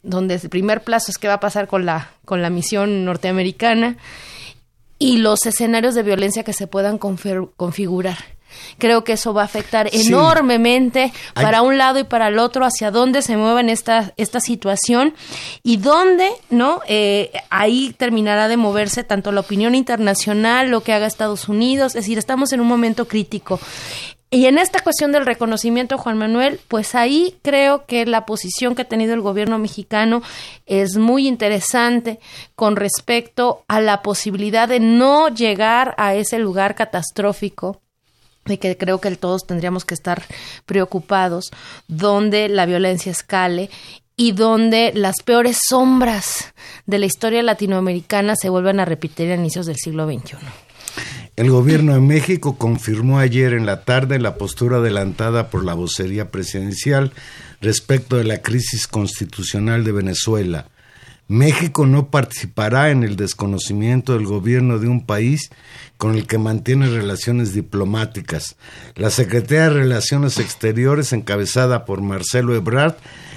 donde 0.02 0.34
el 0.34 0.48
primer 0.48 0.82
plazo 0.82 1.10
es 1.10 1.18
qué 1.18 1.28
va 1.28 1.34
a 1.34 1.40
pasar 1.40 1.68
con 1.68 1.86
la, 1.86 2.10
con 2.24 2.42
la 2.42 2.50
misión 2.50 3.04
norteamericana 3.04 3.96
y 4.98 5.18
los 5.18 5.46
escenarios 5.46 5.94
de 5.94 6.02
violencia 6.02 6.44
que 6.44 6.52
se 6.52 6.66
puedan 6.66 6.98
configurar. 6.98 8.18
Creo 8.78 9.04
que 9.04 9.14
eso 9.14 9.32
va 9.32 9.42
a 9.42 9.44
afectar 9.46 9.88
enormemente 9.92 11.12
para 11.34 11.62
un 11.62 11.78
lado 11.78 11.98
y 11.98 12.04
para 12.04 12.28
el 12.28 12.38
otro 12.38 12.64
hacia 12.64 12.90
dónde 12.90 13.22
se 13.22 13.36
mueve 13.36 13.70
esta, 13.72 14.12
esta 14.16 14.40
situación 14.40 15.14
y 15.62 15.78
dónde, 15.78 16.30
¿no? 16.50 16.80
Eh, 16.86 17.32
ahí 17.50 17.94
terminará 17.96 18.48
de 18.48 18.56
moverse 18.56 19.04
tanto 19.04 19.32
la 19.32 19.40
opinión 19.40 19.74
internacional, 19.74 20.70
lo 20.70 20.82
que 20.82 20.92
haga 20.92 21.06
Estados 21.06 21.48
Unidos, 21.48 21.94
es 21.94 22.02
decir, 22.02 22.18
estamos 22.18 22.52
en 22.52 22.60
un 22.60 22.68
momento 22.68 23.08
crítico. 23.08 23.60
Y 24.35 24.47
en 24.47 24.57
esta 24.57 24.81
cuestión 24.81 25.12
del 25.12 25.27
reconocimiento, 25.27 25.99
Juan 25.99 26.16
Manuel, 26.16 26.59
pues 26.66 26.95
ahí 26.95 27.37
creo 27.42 27.85
que 27.85 28.07
la 28.07 28.25
posición 28.25 28.75
que 28.75 28.81
ha 28.81 28.88
tenido 28.88 29.12
el 29.12 29.21
gobierno 29.21 29.59
mexicano 29.59 30.23
es 30.64 30.97
muy 30.97 31.29
interesante 31.29 32.18
con 32.55 32.77
respecto 32.77 33.62
a 33.68 33.83
la 33.83 34.01
posibilidad 34.01 34.71
de 34.71 34.81
no 34.81 35.29
llegar 35.29 35.95
a 35.99 36.14
ese 36.14 36.38
lugar 36.38 36.75
catastrófico 36.75 37.83
de 38.47 38.59
que 38.59 38.79
creo 38.79 39.03
que 39.03 39.14
todos 39.16 39.47
tendríamos 39.47 39.85
que 39.85 39.92
estar 39.92 40.23
preocupados, 40.64 41.51
donde 41.87 42.49
la 42.49 42.64
violencia 42.64 43.12
escale 43.12 43.68
y 44.16 44.33
donde 44.33 44.92
las 44.95 45.16
peores 45.23 45.59
sombras 45.68 46.55
de 46.87 46.99
la 46.99 47.05
historia 47.05 47.42
latinoamericana 47.42 48.35
se 48.35 48.49
vuelvan 48.49 48.81
a 48.81 48.87
repetir 48.87 49.31
a 49.31 49.35
inicios 49.35 49.66
del 49.66 49.77
siglo 49.77 50.07
XXI. 50.07 50.71
El 51.35 51.51
gobierno 51.51 51.95
de 51.95 52.01
México 52.01 52.59
confirmó 52.59 53.18
ayer 53.18 53.55
en 53.55 53.64
la 53.64 53.85
tarde 53.85 54.18
la 54.18 54.37
postura 54.37 54.77
adelantada 54.77 55.49
por 55.49 55.64
la 55.64 55.73
vocería 55.73 56.31
presidencial 56.31 57.12
respecto 57.62 58.16
de 58.16 58.25
la 58.25 58.42
crisis 58.42 58.87
constitucional 58.87 59.83
de 59.83 59.92
Venezuela. 59.92 60.68
México 61.29 61.87
no 61.87 62.11
participará 62.11 62.90
en 62.90 63.03
el 63.03 63.16
desconocimiento 63.16 64.12
del 64.12 64.27
gobierno 64.27 64.79
de 64.79 64.88
un 64.88 65.07
país 65.07 65.49
con 65.97 66.16
el 66.16 66.27
que 66.27 66.37
mantiene 66.37 66.88
relaciones 66.88 67.55
diplomáticas. 67.55 68.57
La 68.95 69.09
Secretaría 69.09 69.62
de 69.62 69.71
Relaciones 69.71 70.38
Exteriores, 70.38 71.14
encabezada 71.14 71.87
por 71.87 72.03
Marcelo 72.03 72.55
Ebrard, 72.55 72.97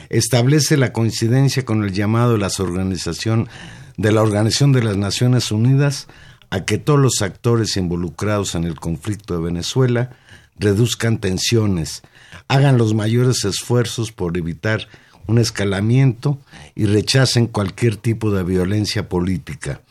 establece 0.09 0.75
la 0.75 0.91
coincidencia 0.91 1.63
con 1.63 1.85
el 1.85 1.93
llamado 1.93 2.37
de, 2.37 2.45
organización, 2.59 3.47
de 3.95 4.11
la 4.11 4.21
Organización 4.21 4.73
de 4.73 4.83
las 4.83 4.97
Naciones 4.97 5.53
Unidas 5.53 6.07
a 6.55 6.63
que 6.63 6.77
todos 6.77 6.97
los 6.97 7.21
actores 7.21 7.75
involucrados 7.75 8.55
en 8.55 8.63
el 8.63 8.79
conflicto 8.79 9.35
de 9.35 9.43
Venezuela 9.43 10.11
reduzcan 10.57 11.17
tensiones, 11.17 12.01
hagan 12.47 12.77
los 12.77 12.93
mayores 12.93 13.43
esfuerzos 13.43 14.13
por 14.13 14.37
evitar 14.37 14.87
un 15.27 15.37
escalamiento 15.37 16.37
y 16.73 16.85
rechacen 16.85 17.47
cualquier 17.47 17.97
tipo 17.97 18.31
de 18.31 18.43
violencia 18.43 19.09
política. 19.09 19.81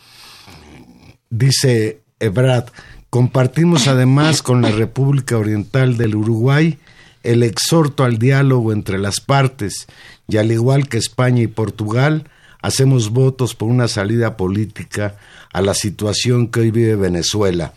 Dice 1.29 2.01
Ebrard, 2.19 2.69
compartimos 3.11 3.87
además 3.87 4.41
con 4.41 4.63
la 4.63 4.71
República 4.71 5.37
Oriental 5.37 5.99
del 5.99 6.17
Uruguay 6.17 6.79
el 7.25 7.43
exhorto 7.43 8.05
al 8.05 8.19
diálogo 8.19 8.73
entre 8.73 8.97
las 8.99 9.21
partes 9.21 9.87
y 10.29 10.39
al 10.39 10.51
igual 10.51 10.89
que 10.89 10.97
España 10.97 11.43
y 11.43 11.47
Portugal, 11.47 12.25
hacemos 12.63 13.11
votos 13.11 13.55
por 13.55 13.69
una 13.69 13.87
salida 13.87 14.39
política 14.39 15.17
a 15.55 15.63
la 15.63 15.73
situación 15.73 16.49
que 16.49 16.61
hoy 16.61 16.71
vive 16.71 16.97
Venezuela. 16.97 17.73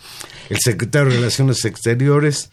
El 0.49 0.57
secretario 0.57 1.09
de 1.09 1.17
Relaciones 1.17 1.63
Exteriores 1.63 2.49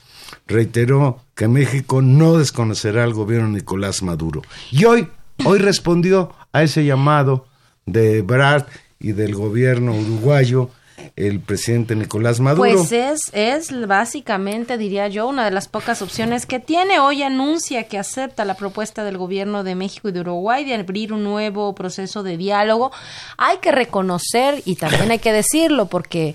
reiteró 0.47 1.25
que 1.35 1.49
México 1.49 2.03
no 2.03 2.37
desconocerá 2.37 3.05
al 3.05 3.15
gobierno 3.15 3.49
de 3.49 3.55
Nicolás 3.55 4.03
Maduro. 4.03 4.43
Y 4.71 4.85
hoy, 4.85 5.09
hoy 5.45 5.59
respondió 5.59 6.33
a 6.53 6.63
ese 6.63 6.85
llamado 6.85 7.47
de 7.87 8.21
Brad 8.21 8.67
y 9.01 9.13
del 9.13 9.35
gobierno 9.35 9.95
uruguayo 9.95 10.71
el 11.17 11.41
presidente 11.41 11.97
Nicolás 11.97 12.41
Maduro. 12.41 12.69
Pues 12.69 12.93
es, 12.93 13.31
es 13.33 13.87
básicamente, 13.87 14.79
diría 14.79 15.09
yo, 15.09 15.29
una 15.29 15.45
de 15.45 15.51
las 15.51 15.69
pocas 15.69 16.03
opciones 16.03 16.47
que 16.47 16.61
tiene. 16.61 17.01
Hoy 17.01 17.23
anuncia 17.23 17.85
que 17.85 17.99
acepta 17.99 18.45
la 18.45 18.55
propuesta 18.55 19.05
del 19.05 19.19
gobierno 19.19 19.65
de 19.65 19.75
México 19.75 20.09
y 20.09 20.13
de 20.13 20.21
Uruguay 20.21 20.65
de 20.65 20.75
abrir 20.75 21.13
un 21.13 21.25
nuevo 21.25 21.75
proceso 21.75 22.23
de 22.23 22.37
diálogo. 22.37 22.93
Hay 23.37 23.59
que 23.59 23.73
reconocer, 23.73 24.63
y 24.65 24.77
también 24.77 25.11
hay 25.11 25.19
que 25.19 25.33
decirlo, 25.33 25.87
porque 25.87 26.35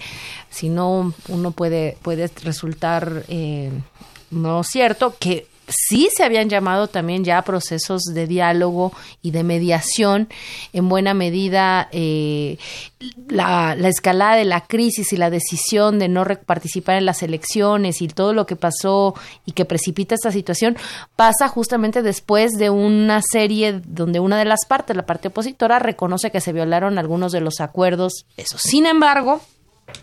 si 0.50 0.70
no, 0.70 1.14
uno 1.28 1.52
puede, 1.52 1.98
puede 2.02 2.30
resultar 2.44 3.24
eh, 3.28 3.72
no 4.32 4.64
cierto, 4.64 5.16
que 5.20 5.48
sí 5.70 6.10
se 6.16 6.24
habían 6.24 6.50
llamado 6.50 6.88
también 6.88 7.24
ya 7.24 7.42
procesos 7.42 8.04
de 8.04 8.28
diálogo 8.28 8.92
y 9.22 9.32
de 9.32 9.44
mediación, 9.44 10.30
en 10.74 10.90
buena 10.90 11.14
medida 11.14 11.90
eh, 11.92 12.58
la, 13.28 13.76
escalada 13.88 14.36
de 14.36 14.46
la 14.46 14.62
crisis 14.62 15.14
y 15.14 15.18
la 15.18 15.30
decisión 15.30 16.00
de 16.00 16.08
no 16.08 16.26
participar 16.46 16.98
en 16.98 17.06
las 17.06 17.24
elecciones 17.24 18.02
y 18.02 18.08
todo 18.08 18.34
lo 18.34 18.46
que 18.46 18.56
pasó 18.56 19.16
y 19.46 19.54
que 19.54 19.66
precipita 19.66 20.16
esta 20.16 20.32
situación 20.32 20.78
pasa 21.16 21.48
justamente 21.48 22.02
después 22.02 22.52
de 22.52 22.70
una 22.70 23.22
serie 23.22 23.82
donde 23.86 24.20
una 24.20 24.38
de 24.38 24.46
las 24.46 24.66
partes, 24.68 24.96
la 24.96 25.06
parte 25.06 25.30
opositora, 25.30 25.80
reconoce 25.80 26.32
que 26.32 26.42
se 26.42 26.54
violaron 26.54 26.98
algunos 26.98 27.32
de 27.32 27.42
los 27.42 27.60
acuerdos. 27.60 28.26
Eso, 28.38 28.58
sin 28.58 28.86
embargo, 28.86 29.42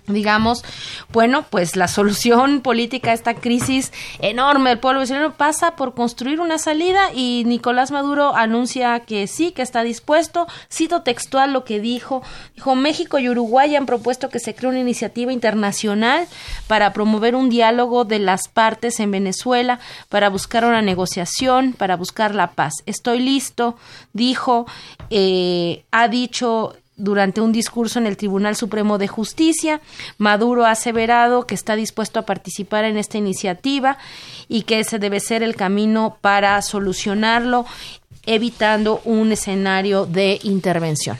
digamos, 0.08 0.64
bueno, 1.12 1.44
pues 1.48 1.76
la 1.76 1.88
solución 1.88 2.60
política 2.60 3.10
a 3.10 3.14
esta 3.14 3.34
crisis 3.34 3.92
enorme 4.20 4.70
del 4.70 4.78
pueblo 4.78 5.00
venezolano 5.00 5.34
pasa 5.34 5.76
por 5.76 5.94
construir 5.94 6.40
una 6.40 6.58
salida 6.58 7.12
y 7.14 7.44
Nicolás 7.46 7.90
Maduro 7.90 8.34
anuncia 8.36 9.00
que 9.00 9.26
sí, 9.26 9.52
que 9.52 9.62
está 9.62 9.82
dispuesto. 9.82 10.46
Cito 10.72 11.02
textual 11.02 11.52
lo 11.52 11.64
que 11.64 11.80
dijo. 11.80 12.22
Dijo, 12.54 12.74
México 12.74 13.18
y 13.18 13.28
Uruguay 13.28 13.74
han 13.76 13.86
propuesto 13.86 14.28
que 14.28 14.38
se 14.38 14.54
cree 14.54 14.70
una 14.70 14.80
iniciativa 14.80 15.32
internacional 15.32 16.26
para 16.66 16.92
promover 16.92 17.34
un 17.34 17.48
diálogo 17.48 18.04
de 18.04 18.18
las 18.18 18.48
partes 18.48 19.00
en 19.00 19.10
Venezuela, 19.10 19.78
para 20.08 20.28
buscar 20.28 20.64
una 20.64 20.82
negociación, 20.82 21.72
para 21.72 21.96
buscar 21.96 22.34
la 22.34 22.52
paz. 22.52 22.74
Estoy 22.86 23.20
listo, 23.20 23.76
dijo, 24.12 24.66
eh, 25.10 25.84
ha 25.90 26.08
dicho 26.08 26.74
durante 26.96 27.40
un 27.40 27.52
discurso 27.52 27.98
en 27.98 28.06
el 28.06 28.16
Tribunal 28.16 28.56
Supremo 28.56 28.98
de 28.98 29.08
Justicia. 29.08 29.80
Maduro 30.18 30.64
ha 30.64 30.70
aseverado 30.70 31.46
que 31.46 31.54
está 31.54 31.76
dispuesto 31.76 32.18
a 32.18 32.26
participar 32.26 32.84
en 32.84 32.96
esta 32.96 33.18
iniciativa 33.18 33.98
y 34.48 34.62
que 34.62 34.80
ese 34.80 34.98
debe 34.98 35.20
ser 35.20 35.42
el 35.42 35.56
camino 35.56 36.18
para 36.20 36.60
solucionarlo, 36.62 37.66
evitando 38.24 39.00
un 39.04 39.32
escenario 39.32 40.06
de 40.06 40.40
intervención. 40.42 41.18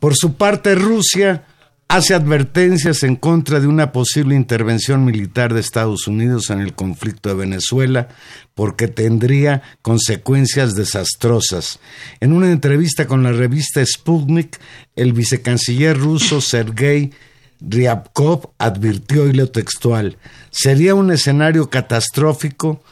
Por 0.00 0.14
su 0.14 0.34
parte, 0.34 0.74
Rusia 0.74 1.44
hace 1.88 2.14
advertencias 2.14 3.02
en 3.02 3.16
contra 3.16 3.60
de 3.60 3.66
una 3.66 3.92
posible 3.92 4.34
intervención 4.34 5.04
militar 5.04 5.54
de 5.54 5.60
Estados 5.60 6.08
Unidos 6.08 6.50
en 6.50 6.60
el 6.60 6.74
conflicto 6.74 7.28
de 7.28 7.36
Venezuela 7.36 8.08
porque 8.54 8.88
tendría 8.88 9.62
consecuencias 9.82 10.74
desastrosas. 10.74 11.78
En 12.20 12.32
una 12.32 12.50
entrevista 12.50 13.06
con 13.06 13.22
la 13.22 13.32
revista 13.32 13.84
Sputnik, 13.84 14.58
el 14.96 15.12
vicecanciller 15.12 15.96
ruso 15.96 16.40
Sergei 16.40 17.12
Ryabkov 17.60 18.50
advirtió, 18.58 19.28
y 19.28 19.32
lo 19.32 19.50
textual, 19.50 20.18
sería 20.50 20.94
un 20.94 21.10
escenario 21.12 21.70
catastrófico 21.70 22.82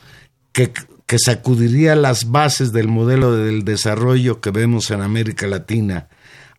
que, 0.52 0.72
que 1.06 1.18
sacudiría 1.18 1.96
las 1.96 2.30
bases 2.30 2.72
del 2.72 2.88
modelo 2.88 3.36
del 3.36 3.64
desarrollo 3.64 4.40
que 4.40 4.50
vemos 4.50 4.90
en 4.90 5.02
América 5.02 5.46
Latina 5.46 6.08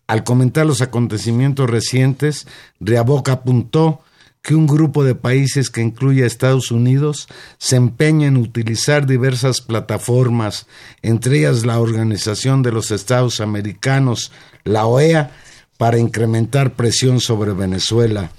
al 0.06 0.24
comentar 0.24 0.66
los 0.66 0.82
acontecimientos 0.82 1.68
recientes, 1.68 2.46
Riaboca 2.80 3.32
apuntó 3.32 4.00
que 4.46 4.54
un 4.54 4.68
grupo 4.68 5.02
de 5.02 5.16
países 5.16 5.70
que 5.70 5.80
incluye 5.80 6.22
a 6.22 6.26
Estados 6.26 6.70
Unidos 6.70 7.26
se 7.58 7.74
empeña 7.74 8.28
en 8.28 8.36
utilizar 8.36 9.04
diversas 9.04 9.60
plataformas, 9.60 10.68
entre 11.02 11.40
ellas 11.40 11.66
la 11.66 11.80
Organización 11.80 12.62
de 12.62 12.70
los 12.70 12.92
Estados 12.92 13.40
Americanos, 13.40 14.30
la 14.62 14.86
OEA, 14.86 15.32
para 15.78 15.98
incrementar 15.98 16.74
presión 16.74 17.20
sobre 17.20 17.52
Venezuela. 17.52 18.30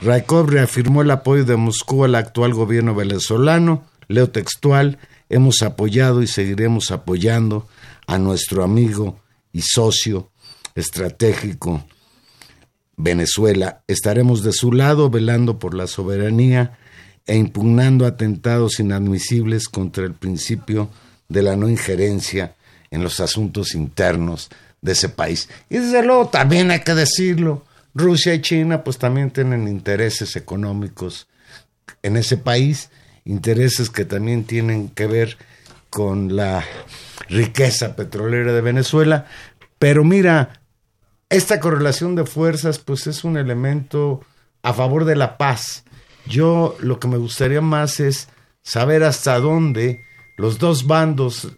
Raikov 0.00 0.48
reafirmó 0.48 1.02
el 1.02 1.10
apoyo 1.10 1.44
de 1.44 1.56
Moscú 1.56 2.04
al 2.04 2.14
actual 2.14 2.54
gobierno 2.54 2.94
venezolano. 2.94 3.84
Leo 4.06 4.30
textual, 4.30 4.98
hemos 5.28 5.62
apoyado 5.62 6.22
y 6.22 6.28
seguiremos 6.28 6.92
apoyando 6.92 7.66
a 8.06 8.18
nuestro 8.18 8.62
amigo 8.62 9.18
y 9.52 9.62
socio 9.62 10.31
estratégico 10.74 11.84
Venezuela. 12.96 13.82
Estaremos 13.86 14.42
de 14.42 14.52
su 14.52 14.72
lado 14.72 15.10
velando 15.10 15.58
por 15.58 15.74
la 15.74 15.86
soberanía 15.86 16.78
e 17.26 17.36
impugnando 17.36 18.06
atentados 18.06 18.80
inadmisibles 18.80 19.68
contra 19.68 20.04
el 20.04 20.14
principio 20.14 20.90
de 21.28 21.42
la 21.42 21.56
no 21.56 21.68
injerencia 21.68 22.54
en 22.90 23.02
los 23.02 23.20
asuntos 23.20 23.74
internos 23.74 24.50
de 24.80 24.92
ese 24.92 25.08
país. 25.08 25.48
Y 25.70 25.78
desde 25.78 26.04
luego 26.04 26.28
también 26.28 26.70
hay 26.70 26.80
que 26.80 26.94
decirlo, 26.94 27.64
Rusia 27.94 28.34
y 28.34 28.40
China 28.40 28.84
pues 28.84 28.98
también 28.98 29.30
tienen 29.30 29.68
intereses 29.68 30.36
económicos 30.36 31.28
en 32.02 32.16
ese 32.16 32.36
país, 32.36 32.90
intereses 33.24 33.90
que 33.90 34.04
también 34.04 34.44
tienen 34.44 34.88
que 34.88 35.06
ver 35.06 35.38
con 35.90 36.36
la 36.36 36.64
riqueza 37.28 37.94
petrolera 37.96 38.52
de 38.52 38.60
Venezuela. 38.60 39.26
Pero 39.78 40.04
mira, 40.04 40.61
esta 41.32 41.60
correlación 41.60 42.14
de 42.14 42.26
fuerzas 42.26 42.78
pues 42.78 43.06
es 43.06 43.24
un 43.24 43.36
elemento 43.36 44.20
a 44.62 44.72
favor 44.72 45.04
de 45.04 45.16
la 45.16 45.38
paz 45.38 45.84
Yo 46.26 46.76
lo 46.78 47.00
que 47.00 47.08
me 47.08 47.16
gustaría 47.16 47.60
más 47.60 48.00
es 48.00 48.28
saber 48.62 49.02
hasta 49.02 49.38
dónde 49.38 50.04
los 50.36 50.58
dos 50.58 50.86
bandos, 50.86 51.48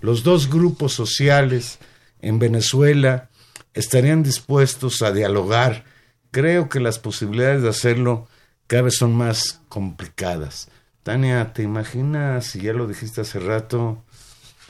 los 0.00 0.22
dos 0.22 0.48
grupos 0.48 0.92
sociales 0.92 1.78
en 2.20 2.38
Venezuela 2.38 3.28
estarían 3.74 4.22
dispuestos 4.22 5.02
a 5.02 5.12
dialogar. 5.12 5.84
Creo 6.30 6.68
que 6.68 6.80
las 6.80 6.98
posibilidades 6.98 7.62
de 7.62 7.68
hacerlo 7.68 8.28
cada 8.66 8.82
vez 8.82 8.96
son 8.96 9.14
más 9.14 9.60
complicadas. 9.68 10.68
Tania, 11.02 11.52
¿te 11.52 11.62
imaginas, 11.62 12.46
si 12.46 12.62
ya 12.62 12.72
lo 12.72 12.86
dijiste 12.86 13.20
hace 13.20 13.38
rato, 13.40 14.02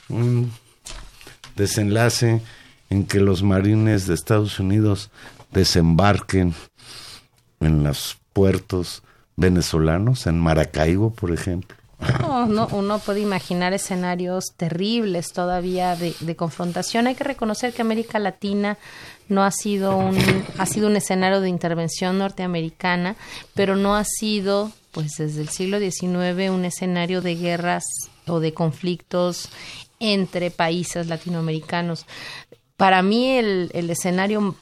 un 0.08 0.52
desenlace 1.54 2.42
en 2.94 3.04
que 3.04 3.18
los 3.18 3.42
marines 3.42 4.06
de 4.06 4.14
Estados 4.14 4.60
Unidos 4.60 5.10
desembarquen 5.50 6.54
en 7.58 7.82
los 7.82 8.18
puertos 8.32 9.02
venezolanos, 9.36 10.28
en 10.28 10.38
Maracaibo, 10.38 11.10
por 11.10 11.32
ejemplo? 11.32 11.76
No, 12.20 12.46
no, 12.46 12.68
uno 12.70 12.98
puede 13.00 13.20
imaginar 13.20 13.72
escenarios 13.72 14.52
terribles 14.56 15.32
todavía 15.32 15.96
de, 15.96 16.14
de, 16.20 16.36
confrontación. 16.36 17.06
Hay 17.06 17.14
que 17.14 17.24
reconocer 17.24 17.72
que 17.72 17.82
América 17.82 18.18
Latina 18.18 18.78
no 19.28 19.42
ha 19.42 19.50
sido 19.50 19.96
un 19.96 20.16
ha 20.58 20.66
sido 20.66 20.88
un 20.88 20.96
escenario 20.96 21.40
de 21.40 21.48
intervención 21.48 22.18
norteamericana, 22.18 23.16
pero 23.54 23.74
no 23.74 23.96
ha 23.96 24.04
sido, 24.04 24.70
pues 24.92 25.16
desde 25.18 25.40
el 25.40 25.48
siglo 25.48 25.78
XIX, 25.78 26.50
un 26.50 26.64
escenario 26.64 27.22
de 27.22 27.36
guerras 27.36 27.84
o 28.26 28.38
de 28.38 28.52
conflictos 28.52 29.48
entre 30.00 30.50
países 30.50 31.06
latinoamericanos. 31.06 32.06
Para 32.76 33.02
mí 33.02 33.30
el, 33.30 33.70
el 33.74 33.90
escenario 33.90 34.56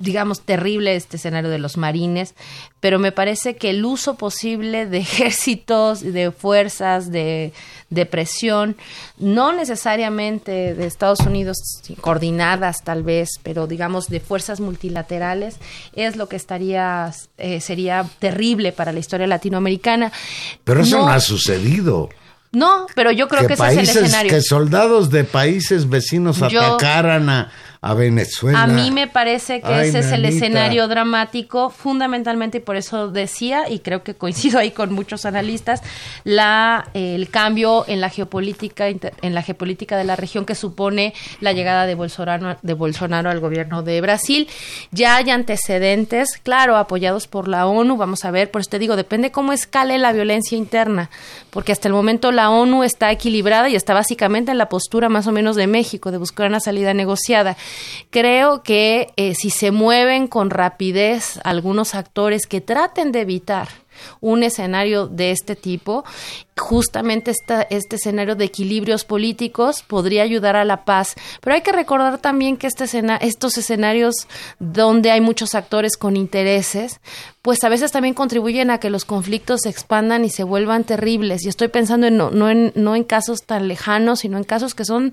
digamos, 0.00 0.40
terrible 0.40 0.96
este 0.96 1.18
escenario 1.18 1.50
de 1.50 1.58
los 1.58 1.76
marines, 1.76 2.34
pero 2.80 2.98
me 2.98 3.12
parece 3.12 3.56
que 3.56 3.68
el 3.68 3.84
uso 3.84 4.14
posible 4.14 4.86
de 4.86 4.98
ejércitos, 4.98 6.00
de 6.00 6.32
fuerzas, 6.32 7.12
de, 7.12 7.52
de 7.90 8.06
presión, 8.06 8.76
no 9.18 9.52
necesariamente 9.52 10.74
de 10.74 10.86
Estados 10.86 11.20
Unidos 11.20 11.58
coordinadas 12.00 12.78
tal 12.82 13.02
vez, 13.02 13.28
pero 13.42 13.66
digamos 13.66 14.06
de 14.06 14.20
fuerzas 14.20 14.58
multilaterales, 14.58 15.58
es 15.92 16.16
lo 16.16 16.28
que 16.30 16.36
estaría, 16.36 17.12
eh, 17.36 17.60
sería 17.60 18.06
terrible 18.18 18.72
para 18.72 18.92
la 18.92 19.00
historia 19.00 19.26
latinoamericana. 19.26 20.12
Pero 20.64 20.80
eso 20.80 20.98
no, 20.98 21.06
no 21.06 21.12
ha 21.12 21.20
sucedido. 21.20 22.08
No, 22.52 22.86
pero 22.94 23.12
yo 23.12 23.28
creo 23.28 23.42
que, 23.42 23.48
que 23.48 23.56
países, 23.56 23.82
ese 23.82 23.90
es 23.92 23.96
el 23.96 24.04
escenario. 24.06 24.30
Que 24.30 24.42
soldados 24.42 25.10
de 25.10 25.24
países 25.24 25.88
vecinos 25.88 26.38
yo, 26.50 26.60
atacaran 26.60 27.28
a, 27.28 27.52
a 27.82 27.94
Venezuela. 27.94 28.62
A 28.62 28.66
mí 28.66 28.90
me 28.90 29.08
parece 29.08 29.62
que 29.62 29.72
Ay, 29.72 29.88
ese 29.88 30.00
es 30.00 30.12
el 30.12 30.26
escenario 30.26 30.86
dramático, 30.86 31.70
fundamentalmente, 31.70 32.58
y 32.58 32.60
por 32.60 32.76
eso 32.76 33.08
decía, 33.08 33.70
y 33.70 33.78
creo 33.78 34.02
que 34.02 34.14
coincido 34.14 34.58
ahí 34.58 34.70
con 34.70 34.92
muchos 34.92 35.24
analistas, 35.24 35.82
la, 36.24 36.88
eh, 36.92 37.14
el 37.14 37.30
cambio 37.30 37.84
en 37.88 38.02
la 38.02 38.10
geopolítica, 38.10 38.88
en 38.88 39.34
la 39.34 39.42
geopolítica 39.42 39.96
de 39.96 40.04
la 40.04 40.14
región 40.14 40.44
que 40.44 40.54
supone 40.54 41.14
la 41.40 41.52
llegada 41.52 41.86
de 41.86 41.94
Bolsonaro, 41.94 42.58
de 42.60 42.74
Bolsonaro 42.74 43.30
al 43.30 43.40
gobierno 43.40 43.82
de 43.82 44.00
Brasil. 44.02 44.46
Ya 44.90 45.16
hay 45.16 45.30
antecedentes, 45.30 46.38
claro, 46.42 46.76
apoyados 46.76 47.28
por 47.28 47.48
la 47.48 47.66
ONU, 47.66 47.96
vamos 47.96 48.26
a 48.26 48.30
ver, 48.30 48.50
por 48.50 48.60
eso 48.60 48.70
te 48.70 48.78
digo, 48.78 48.94
depende 48.94 49.30
cómo 49.30 49.54
escale 49.54 49.96
la 49.96 50.12
violencia 50.12 50.58
interna, 50.58 51.08
porque 51.48 51.72
hasta 51.72 51.88
el 51.88 51.94
momento 51.94 52.30
la 52.30 52.50
ONU 52.50 52.84
está 52.84 53.10
equilibrada 53.10 53.70
y 53.70 53.74
está 53.74 53.94
básicamente 53.94 54.52
en 54.52 54.58
la 54.58 54.68
postura 54.68 55.08
más 55.08 55.26
o 55.26 55.32
menos 55.32 55.56
de 55.56 55.66
México, 55.66 56.10
de 56.10 56.18
buscar 56.18 56.46
una 56.46 56.60
salida 56.60 56.92
negociada. 56.92 57.56
Creo 58.10 58.62
que 58.62 59.12
eh, 59.16 59.34
si 59.34 59.50
se 59.50 59.70
mueven 59.70 60.26
con 60.26 60.50
rapidez 60.50 61.38
algunos 61.44 61.94
actores 61.94 62.46
que 62.46 62.60
traten 62.60 63.12
de 63.12 63.20
evitar 63.20 63.68
un 64.20 64.42
escenario 64.42 65.06
de 65.06 65.30
este 65.30 65.56
tipo, 65.56 66.04
justamente 66.56 67.30
esta, 67.30 67.62
este 67.62 67.96
escenario 67.96 68.36
de 68.36 68.44
equilibrios 68.44 69.04
políticos 69.04 69.82
podría 69.86 70.22
ayudar 70.22 70.56
a 70.56 70.64
la 70.64 70.84
paz. 70.84 71.14
Pero 71.40 71.54
hay 71.54 71.62
que 71.62 71.72
recordar 71.72 72.18
también 72.18 72.56
que 72.56 72.66
este 72.66 72.84
escena, 72.84 73.16
estos 73.16 73.56
escenarios 73.58 74.28
donde 74.58 75.10
hay 75.10 75.20
muchos 75.20 75.54
actores 75.54 75.96
con 75.96 76.16
intereses, 76.16 77.00
pues 77.42 77.64
a 77.64 77.68
veces 77.68 77.92
también 77.92 78.14
contribuyen 78.14 78.70
a 78.70 78.78
que 78.78 78.90
los 78.90 79.04
conflictos 79.04 79.62
se 79.62 79.70
expandan 79.70 80.24
y 80.24 80.30
se 80.30 80.44
vuelvan 80.44 80.84
terribles. 80.84 81.44
Y 81.44 81.48
estoy 81.48 81.68
pensando 81.68 82.06
en 82.06 82.16
no, 82.16 82.30
no, 82.30 82.50
en, 82.50 82.72
no 82.74 82.94
en 82.94 83.04
casos 83.04 83.44
tan 83.44 83.68
lejanos, 83.68 84.20
sino 84.20 84.36
en 84.36 84.44
casos 84.44 84.74
que 84.74 84.84
son 84.84 85.12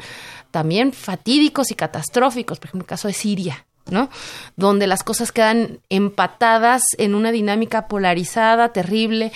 también 0.51 0.91
fatídicos 0.93 1.71
y 1.71 1.75
catastróficos, 1.75 2.59
por 2.59 2.67
ejemplo, 2.67 2.85
el 2.85 2.89
caso 2.89 3.07
de 3.07 3.13
Siria. 3.13 3.66
¿No? 3.89 4.09
Donde 4.55 4.87
las 4.87 5.03
cosas 5.03 5.31
quedan 5.31 5.79
empatadas 5.89 6.83
en 6.97 7.15
una 7.15 7.31
dinámica 7.31 7.87
polarizada, 7.87 8.73
terrible, 8.73 9.31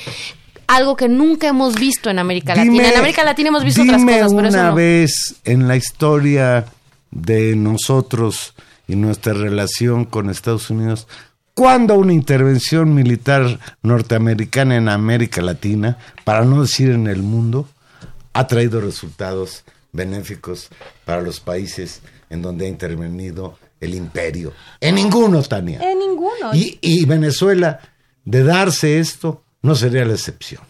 algo 0.68 0.96
que 0.96 1.10
nunca 1.10 1.48
hemos 1.48 1.76
visto 1.76 2.10
en 2.10 2.20
América 2.20 2.54
dime, 2.54 2.78
Latina. 2.78 2.90
En 2.90 2.98
América 3.00 3.24
Latina 3.24 3.50
hemos 3.50 3.64
visto 3.64 3.82
dime 3.82 3.96
otras 3.96 4.06
cosas, 4.06 4.34
pero 4.34 4.40
una 4.40 4.48
eso 4.50 4.64
no. 4.64 4.76
vez 4.76 5.36
en 5.44 5.68
la 5.68 5.76
historia 5.76 6.66
de 7.12 7.56
nosotros 7.56 8.56
y 8.88 8.96
nuestra 8.96 9.34
relación 9.34 10.06
con 10.06 10.30
Estados 10.30 10.70
Unidos, 10.70 11.08
¿cuándo 11.54 11.96
una 11.96 12.14
intervención 12.14 12.94
militar 12.94 13.60
norteamericana 13.84 14.78
en 14.78 14.90
América 14.90 15.42
Latina, 15.42 15.98
para 16.24 16.46
no 16.46 16.62
decir 16.62 16.90
en 16.90 17.08
el 17.08 17.22
mundo, 17.22 17.68
ha 18.34 18.48
traído 18.48 18.80
resultados 18.82 19.64
benéficos 19.92 20.70
para 21.06 21.22
los 21.22 21.40
países 21.40 22.02
en 22.30 22.42
donde 22.42 22.66
ha 22.66 22.70
intervenido 22.70 23.58
el 23.82 23.96
imperio. 23.96 24.54
En 24.80 24.96
ninguno, 24.96 25.42
Tania. 25.44 25.80
En 25.82 26.00
ninguno. 26.00 26.54
Y, 26.54 26.78
y, 26.82 27.04
Venezuela, 27.06 27.82
de 28.24 28.44
darse 28.44 29.00
esto, 29.00 29.44
no 29.62 29.76
sería 29.76 30.06
la 30.06 30.14
excepción. 30.14 30.62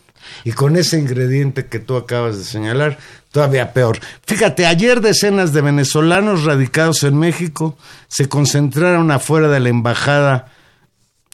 Y 0.43 0.53
con 0.53 0.77
ese 0.77 0.97
ingrediente 0.97 1.65
que 1.65 1.79
tú 1.79 1.97
acabas 1.97 2.37
de 2.37 2.43
señalar, 2.45 2.97
todavía 3.31 3.73
peor. 3.73 3.99
Fíjate, 4.25 4.65
ayer 4.65 5.01
decenas 5.01 5.51
de 5.53 5.61
venezolanos 5.61 6.45
radicados 6.45 7.03
en 7.03 7.17
México 7.17 7.77
se 8.07 8.29
concentraron 8.29 9.11
afuera 9.11 9.49
de 9.49 9.59
la 9.59 9.69
embajada 9.69 10.51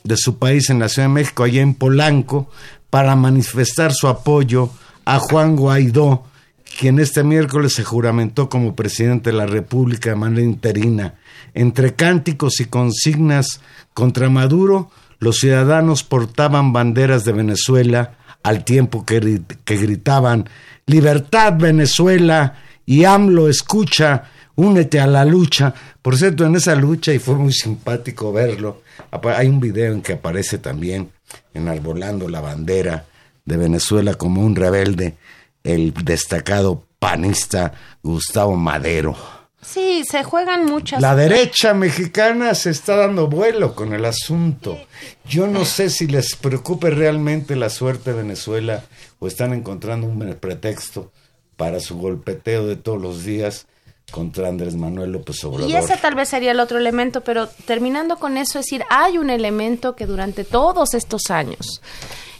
de 0.03 0.17
su 0.17 0.37
país 0.37 0.69
en 0.69 0.79
la 0.79 0.89
Ciudad 0.89 1.07
de 1.07 1.13
México, 1.13 1.43
allá 1.43 1.61
en 1.61 1.73
Polanco, 1.73 2.49
para 2.89 3.15
manifestar 3.15 3.93
su 3.93 4.07
apoyo 4.07 4.71
a 5.05 5.19
Juan 5.19 5.55
Guaidó, 5.55 6.25
quien 6.77 6.99
este 6.99 7.23
miércoles 7.23 7.73
se 7.73 7.83
juramentó 7.83 8.49
como 8.49 8.75
presidente 8.75 9.31
de 9.31 9.37
la 9.37 9.47
República 9.47 10.11
de 10.11 10.15
manera 10.15 10.43
interina. 10.43 11.15
Entre 11.55 11.95
cánticos 11.95 12.59
y 12.59 12.65
consignas 12.65 13.61
contra 13.95 14.29
Maduro, 14.29 14.91
los 15.19 15.37
ciudadanos 15.37 16.03
portaban 16.03 16.73
banderas 16.73 17.25
de 17.25 17.31
Venezuela 17.33 18.17
al 18.43 18.63
tiempo 18.63 19.05
que, 19.05 19.41
gritaban 19.65 20.47
Libertad 20.85 21.53
Venezuela 21.57 22.57
y 22.85 23.05
AMLO 23.05 23.49
escucha, 23.49 24.25
únete 24.55 24.99
a 24.99 25.07
la 25.07 25.25
lucha. 25.25 25.73
Por 26.01 26.15
cierto, 26.15 26.45
en 26.45 26.55
esa 26.55 26.75
lucha, 26.75 27.11
y 27.11 27.17
fue 27.17 27.35
muy 27.35 27.53
simpático 27.53 28.31
verlo, 28.31 28.83
hay 29.35 29.47
un 29.47 29.59
video 29.59 29.93
en 29.93 30.03
que 30.03 30.13
aparece 30.13 30.59
también 30.59 31.09
enarbolando 31.55 32.29
la 32.29 32.39
bandera 32.39 33.05
de 33.43 33.57
Venezuela 33.57 34.13
como 34.13 34.41
un 34.41 34.55
rebelde 34.55 35.15
el 35.67 35.93
destacado 35.93 36.85
panista 36.97 37.73
Gustavo 38.01 38.55
Madero. 38.55 39.17
Sí, 39.61 40.03
se 40.09 40.23
juegan 40.23 40.65
muchas. 40.65 41.01
La 41.01 41.13
derecha 41.13 41.73
mexicana 41.73 42.55
se 42.55 42.69
está 42.69 42.95
dando 42.95 43.27
vuelo 43.27 43.75
con 43.75 43.91
el 43.91 44.05
asunto. 44.05 44.77
Yo 45.27 45.45
no 45.45 45.65
sé 45.65 45.89
si 45.89 46.07
les 46.07 46.37
preocupe 46.37 46.89
realmente 46.89 47.57
la 47.57 47.69
suerte 47.69 48.11
de 48.11 48.21
Venezuela 48.23 48.85
o 49.19 49.27
están 49.27 49.53
encontrando 49.53 50.07
un 50.07 50.37
pretexto 50.39 51.11
para 51.57 51.81
su 51.81 51.97
golpeteo 51.97 52.65
de 52.65 52.77
todos 52.77 53.01
los 53.01 53.25
días 53.25 53.67
contra 54.09 54.47
Andrés 54.47 54.75
Manuel 54.75 55.11
López 55.11 55.43
Obrador. 55.43 55.69
Y 55.69 55.75
ese 55.75 55.97
tal 55.97 56.15
vez 56.15 56.29
sería 56.29 56.51
el 56.51 56.61
otro 56.61 56.77
elemento, 56.77 57.21
pero 57.21 57.47
terminando 57.65 58.15
con 58.17 58.37
eso, 58.37 58.59
es 58.59 58.67
decir, 58.67 58.85
hay 58.89 59.17
un 59.17 59.29
elemento 59.29 59.97
que 59.97 60.05
durante 60.05 60.45
todos 60.45 60.93
estos 60.93 61.29
años, 61.29 61.81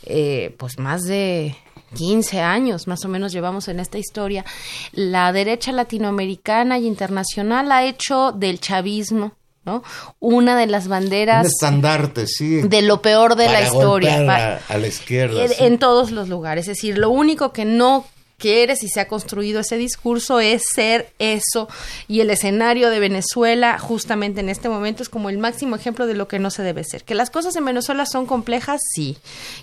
eh, 0.06 0.56
pues 0.58 0.80
más 0.80 1.04
de 1.04 1.58
15 1.96 2.42
años 2.42 2.88
más 2.88 3.06
o 3.06 3.08
menos 3.08 3.32
llevamos 3.32 3.68
en 3.68 3.80
esta 3.80 3.98
historia, 3.98 4.46
la 4.92 5.32
derecha 5.32 5.72
latinoamericana 5.72 6.80
y 6.80 6.88
internacional 6.88 7.72
ha 7.72 7.84
hecho 7.86 8.32
del 8.32 8.60
chavismo 8.60 9.34
¿no? 9.68 9.84
Una 10.20 10.58
de 10.58 10.66
las 10.66 10.88
banderas. 10.88 11.42
Un 11.42 11.48
estandarte, 11.48 12.26
sí. 12.26 12.62
De 12.62 12.82
lo 12.82 13.02
peor 13.02 13.36
de 13.36 13.48
para 13.48 13.60
la 13.60 13.68
historia. 13.68 14.16
A, 14.16 14.74
a, 14.74 14.78
la 14.78 14.88
izquierda. 14.88 15.44
En, 15.44 15.50
sí. 15.50 15.56
en, 15.60 15.78
todos 15.78 16.12
los 16.12 16.30
lugares. 16.30 16.70
Es 16.70 16.78
decir, 16.78 16.98
lo 16.98 17.10
único 17.10 17.52
que 17.52 17.66
no 17.66 18.06
quiere, 18.38 18.76
si 18.76 18.88
se 18.88 19.00
ha 19.00 19.08
construido 19.08 19.62
ese 19.62 19.78
discurso, 19.78 20.40
es 20.40 20.64
ser 20.74 21.12
eso. 21.18 21.68
Y 22.08 22.22
el 22.22 22.30
escenario 22.30 22.92
de 22.92 23.00
Venezuela, 23.00 23.80
justamente 23.80 24.42
en 24.42 24.50
este 24.50 24.70
momento, 24.70 25.02
es 25.02 25.10
como 25.10 25.30
el 25.30 25.40
máximo 25.40 25.76
ejemplo 25.76 26.06
de 26.06 26.14
lo 26.14 26.28
que 26.28 26.38
no 26.38 26.52
se 26.52 26.62
debe 26.62 26.84
ser. 26.84 27.04
Que 27.04 27.16
las 27.16 27.32
cosas 27.32 27.56
en 27.56 27.66
Venezuela 27.66 28.06
son 28.06 28.28
complejas, 28.28 28.80
sí. 28.94 29.18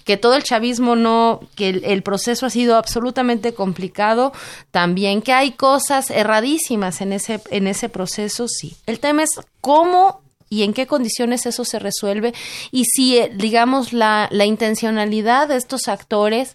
Que 0.04 0.16
todo 0.16 0.34
el 0.34 0.42
chavismo 0.42 0.96
no, 0.96 1.40
que 1.54 1.68
el, 1.68 1.84
el 1.84 2.02
proceso 2.02 2.46
ha 2.46 2.50
sido 2.50 2.76
absolutamente 2.76 3.54
complicado, 3.54 4.32
también. 4.72 5.22
Que 5.22 5.32
hay 5.32 5.52
cosas 5.52 6.10
erradísimas 6.10 7.00
en 7.00 7.12
ese, 7.12 7.40
en 7.50 7.68
ese 7.68 7.88
proceso, 7.88 8.48
sí. 8.48 8.76
El 8.86 8.98
tema 8.98 9.22
es 9.22 9.30
cómo 9.60 10.20
y 10.50 10.64
en 10.64 10.72
qué 10.72 10.86
condiciones 10.86 11.46
eso 11.46 11.64
se 11.64 11.78
resuelve 11.78 12.34
y 12.70 12.84
si, 12.84 13.18
eh, 13.18 13.32
digamos, 13.34 13.92
la, 13.92 14.28
la 14.30 14.44
intencionalidad 14.44 15.48
de 15.48 15.56
estos 15.56 15.88
actores 15.88 16.54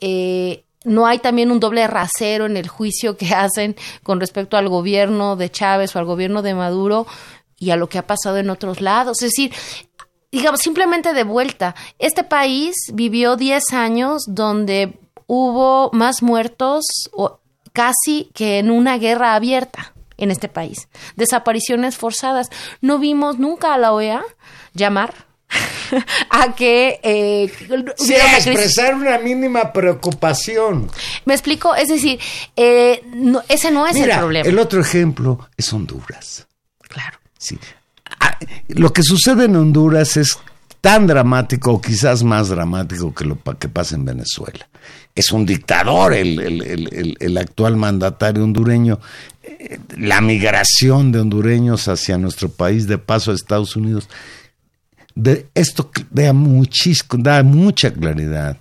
eh, 0.00 0.64
no 0.84 1.06
hay 1.06 1.18
también 1.18 1.50
un 1.50 1.60
doble 1.60 1.86
rasero 1.86 2.46
en 2.46 2.56
el 2.56 2.68
juicio 2.68 3.16
que 3.16 3.34
hacen 3.34 3.76
con 4.02 4.20
respecto 4.20 4.56
al 4.56 4.68
gobierno 4.68 5.36
de 5.36 5.50
Chávez 5.50 5.94
o 5.94 5.98
al 5.98 6.06
gobierno 6.06 6.42
de 6.42 6.54
Maduro 6.54 7.06
y 7.58 7.70
a 7.70 7.76
lo 7.76 7.88
que 7.88 7.98
ha 7.98 8.06
pasado 8.06 8.38
en 8.38 8.50
otros 8.50 8.80
lados. 8.80 9.22
Es 9.22 9.30
decir, 9.30 9.52
digamos, 10.32 10.60
simplemente 10.60 11.12
de 11.12 11.24
vuelta, 11.24 11.74
este 11.98 12.24
país 12.24 12.74
vivió 12.94 13.36
10 13.36 13.72
años 13.72 14.22
donde 14.26 14.98
hubo 15.26 15.90
más 15.92 16.22
muertos 16.22 16.84
o 17.12 17.40
casi 17.72 18.30
que 18.34 18.58
en 18.58 18.70
una 18.70 18.96
guerra 18.98 19.34
abierta 19.34 19.92
en 20.16 20.30
este 20.30 20.48
país. 20.48 20.88
Desapariciones 21.16 21.96
forzadas. 21.96 22.48
No 22.80 22.98
vimos 22.98 23.38
nunca 23.38 23.74
a 23.74 23.78
la 23.78 23.92
OEA 23.92 24.22
llamar 24.74 25.29
a 26.30 26.54
que 26.54 27.00
eh, 27.02 27.52
sí, 27.96 28.14
expresar 28.14 28.94
una 28.94 29.18
mínima 29.18 29.72
preocupación. 29.72 30.90
Me 31.24 31.34
explico, 31.34 31.74
es 31.74 31.88
decir, 31.88 32.18
eh, 32.56 33.02
ese 33.48 33.70
no 33.70 33.86
es 33.86 33.96
el 33.96 34.10
problema. 34.10 34.48
El 34.48 34.58
otro 34.58 34.80
ejemplo 34.80 35.48
es 35.56 35.72
Honduras. 35.72 36.46
Claro. 36.88 37.18
Sí. 37.38 37.58
Ah, 38.20 38.36
lo 38.68 38.92
que 38.92 39.02
sucede 39.02 39.44
en 39.46 39.56
Honduras 39.56 40.16
es 40.16 40.38
tan 40.80 41.06
dramático 41.06 41.72
o 41.72 41.80
quizás 41.80 42.22
más 42.22 42.48
dramático 42.48 43.14
que 43.14 43.24
lo 43.24 43.38
que 43.58 43.68
pasa 43.68 43.96
en 43.96 44.04
Venezuela. 44.04 44.68
Es 45.14 45.32
un 45.32 45.44
dictador 45.44 46.14
el, 46.14 46.38
el, 46.40 47.16
el 47.18 47.38
actual 47.38 47.76
mandatario 47.76 48.44
hondureño. 48.44 49.00
Eh, 49.42 49.78
la 49.98 50.20
migración 50.20 51.12
de 51.12 51.20
hondureños 51.20 51.88
hacia 51.88 52.16
nuestro 52.16 52.48
país 52.48 52.86
de 52.86 52.98
paso 52.98 53.30
a 53.30 53.34
Estados 53.34 53.76
Unidos 53.76 54.08
de 55.22 55.48
esto 55.54 55.90
da, 56.10 56.32
muchísimo, 56.32 57.22
da 57.22 57.42
mucha 57.42 57.92
claridad 57.92 58.56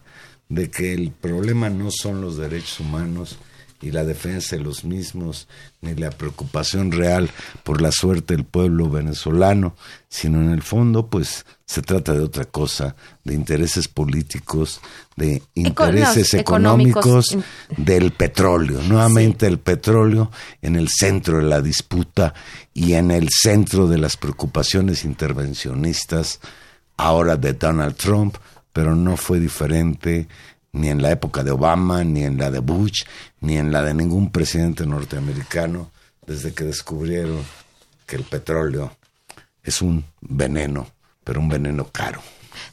de 0.49 0.69
que 0.69 0.93
el 0.93 1.11
problema 1.11 1.69
no 1.69 1.89
son 1.91 2.21
los 2.21 2.37
derechos 2.37 2.79
humanos 2.79 3.37
y 3.81 3.91
la 3.91 4.03
defensa 4.03 4.57
de 4.57 4.63
los 4.63 4.83
mismos, 4.83 5.47
ni 5.81 5.95
la 5.95 6.09
preocupación 6.09 6.91
real 6.91 7.29
por 7.63 7.81
la 7.81 7.91
suerte 7.91 8.35
del 8.35 8.43
pueblo 8.43 8.89
venezolano, 8.89 9.75
sino 10.09 10.41
en 10.41 10.49
el 10.49 10.61
fondo, 10.61 11.07
pues 11.07 11.45
se 11.69 11.83
trata 11.83 12.13
de 12.13 12.21
otra 12.21 12.45
cosa, 12.45 12.95
de 13.23 13.35
intereses 13.35 13.87
políticos, 13.87 14.81
de 15.15 15.43
intereses 15.53 16.33
económicos, 16.33 17.37
del 17.77 18.11
petróleo. 18.11 18.81
Nuevamente 18.81 19.45
el 19.45 19.59
petróleo 19.59 20.31
en 20.63 20.75
el 20.75 20.89
centro 20.89 21.37
de 21.37 21.43
la 21.43 21.61
disputa 21.61 22.33
y 22.73 22.93
en 22.93 23.11
el 23.11 23.29
centro 23.29 23.87
de 23.87 23.99
las 23.99 24.17
preocupaciones 24.17 25.05
intervencionistas, 25.05 26.39
ahora 26.97 27.37
de 27.37 27.53
Donald 27.53 27.95
Trump, 27.95 28.37
pero 28.73 28.95
no 28.95 29.15
fue 29.15 29.39
diferente 29.39 30.27
ni 30.71 30.89
en 30.89 31.03
la 31.03 31.11
época 31.11 31.43
de 31.43 31.51
Obama, 31.51 32.03
ni 32.03 32.23
en 32.23 32.39
la 32.39 32.49
de 32.49 32.61
Bush, 32.61 33.03
ni 33.41 33.57
en 33.57 33.71
la 33.71 33.83
de 33.83 33.93
ningún 33.93 34.31
presidente 34.31 34.87
norteamericano, 34.87 35.91
desde 36.25 36.51
que 36.51 36.63
descubrieron 36.63 37.43
que 38.07 38.15
el 38.15 38.23
petróleo 38.23 38.91
es 39.61 39.83
un 39.83 40.03
veneno, 40.19 40.87
pero 41.29 41.41
un 41.41 41.47
veneno 41.47 41.85
caro. 41.91 42.23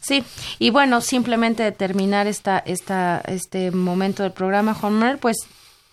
Sí, 0.00 0.24
y 0.58 0.70
bueno, 0.70 1.02
simplemente 1.02 1.70
terminar 1.72 2.26
esta, 2.26 2.58
esta, 2.58 3.20
este 3.26 3.70
momento 3.70 4.22
del 4.22 4.32
programa, 4.32 4.74
Manuel, 4.80 5.18
pues 5.18 5.36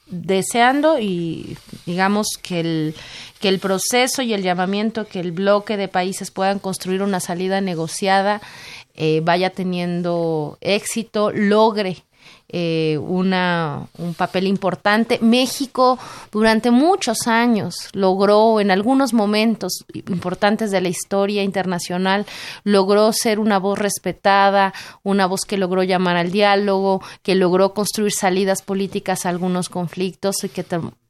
deseando 0.08 0.98
y 0.98 1.58
digamos 1.86 2.28
que 2.42 2.62
el, 2.62 2.96
que 3.42 3.50
el 3.50 3.60
proceso 3.60 4.22
y 4.22 4.34
el 4.34 4.44
llamamiento 4.44 5.06
que 5.06 5.20
el 5.20 5.34
bloque 5.34 5.76
de 5.76 5.90
países 5.90 6.32
puedan 6.32 6.60
construir 6.60 7.02
una 7.04 7.20
salida 7.20 7.60
negociada 7.60 8.42
eh, 8.96 9.20
vaya 9.22 9.50
teniendo 9.50 10.58
éxito, 10.62 11.32
logre 11.32 11.98
eh, 12.56 13.00
una, 13.00 13.88
un 13.98 14.14
papel 14.14 14.46
importante. 14.46 15.18
México 15.22 15.98
durante 16.32 16.70
muchos 16.70 17.26
años 17.26 17.76
logró, 17.94 18.60
en 18.60 18.70
algunos 18.70 19.14
momentos 19.14 19.86
importantes 19.94 20.70
de 20.70 20.82
la 20.82 20.90
historia 20.90 21.42
internacional, 21.42 22.28
logró 22.64 23.12
ser 23.12 23.40
una 23.40 23.58
voz 23.58 23.80
respetada, 23.80 24.72
una 25.02 25.26
voz 25.26 25.46
que 25.46 25.58
logró 25.58 25.82
llamar 25.82 26.16
al 26.16 26.32
diálogo, 26.32 27.02
que 27.24 27.34
logró 27.34 27.74
construir 27.74 28.12
salidas 28.12 28.62
políticas 28.62 29.26
a 29.26 29.30
algunos 29.30 29.70
conflictos 29.70 30.44
y 30.44 30.50
que 30.50 30.64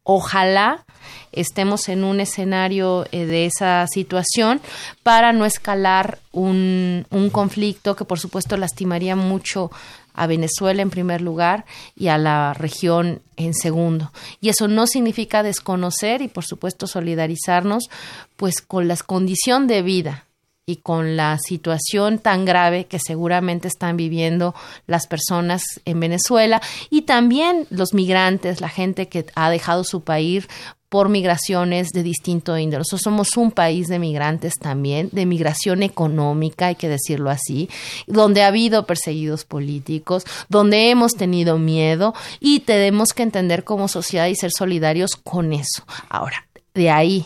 ojalá 0.03 0.85
estemos 1.31 1.89
en 1.89 2.03
un 2.03 2.19
escenario 2.19 3.05
eh, 3.11 3.25
de 3.25 3.45
esa 3.45 3.85
situación 3.87 4.61
para 5.01 5.33
no 5.33 5.45
escalar 5.45 6.19
un, 6.31 7.05
un 7.09 7.29
conflicto 7.29 7.95
que 7.95 8.05
por 8.05 8.19
supuesto 8.19 8.57
lastimaría 8.57 9.15
mucho 9.15 9.71
a 10.13 10.27
Venezuela 10.27 10.81
en 10.81 10.89
primer 10.89 11.21
lugar 11.21 11.65
y 11.95 12.07
a 12.07 12.17
la 12.17 12.53
región 12.53 13.21
en 13.35 13.53
segundo. 13.53 14.11
Y 14.41 14.49
eso 14.49 14.67
no 14.67 14.87
significa 14.87 15.43
desconocer 15.43 16.21
y 16.21 16.27
por 16.27 16.45
supuesto 16.45 16.87
solidarizarnos 16.87 17.89
pues 18.35 18.61
con 18.61 18.87
la 18.87 18.95
condición 18.97 19.67
de 19.67 19.81
vida 19.81 20.25
y 20.65 20.77
con 20.77 21.17
la 21.17 21.37
situación 21.39 22.19
tan 22.19 22.45
grave 22.45 22.85
que 22.85 22.99
seguramente 22.99 23.67
están 23.67 23.97
viviendo 23.97 24.55
las 24.87 25.07
personas 25.07 25.63
en 25.83 25.99
Venezuela 25.99 26.61
y 26.89 27.01
también 27.01 27.67
los 27.69 27.93
migrantes, 27.93 28.61
la 28.61 28.69
gente 28.69 29.09
que 29.09 29.25
ha 29.35 29.49
dejado 29.49 29.83
su 29.83 30.01
país 30.01 30.47
por 30.93 31.09
migraciones 31.09 31.89
de 31.89 32.03
distinto 32.03 32.55
índole. 32.55 32.81
Nosotros 32.81 33.01
somos 33.01 33.35
un 33.35 33.49
país 33.49 33.87
de 33.87 33.97
migrantes 33.97 34.53
también, 34.61 35.09
de 35.11 35.25
migración 35.25 35.81
económica, 35.81 36.67
hay 36.67 36.75
que 36.75 36.87
decirlo 36.87 37.31
así, 37.31 37.67
donde 38.05 38.43
ha 38.43 38.47
habido 38.49 38.85
perseguidos 38.85 39.43
políticos, 39.43 40.23
donde 40.49 40.91
hemos 40.91 41.15
tenido 41.15 41.57
miedo 41.57 42.13
y 42.39 42.59
tenemos 42.59 43.13
que 43.13 43.23
entender 43.23 43.63
como 43.63 43.87
sociedad 43.87 44.27
y 44.27 44.35
ser 44.35 44.51
solidarios 44.55 45.15
con 45.15 45.51
eso. 45.51 45.83
Ahora, 46.09 46.45
de 46.75 46.91
ahí 46.91 47.25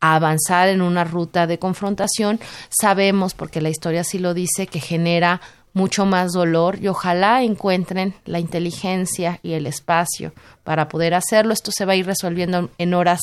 a 0.00 0.14
avanzar 0.14 0.70
en 0.70 0.80
una 0.80 1.04
ruta 1.04 1.46
de 1.46 1.58
confrontación, 1.58 2.40
sabemos, 2.70 3.34
porque 3.34 3.60
la 3.60 3.68
historia 3.68 4.04
sí 4.04 4.20
lo 4.20 4.32
dice, 4.32 4.66
que 4.68 4.80
genera 4.80 5.42
mucho 5.74 6.06
más 6.06 6.32
dolor 6.32 6.78
y 6.80 6.88
ojalá 6.88 7.42
encuentren 7.42 8.14
la 8.24 8.38
inteligencia 8.38 9.40
y 9.42 9.52
el 9.52 9.66
espacio 9.66 10.32
para 10.64 10.88
poder 10.88 11.14
hacerlo. 11.14 11.52
Esto 11.52 11.70
se 11.72 11.84
va 11.84 11.92
a 11.92 11.96
ir 11.96 12.06
resolviendo 12.06 12.70
en 12.78 12.94
horas, 12.94 13.20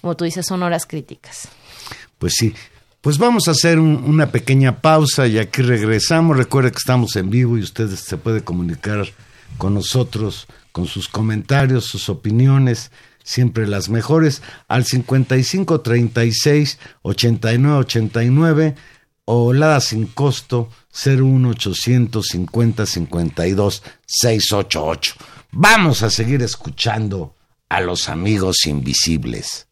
como 0.00 0.16
tú 0.16 0.24
dices, 0.24 0.46
son 0.46 0.62
horas 0.62 0.86
críticas. 0.86 1.48
Pues 2.18 2.34
sí. 2.36 2.54
Pues 3.00 3.16
vamos 3.16 3.48
a 3.48 3.52
hacer 3.52 3.78
una 3.78 4.30
pequeña 4.30 4.82
pausa 4.82 5.26
y 5.26 5.38
aquí 5.38 5.62
regresamos. 5.62 6.36
Recuerde 6.36 6.70
que 6.70 6.78
estamos 6.78 7.16
en 7.16 7.30
vivo 7.30 7.56
y 7.56 7.62
usted 7.62 7.88
se 7.88 8.18
puede 8.18 8.44
comunicar 8.44 9.06
con 9.56 9.72
nosotros 9.72 10.46
con 10.72 10.86
sus 10.86 11.08
comentarios, 11.08 11.86
sus 11.86 12.08
opiniones 12.08 12.90
siempre 13.22 13.66
las 13.66 13.88
mejores, 13.88 14.42
al 14.68 14.84
55 14.84 15.80
36 15.80 16.78
89 17.02 17.78
89 17.78 18.74
o 19.32 19.52
la 19.52 19.80
sin 19.80 20.06
costo 20.06 20.70
01850 20.92 22.84
52 22.84 23.82
688. 24.04 25.14
Vamos 25.52 26.02
a 26.02 26.10
seguir 26.10 26.42
escuchando 26.42 27.36
a 27.68 27.80
los 27.80 28.08
amigos 28.08 28.66
invisibles. 28.66 29.68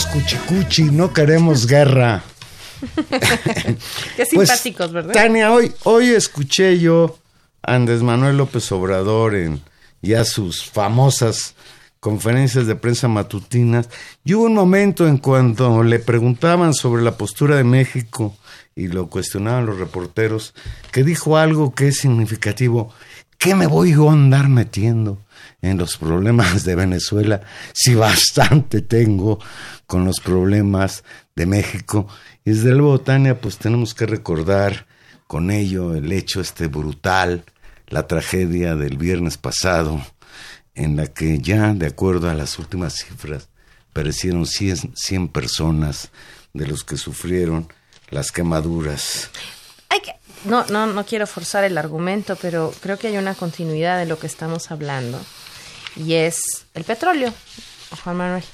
Queremos 0.00 0.06
cuchicuchi, 0.06 0.84
no 0.84 1.12
queremos 1.12 1.66
guerra. 1.66 2.22
Qué 4.16 4.24
Pues, 4.32 4.48
simpáticos, 4.48 4.92
¿verdad? 4.92 5.12
Tania, 5.12 5.52
hoy, 5.52 5.72
hoy 5.84 6.08
escuché 6.08 6.78
yo 6.78 7.18
a 7.62 7.74
Andrés 7.74 8.02
Manuel 8.02 8.38
López 8.38 8.70
Obrador 8.72 9.34
en 9.34 9.60
ya 10.00 10.24
sus 10.24 10.64
famosas 10.64 11.54
conferencias 11.98 12.66
de 12.66 12.76
prensa 12.76 13.08
matutinas. 13.08 13.90
Y 14.24 14.34
hubo 14.34 14.44
un 14.44 14.54
momento 14.54 15.06
en 15.06 15.18
cuando 15.18 15.82
le 15.82 15.98
preguntaban 15.98 16.72
sobre 16.72 17.02
la 17.02 17.18
postura 17.18 17.56
de 17.56 17.64
México 17.64 18.34
y 18.74 18.88
lo 18.88 19.08
cuestionaban 19.08 19.66
los 19.66 19.78
reporteros, 19.78 20.54
que 20.92 21.04
dijo 21.04 21.36
algo 21.36 21.74
que 21.74 21.88
es 21.88 21.98
significativo. 21.98 22.94
¿Qué 23.40 23.54
me 23.54 23.66
voy 23.66 23.92
a 23.94 24.12
andar 24.12 24.50
metiendo 24.50 25.24
en 25.62 25.78
los 25.78 25.96
problemas 25.96 26.62
de 26.64 26.74
Venezuela 26.74 27.40
si 27.72 27.94
bastante 27.94 28.82
tengo 28.82 29.38
con 29.86 30.04
los 30.04 30.20
problemas 30.20 31.04
de 31.34 31.46
México? 31.46 32.06
Y 32.44 32.50
desde 32.50 32.72
luego, 32.74 33.00
Tania, 33.00 33.40
pues 33.40 33.56
tenemos 33.56 33.94
que 33.94 34.04
recordar 34.04 34.86
con 35.26 35.50
ello 35.50 35.94
el 35.94 36.12
hecho 36.12 36.42
este 36.42 36.66
brutal, 36.66 37.44
la 37.88 38.06
tragedia 38.06 38.76
del 38.76 38.98
viernes 38.98 39.38
pasado, 39.38 40.04
en 40.74 40.96
la 40.98 41.06
que 41.06 41.38
ya, 41.38 41.72
de 41.72 41.86
acuerdo 41.86 42.28
a 42.28 42.34
las 42.34 42.58
últimas 42.58 42.92
cifras, 42.94 43.48
perecieron 43.94 44.44
100, 44.44 44.92
100 44.94 45.28
personas 45.28 46.10
de 46.52 46.66
los 46.66 46.84
que 46.84 46.98
sufrieron 46.98 47.68
las 48.10 48.32
quemaduras. 48.32 49.30
Hay 49.88 50.00
que- 50.00 50.19
no, 50.44 50.64
no, 50.66 50.86
no 50.86 51.04
quiero 51.06 51.26
forzar 51.26 51.64
el 51.64 51.76
argumento, 51.78 52.36
pero 52.40 52.72
creo 52.80 52.98
que 52.98 53.08
hay 53.08 53.16
una 53.16 53.34
continuidad 53.34 53.98
de 53.98 54.06
lo 54.06 54.18
que 54.18 54.26
estamos 54.26 54.70
hablando. 54.70 55.20
Y 55.96 56.14
es 56.14 56.40
el 56.74 56.84
petróleo, 56.84 57.32
Juan 58.04 58.16
Manuel. 58.16 58.44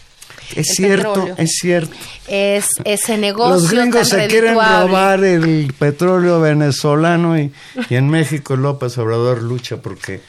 Es 0.51 0.71
El 0.71 0.77
cierto, 0.77 1.09
petróleo. 1.15 1.35
es 1.39 1.51
cierto. 1.61 1.97
Es 2.27 2.67
ese 2.85 3.17
negocio 3.17 3.55
Los 3.55 3.71
gringos 3.71 4.09
tan 4.09 4.21
se 4.21 4.27
quieren 4.29 4.55
robar 4.55 5.25
el 5.25 5.73
petróleo 5.79 6.41
venezolano 6.41 7.39
y, 7.39 7.53
y 7.89 7.95
en 7.95 8.09
México 8.09 8.57
López 8.57 8.97
Obrador 8.99 9.43
lucha 9.43 9.77
porque 9.79 10.21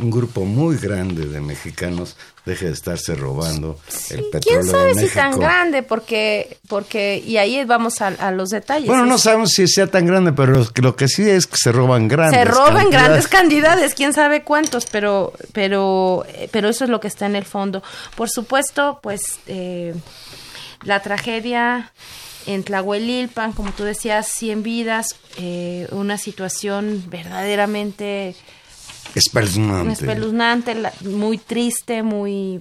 un 0.00 0.10
grupo 0.10 0.44
muy 0.44 0.76
grande 0.76 1.26
de 1.26 1.40
mexicanos 1.40 2.16
deje 2.44 2.66
de 2.66 2.72
estarse 2.72 3.14
robando 3.14 3.78
el 4.10 4.24
petróleo 4.30 4.60
¿Quién 4.60 4.64
sabe 4.64 4.88
de 4.88 4.94
si 4.94 5.00
México. 5.02 5.20
tan 5.20 5.38
grande? 5.40 5.82
Porque, 5.82 6.58
porque 6.68 7.22
y 7.24 7.36
ahí 7.36 7.64
vamos 7.64 8.00
a, 8.02 8.08
a 8.08 8.30
los 8.32 8.50
detalles. 8.50 8.86
Bueno, 8.88 9.06
no 9.06 9.18
sabemos 9.18 9.50
si 9.52 9.66
sea 9.68 9.86
tan 9.86 10.04
grande, 10.06 10.32
pero 10.32 10.52
lo, 10.52 10.68
que- 10.68 10.82
lo 10.82 10.96
que 10.96 11.06
sí 11.08 11.22
es 11.28 11.46
que 11.46 11.56
se 11.56 11.70
roban 11.72 12.08
grandes. 12.08 12.38
se 12.40 12.44
roban 12.44 12.74
cantidades. 12.74 12.90
grandes 13.06 13.28
cantidades, 13.28 13.94
quién 13.94 14.12
sabe 14.12 14.42
cuántos, 14.42 14.86
pero, 14.86 15.32
pero, 15.52 16.24
eh, 16.28 16.48
pero 16.50 16.68
eso 16.68 16.84
es 16.84 16.90
lo 16.90 16.98
que 17.00 17.08
está 17.08 17.26
en 17.26 17.36
el 17.36 17.44
fondo. 17.44 17.82
Por 18.16 18.28
supuesto, 18.28 18.98
pues 19.02 19.38
eh, 19.46 19.94
la 20.82 21.00
tragedia 21.02 21.92
en 22.46 22.62
Tlahuelilpan, 22.62 23.52
como 23.52 23.72
tú 23.72 23.84
decías, 23.84 24.26
100 24.28 24.62
vidas, 24.62 25.16
eh, 25.38 25.86
una 25.92 26.18
situación 26.18 27.04
verdaderamente 27.08 28.34
Espeluznante. 29.14 29.92
espeluznante, 29.92 30.76
muy 31.02 31.38
triste, 31.38 32.02
muy 32.02 32.60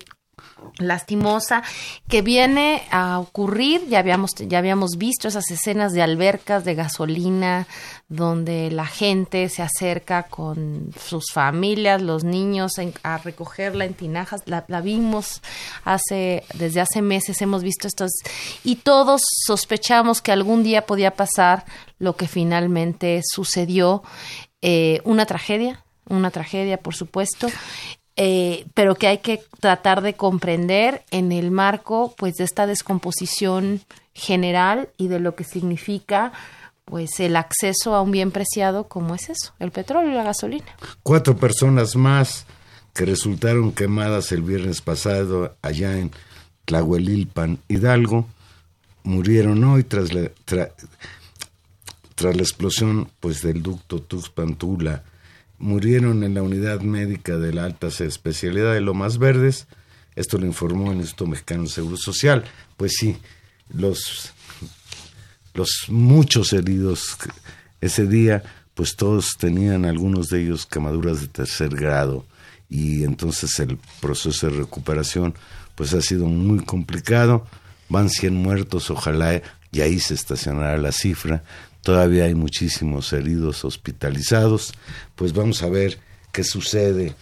lastimosa 0.80 1.62
que 2.08 2.22
viene 2.22 2.84
a 2.92 3.20
ocurrir 3.20 3.86
ya 3.88 4.00
habíamos 4.00 4.32
ya 4.36 4.58
habíamos 4.58 4.92
visto 4.98 5.28
esas 5.28 5.50
escenas 5.52 5.94
de 5.94 6.02
albercas 6.02 6.64
de 6.66 6.74
gasolina 6.76 7.68
donde 8.10 8.72
la 8.72 8.86
gente 8.86 9.48
se 9.50 9.62
acerca 9.62 10.24
con 10.24 10.92
sus 11.00 11.26
familias 11.32 12.02
los 12.02 12.24
niños 12.24 12.78
en- 12.78 12.94
a 13.04 13.18
recogerla 13.20 13.86
en 13.86 13.94
tinajas 13.94 14.42
la, 14.46 14.66
la 14.68 14.82
vimos 14.82 15.42
hace 15.84 16.44
desde 16.56 16.82
hace 16.82 17.02
meses 17.02 17.42
hemos 17.42 17.62
visto 17.64 17.88
estos 17.88 18.12
y 18.64 18.78
todos 18.78 19.22
sospechamos 19.46 20.22
que 20.22 20.32
algún 20.32 20.64
día 20.64 20.86
podía 20.86 21.12
pasar 21.12 21.66
lo 22.00 22.16
que 22.16 22.28
finalmente 22.28 23.22
sucedió 23.30 24.02
eh, 24.62 25.02
una 25.04 25.26
tragedia 25.26 25.84
una 26.16 26.32
tragedia 26.32 26.78
por 26.78 26.96
supuesto 26.96 27.48
eh, 28.16 28.66
pero 28.76 28.94
que 28.96 29.08
hay 29.08 29.18
que 29.20 29.42
tratar 29.60 30.02
de 30.02 30.14
comprender 30.14 31.04
en 31.10 31.32
el 31.32 31.50
marco 31.50 32.14
pues 32.18 32.36
de 32.36 32.44
esta 32.44 32.68
descomposición 32.68 33.82
general 34.14 34.90
y 34.98 35.08
de 35.08 35.20
lo 35.20 35.36
que 35.36 35.44
significa 35.44 36.32
pues 36.86 37.20
el 37.20 37.36
acceso 37.36 37.96
a 37.96 38.02
un 38.02 38.12
bien 38.12 38.30
preciado 38.32 38.88
como 38.88 39.16
es 39.16 39.30
eso, 39.30 39.54
el 39.60 39.72
petróleo 39.72 40.12
y 40.12 40.16
la 40.16 40.24
gasolina. 40.24 40.66
Cuatro 41.02 41.36
personas 41.38 41.96
más 41.96 42.46
que 42.94 43.06
resultaron 43.06 43.72
quemadas 43.72 44.32
el 44.32 44.44
viernes 44.44 44.82
pasado 44.82 45.56
allá 45.64 45.98
en 45.98 46.12
Tlahuelilpan, 46.66 47.58
Hidalgo, 47.68 48.28
murieron 49.04 49.64
hoy 49.64 49.84
tras 49.86 50.14
la, 50.14 50.30
tra- 50.46 50.72
tras 52.16 52.36
la 52.36 52.42
explosión 52.44 53.10
pues 53.20 53.42
del 53.42 53.64
ducto 53.64 54.00
Tuxpan-Tula. 54.02 55.04
Murieron 55.64 56.26
en 56.26 56.34
la 56.34 56.42
unidad 56.42 56.82
médica 56.82 57.38
de 57.38 57.54
la 57.54 57.64
alta 57.64 57.88
especialidad 57.88 58.74
de 58.74 58.82
Lomas 58.82 59.18
Verdes. 59.18 59.66
Esto 60.14 60.38
lo 60.38 60.46
informó 60.46 60.92
el 60.92 60.98
Instituto 60.98 61.28
Mexicano 61.28 61.64
de 61.64 61.70
Seguro 61.70 61.96
Social. 61.96 62.44
Pues 62.76 62.96
sí, 63.00 63.16
los 63.70 64.34
los 65.54 65.86
muchos 65.88 66.52
heridos 66.52 67.16
ese 67.80 68.08
día, 68.08 68.44
pues 68.74 68.98
todos 68.98 69.38
tenían 69.38 69.86
algunos 69.86 70.28
de 70.28 70.44
ellos 70.44 70.66
quemaduras 70.66 71.22
de 71.22 71.28
tercer 71.28 71.70
grado 71.70 72.26
y 72.70 73.06
entonces 73.06 73.58
el 73.60 73.80
proceso 74.02 74.50
de 74.50 74.58
recuperación 74.58 75.34
pues 75.76 75.94
ha 75.94 76.02
sido 76.02 76.26
muy 76.26 76.60
complicado. 76.66 77.48
Van 77.88 78.10
100 78.10 78.36
muertos, 78.36 78.90
ojalá 78.90 79.42
y 79.72 79.80
ahí 79.80 80.00
se 80.00 80.14
estacionará 80.14 80.78
la 80.78 80.92
cifra. 80.92 81.44
Todavía 81.84 82.24
hay 82.24 82.34
muchísimos 82.34 83.12
heridos 83.12 83.66
hospitalizados. 83.66 84.74
Pues 85.16 85.34
vamos 85.34 85.62
a 85.64 85.70
ver 85.70 86.00
qué 86.32 86.46
sucede 86.46 87.14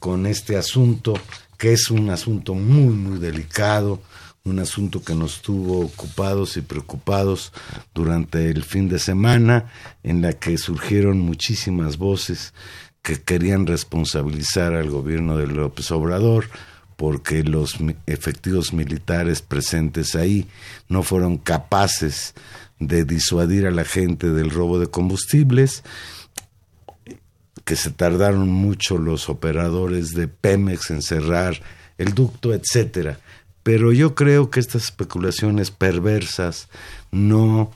con 0.00 0.26
este 0.26 0.56
asunto, 0.56 1.14
que 1.56 1.72
es 1.72 1.88
un 1.90 2.10
asunto 2.10 2.54
muy, 2.54 2.92
muy 2.92 3.18
delicado, 3.20 4.02
un 4.44 4.58
asunto 4.58 5.02
que 5.02 5.14
nos 5.14 5.40
tuvo 5.40 5.80
ocupados 5.80 6.56
y 6.56 6.62
preocupados 6.62 7.52
durante 7.94 8.50
el 8.50 8.64
fin 8.64 8.88
de 8.88 8.98
semana, 8.98 9.70
en 10.02 10.20
la 10.20 10.32
que 10.32 10.58
surgieron 10.58 11.20
muchísimas 11.20 11.96
voces 11.96 12.52
que 13.02 13.22
querían 13.22 13.66
responsabilizar 13.66 14.74
al 14.74 14.90
gobierno 14.90 15.36
de 15.36 15.46
López 15.46 15.92
Obrador 15.92 16.46
porque 16.98 17.44
los 17.44 17.76
efectivos 18.06 18.72
militares 18.72 19.40
presentes 19.40 20.16
ahí 20.16 20.48
no 20.88 21.04
fueron 21.04 21.38
capaces 21.38 22.34
de 22.78 23.04
disuadir 23.04 23.66
a 23.66 23.70
la 23.70 23.84
gente 23.84 24.30
del 24.30 24.50
robo 24.50 24.78
de 24.78 24.88
combustibles 24.88 25.82
que 27.64 27.76
se 27.76 27.90
tardaron 27.90 28.48
mucho 28.48 28.96
los 28.96 29.28
operadores 29.28 30.14
de 30.14 30.26
Pemex 30.26 30.90
en 30.90 31.02
cerrar 31.02 31.60
el 31.98 32.14
ducto, 32.14 32.54
etcétera. 32.54 33.20
Pero 33.62 33.92
yo 33.92 34.14
creo 34.14 34.48
que 34.48 34.60
estas 34.60 34.84
especulaciones 34.84 35.70
perversas 35.70 36.68
no, 37.10 37.70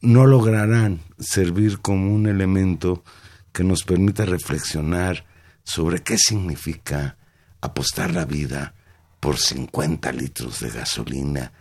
no 0.00 0.26
lograrán 0.26 1.00
servir 1.20 1.78
como 1.78 2.12
un 2.12 2.26
elemento 2.26 3.04
que 3.52 3.62
nos 3.62 3.84
permita 3.84 4.24
reflexionar 4.24 5.24
sobre 5.62 6.02
qué 6.02 6.18
significa 6.18 7.16
apostar 7.60 8.12
la 8.12 8.24
vida 8.24 8.74
por 9.20 9.38
50 9.38 10.10
litros 10.12 10.60
de 10.60 10.70
gasolina, 10.70 11.52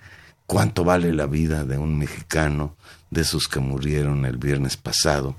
cuánto 0.46 0.84
vale 0.84 1.14
la 1.14 1.26
vida 1.26 1.66
de 1.66 1.78
un 1.78 1.98
mexicano 1.98 2.76
de 3.10 3.22
esos 3.22 3.48
que 3.48 3.60
murieron 3.60 4.26
el 4.26 4.38
viernes 4.38 4.78
pasado 4.78 5.36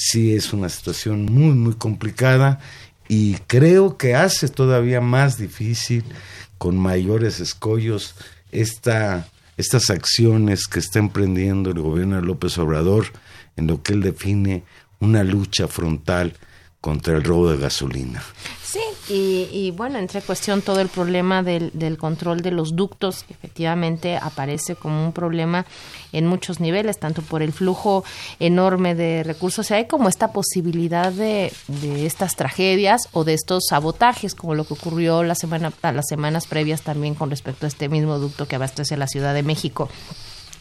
sí 0.00 0.34
es 0.34 0.54
una 0.54 0.70
situación 0.70 1.26
muy, 1.26 1.52
muy 1.52 1.74
complicada 1.74 2.58
y 3.06 3.34
creo 3.46 3.98
que 3.98 4.14
hace 4.14 4.48
todavía 4.48 5.02
más 5.02 5.36
difícil, 5.36 6.04
con 6.56 6.78
mayores 6.78 7.40
escollos, 7.40 8.14
esta, 8.50 9.28
estas 9.58 9.90
acciones 9.90 10.66
que 10.66 10.78
está 10.78 11.00
emprendiendo 11.00 11.70
el 11.70 11.80
gobierno 11.80 12.16
de 12.16 12.22
López 12.22 12.56
Obrador 12.56 13.06
en 13.56 13.66
lo 13.66 13.82
que 13.82 13.92
él 13.92 14.00
define 14.00 14.64
una 15.00 15.22
lucha 15.22 15.68
frontal 15.68 16.34
contra 16.80 17.16
el 17.16 17.24
robo 17.24 17.50
de 17.50 17.58
gasolina. 17.58 18.22
Sí, 18.64 18.80
y, 19.10 19.48
y 19.52 19.72
bueno, 19.72 19.98
entre 19.98 20.22
cuestión 20.22 20.62
todo 20.62 20.80
el 20.80 20.88
problema 20.88 21.42
del, 21.42 21.70
del 21.74 21.98
control 21.98 22.42
de 22.42 22.52
los 22.52 22.76
ductos, 22.76 23.24
que 23.24 23.34
efectivamente 23.34 24.16
aparece 24.16 24.76
como 24.76 25.04
un 25.04 25.12
problema 25.12 25.66
en 26.12 26.26
muchos 26.26 26.60
niveles, 26.60 26.98
tanto 26.98 27.22
por 27.22 27.42
el 27.42 27.52
flujo 27.52 28.04
enorme 28.38 28.94
de 28.94 29.22
recursos, 29.24 29.66
o 29.66 29.68
sea, 29.68 29.78
hay 29.78 29.86
como 29.86 30.08
esta 30.08 30.32
posibilidad 30.32 31.12
de, 31.12 31.52
de 31.66 32.06
estas 32.06 32.36
tragedias 32.36 33.08
o 33.12 33.24
de 33.24 33.34
estos 33.34 33.64
sabotajes, 33.68 34.34
como 34.34 34.54
lo 34.54 34.64
que 34.64 34.74
ocurrió 34.74 35.22
la 35.24 35.34
semana, 35.34 35.72
a 35.82 35.92
las 35.92 36.06
semanas 36.08 36.46
previas 36.46 36.82
también 36.82 37.14
con 37.14 37.30
respecto 37.30 37.66
a 37.66 37.68
este 37.68 37.88
mismo 37.88 38.18
ducto 38.18 38.46
que 38.46 38.56
abastece 38.56 38.94
a 38.94 38.98
la 38.98 39.08
Ciudad 39.08 39.34
de 39.34 39.42
México. 39.42 39.88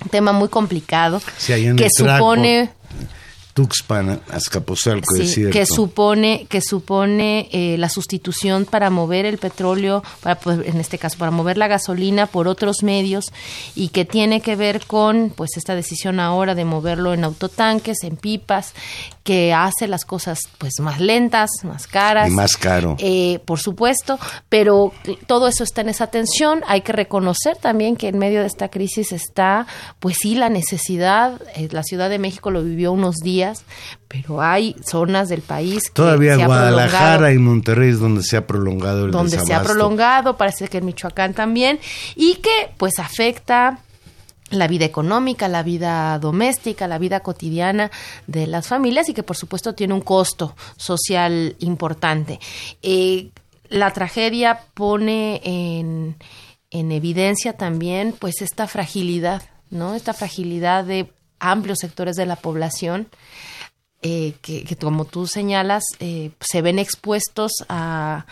Un 0.04 0.10
tema 0.10 0.32
muy 0.32 0.48
complicado 0.48 1.22
Sí, 1.38 1.54
que 1.76 1.88
Traco. 1.96 2.36
Tuxpan, 3.64 4.22
Azcapotzalco, 4.32 5.14
Sí, 5.16 5.24
es 5.24 5.34
cierto. 5.34 5.52
que 5.54 5.66
supone 5.66 6.46
que 6.50 6.62
supone 6.62 7.50
eh, 7.52 7.76
la 7.78 7.90
sustitución 7.90 8.66
para 8.66 8.90
mover 8.90 9.26
el 9.26 9.38
petróleo, 9.38 10.02
para, 10.22 10.40
pues, 10.40 10.60
en 10.66 10.80
este 10.80 10.98
caso 10.98 11.18
para 11.18 11.32
mover 11.32 11.58
la 11.58 11.68
gasolina 11.68 12.26
por 12.28 12.48
otros 12.48 12.84
medios 12.84 13.26
y 13.76 13.90
que 13.90 14.06
tiene 14.06 14.40
que 14.42 14.56
ver 14.56 14.86
con 14.86 15.32
pues 15.36 15.58
esta 15.58 15.76
decisión 15.76 16.20
ahora 16.20 16.56
de 16.56 16.64
moverlo 16.64 17.14
en 17.14 17.24
autotanques, 17.24 17.98
en 18.04 18.16
pipas, 18.16 18.74
que 19.24 19.54
hace 19.54 19.88
las 19.88 20.06
cosas 20.06 20.40
pues 20.58 20.74
más 20.80 21.00
lentas, 21.00 21.50
más 21.64 21.86
caras 21.86 22.30
Y 22.30 22.32
más 22.32 22.56
caro. 22.58 22.96
eh, 23.00 23.40
por 23.46 23.60
supuesto, 23.60 24.18
pero 24.48 24.92
todo 25.28 25.48
eso 25.48 25.64
está 25.64 25.82
en 25.82 25.90
esa 25.90 26.08
tensión. 26.08 26.64
Hay 26.68 26.82
que 26.82 26.94
reconocer 26.94 27.58
también 27.58 27.96
que 27.96 28.08
en 28.08 28.18
medio 28.18 28.40
de 28.42 28.48
esta 28.48 28.70
crisis 28.70 29.12
está, 29.12 29.68
pues 30.00 30.16
sí, 30.22 30.36
la 30.36 30.50
necesidad. 30.50 31.42
eh, 31.56 31.68
la 31.72 31.84
Ciudad 31.84 32.10
de 32.10 32.20
México 32.20 32.52
lo 32.52 32.64
vivió 32.64 32.92
unos 32.92 33.16
días, 33.18 33.49
pero 34.08 34.42
hay 34.42 34.76
zonas 34.84 35.30
del 35.30 35.42
país 35.42 35.84
que 35.88 35.94
Todavía 35.94 36.36
se 36.36 36.44
ha 36.44 36.48
Guadalajara 36.48 37.32
y 37.32 37.38
Monterrey 37.38 37.90
es 37.90 38.00
donde 38.00 38.24
se 38.24 38.38
ha 38.38 38.48
prolongado 38.48 39.06
el 39.06 39.12
donde 39.12 39.40
se 39.40 39.54
ha 39.54 39.64
prolongado, 39.64 40.38
parece 40.38 40.68
que 40.68 40.80
en 40.80 40.86
Michoacán 40.86 41.34
también, 41.34 41.80
y 42.16 42.36
que 42.36 42.72
pues 42.78 43.00
afecta 43.00 43.80
la 44.50 44.68
vida 44.68 44.86
económica, 44.86 45.48
la 45.48 45.64
vida 45.64 46.18
doméstica, 46.20 46.88
la 46.88 46.98
vida 46.98 47.20
cotidiana 47.20 47.92
de 48.28 48.48
las 48.48 48.68
familias 48.68 49.10
y 49.10 49.14
que 49.14 49.24
por 49.24 49.38
supuesto 49.38 49.74
tiene 49.74 49.94
un 49.94 50.02
costo 50.02 50.56
social 50.78 51.56
importante. 51.60 52.40
Eh, 52.82 53.30
la 53.70 53.92
tragedia 53.92 54.62
pone 54.74 55.42
en, 55.44 56.16
en 56.72 56.92
evidencia 56.92 57.54
también 57.54 58.16
pues 58.18 58.42
esta 58.42 58.68
fragilidad, 58.68 59.44
¿no? 59.70 59.94
Esta 59.94 60.14
fragilidad 60.14 60.84
de 60.84 61.12
amplios 61.40 61.80
sectores 61.80 62.16
de 62.16 62.26
la 62.26 62.36
población 62.36 63.08
eh, 64.02 64.36
que, 64.42 64.78
como 64.78 65.04
tú 65.04 65.28
señalas, 65.28 65.84
eh, 66.00 66.32
se 66.40 66.62
ven 66.62 66.80
expuestos 66.80 67.52
a, 67.68 68.26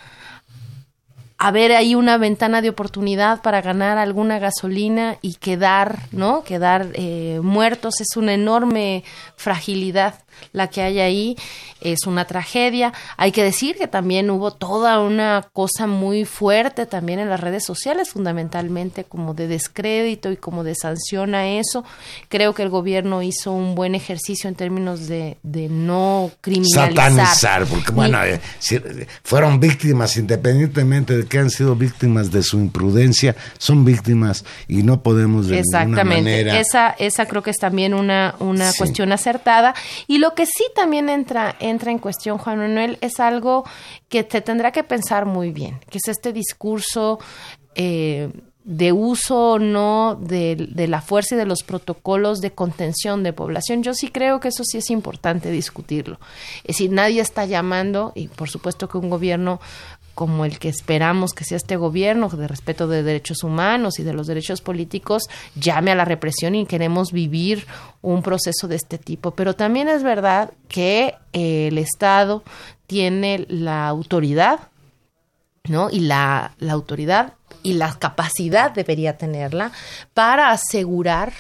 a 1.38 1.52
ver 1.52 1.74
ahí 1.74 1.94
una 1.94 2.18
ventana 2.18 2.62
de 2.62 2.70
oportunidad 2.70 3.42
para 3.42 3.62
ganar 3.62 3.98
alguna 3.98 4.40
gasolina 4.40 5.18
y 5.22 5.36
quedar, 5.36 6.00
¿no? 6.12 6.44
Quedar 6.44 6.88
eh, 6.94 7.42
muertos 7.44 8.00
es 8.00 8.16
una 8.16 8.34
enorme 8.34 9.04
fragilidad 9.36 10.24
la 10.54 10.68
que 10.68 10.82
hay 10.82 11.00
ahí, 11.00 11.38
es 11.82 12.06
una 12.08 12.26
tragedia. 12.26 12.94
Hay 13.18 13.32
que 13.32 13.44
decir 13.44 13.76
que 13.78 13.88
también 13.88 14.30
hubo 14.30 14.52
toda 14.52 15.00
una 15.00 15.48
cosa 15.54 15.86
muy 15.88 16.26
fuerte 16.26 16.86
también 16.86 17.20
en 17.20 17.30
las 17.30 17.40
redes 17.40 17.64
sociales, 17.66 18.10
fundamentalmente 18.10 19.04
como 19.04 19.34
de 19.34 19.48
descrédito 19.48 20.32
y 20.32 20.38
como 20.38 20.64
de 20.64 20.76
sanción 20.76 21.36
a 21.36 21.48
eso. 21.48 21.84
Creo 22.30 22.54
que 22.54 22.64
el 22.64 22.70
gobierno 22.70 23.22
hizo 23.22 23.52
un 23.52 23.76
buen 23.76 23.94
ejercicio 23.96 24.48
en 24.50 24.56
términos 24.56 25.08
de, 25.08 25.38
de 25.44 25.70
no 25.70 26.32
criminalizar. 26.42 26.94
Satanizar, 26.94 27.66
porque 27.66 27.92
bueno, 27.92 28.24
eh, 28.24 28.40
si 28.60 28.80
fueron 29.24 29.60
víctimas, 29.60 30.18
independientemente 30.18 31.18
de 31.18 31.26
que 31.26 31.38
han 31.40 31.50
sido 31.50 31.76
víctimas 31.76 32.32
de 32.32 32.42
su 32.44 32.58
imprudencia, 32.58 33.36
son 33.58 33.86
víctimas 33.86 34.46
y 34.68 34.84
no 34.84 35.02
podemos 35.04 35.48
de 35.48 35.58
ninguna 35.58 35.82
Exactamente. 35.82 36.22
manera. 36.22 36.60
Esa, 36.60 36.90
esa 36.98 37.26
creo 37.28 37.44
que 37.44 37.52
es 37.52 37.58
también 37.58 37.94
una, 37.94 38.36
una 38.40 38.72
Sí. 38.72 38.78
cuestión 38.80 39.12
acertada. 39.12 39.74
Y 40.08 40.18
lo 40.18 40.27
que 40.36 40.46
sí 40.46 40.66
también 40.76 41.10
entra, 41.10 41.56
entra 41.60 41.92
en 41.92 42.00
cuestión, 42.00 42.38
Juan 42.38 42.58
Manuel, 42.58 42.98
es 43.02 43.20
algo 43.20 43.64
que 44.10 44.28
se 44.30 44.42
tendrá 44.42 44.72
que 44.72 44.84
pensar 44.84 45.26
muy 45.26 45.52
bien, 45.52 45.80
que 45.90 45.98
es 45.98 46.08
este 46.08 46.34
discurso 46.34 47.20
eh, 47.76 48.32
de 48.64 48.92
uso 48.92 49.52
o 49.52 49.60
no 49.60 50.20
de, 50.20 50.56
de 50.56 50.88
la 50.88 51.02
fuerza 51.02 51.36
y 51.36 51.38
de 51.38 51.46
los 51.46 51.64
protocolos 51.64 52.42
de 52.42 52.52
contención 52.52 53.24
de 53.24 53.32
población. 53.32 53.82
Yo 53.82 53.94
sí 53.94 54.10
creo 54.10 54.42
que 54.42 54.50
eso 54.50 54.64
sí 54.66 54.80
es 54.80 54.90
importante 54.90 55.50
discutirlo. 55.52 56.20
Es 56.64 56.76
decir, 56.76 56.92
nadie 56.92 57.22
está 57.22 57.46
llamando, 57.46 58.12
y 58.14 58.28
por 58.28 58.50
supuesto 58.50 58.90
que 58.90 58.98
un 58.98 59.10
gobierno 59.10 59.62
como 60.18 60.46
el 60.46 60.58
que 60.58 60.68
esperamos 60.68 61.34
que 61.34 61.44
sea 61.44 61.58
este 61.58 61.76
gobierno, 61.76 62.28
de 62.28 62.48
respeto 62.48 62.88
de 62.88 63.04
derechos 63.04 63.44
humanos 63.44 64.00
y 64.00 64.04
de 64.04 64.14
los 64.14 64.26
derechos 64.26 64.62
políticos, 64.62 65.22
llame 65.54 65.92
a 65.92 65.96
la 65.96 66.06
represión 66.06 66.56
y 66.56 66.66
queremos 66.66 67.12
vivir 67.12 67.68
un 68.02 68.24
proceso 68.24 68.68
de 68.68 68.78
este 68.78 68.98
tipo. 68.98 69.36
Pero 69.36 69.54
también 69.54 69.88
es 69.88 70.02
verdad 70.02 70.54
que 70.70 71.14
eh, 71.34 71.68
el 71.68 71.78
Estado 71.78 72.42
tiene 72.88 73.46
la 73.48 73.88
autoridad, 73.88 74.70
¿no? 75.66 75.92
Y 75.92 76.00
la, 76.00 76.56
la 76.58 76.74
autoridad 76.74 77.36
y 77.62 77.74
la 77.74 77.94
capacidad 77.94 78.72
debería 78.72 79.20
tenerla 79.20 79.72
para 80.16 80.50
asegurar 80.50 81.32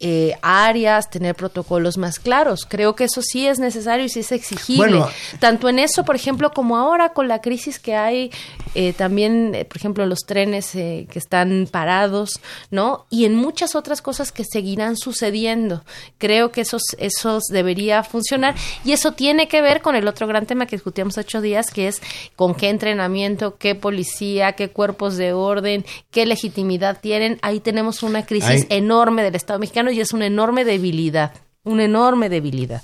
eh, 0.00 0.34
áreas, 0.42 1.10
tener 1.10 1.34
protocolos 1.34 1.98
más 1.98 2.18
claros. 2.18 2.66
Creo 2.68 2.94
que 2.94 3.04
eso 3.04 3.20
sí 3.22 3.46
es 3.46 3.58
necesario 3.58 4.06
y 4.06 4.08
sí 4.08 4.20
es 4.20 4.32
exigible. 4.32 4.98
Bueno. 4.98 5.08
Tanto 5.40 5.68
en 5.68 5.78
eso, 5.78 6.04
por 6.04 6.14
ejemplo, 6.16 6.50
como 6.52 6.76
ahora 6.76 7.08
con 7.10 7.26
la 7.28 7.40
crisis 7.40 7.78
que 7.78 7.96
hay, 7.96 8.30
eh, 8.74 8.92
también, 8.92 9.54
eh, 9.54 9.64
por 9.64 9.76
ejemplo, 9.76 10.06
los 10.06 10.20
trenes 10.20 10.74
eh, 10.74 11.06
que 11.10 11.18
están 11.18 11.68
parados, 11.70 12.40
¿no? 12.70 13.06
Y 13.10 13.24
en 13.24 13.34
muchas 13.34 13.74
otras 13.74 14.00
cosas 14.02 14.30
que 14.30 14.44
seguirán 14.44 14.96
sucediendo. 14.96 15.82
Creo 16.18 16.52
que 16.52 16.60
esos, 16.60 16.82
esos 16.98 17.44
debería 17.50 18.02
funcionar 18.02 18.54
y 18.84 18.92
eso 18.92 19.12
tiene 19.12 19.48
que 19.48 19.62
ver 19.62 19.82
con 19.82 19.96
el 19.96 20.06
otro 20.06 20.26
gran 20.26 20.46
tema 20.46 20.66
que 20.66 20.76
discutíamos 20.76 21.18
ocho 21.18 21.40
días, 21.40 21.70
que 21.70 21.88
es 21.88 22.00
con 22.36 22.54
qué 22.54 22.68
entrenamiento, 22.68 23.56
qué 23.56 23.74
policía, 23.74 24.52
qué 24.52 24.70
cuerpos 24.70 25.16
de 25.16 25.32
orden, 25.32 25.84
qué 26.10 26.26
legitimidad 26.26 27.00
tienen. 27.00 27.38
Ahí 27.42 27.60
tenemos 27.60 28.02
una 28.02 28.24
crisis 28.24 28.66
Hay- 28.70 28.78
enorme 28.78 29.22
del 29.22 29.34
Estado 29.34 29.58
mexicano 29.58 29.87
y 29.90 30.00
es 30.00 30.12
una 30.12 30.26
enorme 30.26 30.64
debilidad, 30.64 31.32
una 31.64 31.84
enorme 31.84 32.28
debilidad. 32.28 32.82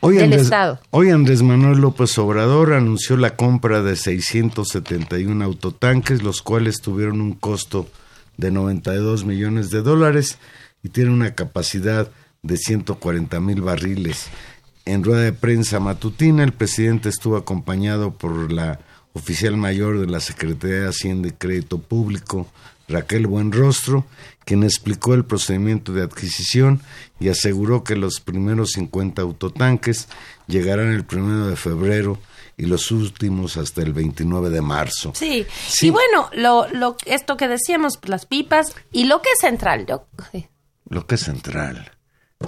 Hoy 0.00 0.14
del 0.14 0.24
Andrés, 0.24 0.42
Estado. 0.42 0.80
hoy 0.90 1.10
Andrés 1.10 1.42
Manuel 1.42 1.80
López 1.80 2.16
Obrador 2.18 2.72
anunció 2.72 3.16
la 3.16 3.34
compra 3.34 3.82
de 3.82 3.96
671 3.96 5.44
autotanques, 5.44 6.22
los 6.22 6.40
cuales 6.40 6.80
tuvieron 6.80 7.20
un 7.20 7.32
costo 7.32 7.88
de 8.36 8.52
92 8.52 9.24
millones 9.24 9.70
de 9.70 9.82
dólares 9.82 10.38
y 10.84 10.90
tienen 10.90 11.14
una 11.14 11.34
capacidad 11.34 12.08
de 12.42 12.56
140 12.56 13.40
mil 13.40 13.60
barriles. 13.60 14.28
En 14.84 15.02
rueda 15.02 15.22
de 15.22 15.32
prensa 15.32 15.80
matutina, 15.80 16.44
el 16.44 16.52
presidente 16.52 17.08
estuvo 17.08 17.36
acompañado 17.36 18.12
por 18.12 18.52
la 18.52 18.78
oficial 19.12 19.56
mayor 19.56 19.98
de 19.98 20.06
la 20.06 20.20
Secretaría 20.20 20.82
de 20.82 20.88
Hacienda 20.88 21.28
y 21.28 21.32
Crédito 21.32 21.78
Público, 21.78 22.46
Raquel 22.88 23.26
Buenrostro, 23.26 24.06
quien 24.48 24.62
explicó 24.62 25.12
el 25.12 25.26
procedimiento 25.26 25.92
de 25.92 26.02
adquisición 26.02 26.80
y 27.20 27.28
aseguró 27.28 27.84
que 27.84 27.96
los 27.96 28.20
primeros 28.20 28.70
50 28.70 29.20
autotanques 29.20 30.08
llegarán 30.46 30.88
el 30.88 31.04
primero 31.04 31.48
de 31.48 31.56
febrero 31.56 32.18
y 32.56 32.64
los 32.64 32.90
últimos 32.90 33.58
hasta 33.58 33.82
el 33.82 33.92
29 33.92 34.48
de 34.48 34.62
marzo. 34.62 35.12
Sí. 35.14 35.44
Sí. 35.66 35.88
Y 35.88 35.90
bueno, 35.90 36.30
lo, 36.32 36.66
lo, 36.70 36.96
esto 37.04 37.36
que 37.36 37.46
decíamos, 37.46 37.98
las 38.04 38.24
pipas 38.24 38.74
y 38.90 39.04
lo 39.04 39.20
que 39.20 39.28
es 39.32 39.38
central. 39.38 39.84
Yo. 39.84 40.06
Lo 40.88 41.06
que 41.06 41.16
es 41.16 41.24
central 41.24 41.92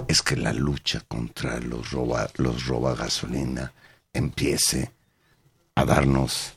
es 0.07 0.23
que 0.23 0.37
la 0.37 0.53
lucha 0.53 1.03
contra 1.07 1.59
los 1.59 1.91
roba, 1.91 2.31
los 2.37 2.65
roba 2.65 2.95
gasolina 2.95 3.73
empiece 4.11 4.91
a 5.75 5.85
darnos 5.85 6.53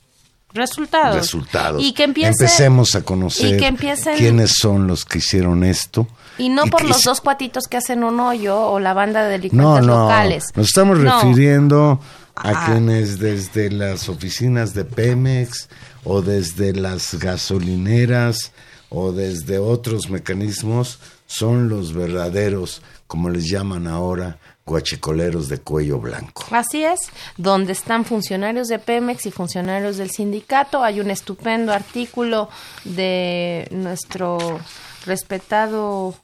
Resultados. 0.55 1.16
resultados. 1.16 1.82
Y 1.82 1.92
que 1.92 2.05
empiece, 2.05 2.30
Empecemos 2.30 2.94
a 2.94 3.02
conocer 3.02 3.55
y 3.55 3.59
que 3.59 3.66
empiecen- 3.66 4.16
quiénes 4.16 4.52
son 4.59 4.86
los 4.86 5.05
que 5.05 5.18
hicieron 5.18 5.64
esto. 5.64 6.07
Y 6.38 6.48
no 6.48 6.64
y 6.66 6.70
por 6.70 6.82
que 6.82 6.88
los 6.88 7.02
dos 7.02 7.20
cuatitos 7.20 7.64
que 7.68 7.76
hacen 7.76 8.05
un 8.05 8.18
hoyo 8.20 8.59
o 8.59 8.78
la 8.80 8.94
banda 8.94 9.22
de 9.24 9.36
No, 9.36 9.42
delincuentes 9.42 9.86
no, 9.86 10.02
locales. 10.05 10.44
nos 10.55 10.66
estamos 10.68 10.98
No. 10.98 11.20
refiriendo 11.20 12.00
a 12.36 12.48
Ah. 12.50 12.66
quienes 12.66 13.18
desde 13.18 13.70
las 13.70 14.09
oficinas 14.09 14.74
de 14.74 14.84
Pemex 14.84 15.68
o 16.05 16.22
desde 16.22 16.72
las 16.72 17.14
gasolineras 17.14 18.52
o 18.90 19.12
desde 19.12 19.59
otros 19.59 20.09
mecanismos 20.11 20.98
son 21.26 21.68
los 21.68 21.92
verdaderos, 21.94 22.82
como 23.07 23.28
les 23.30 23.48
llaman 23.48 23.86
ahora, 23.86 24.38
guachicoleros 24.66 25.48
de 25.48 25.58
cuello 25.58 25.98
blanco. 25.98 26.44
Así 26.50 26.84
es, 26.84 27.00
donde 27.36 27.72
están 27.72 28.04
funcionarios 28.04 28.68
de 28.68 28.78
Pemex 28.78 29.26
y 29.26 29.30
funcionarios 29.30 29.96
del 29.96 30.10
sindicato. 30.10 30.82
Hay 30.82 31.00
un 31.00 31.10
estupendo 31.10 31.72
artículo 31.72 32.48
de 32.84 33.68
nuestro 33.70 34.58
respetado 35.04 36.14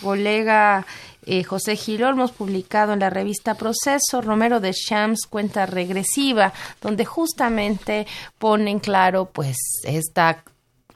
colega 0.00 0.86
eh, 1.26 1.44
José 1.44 1.76
Gil 1.76 2.02
publicado 2.36 2.94
en 2.94 3.00
la 3.00 3.10
revista 3.10 3.54
Proceso, 3.54 4.22
Romero 4.22 4.60
de 4.60 4.72
Shams, 4.72 5.26
cuenta 5.28 5.66
regresiva, 5.66 6.52
donde 6.80 7.04
justamente 7.04 8.06
pone 8.38 8.70
en 8.70 8.78
claro 8.78 9.26
pues 9.26 9.58
esta 9.84 10.42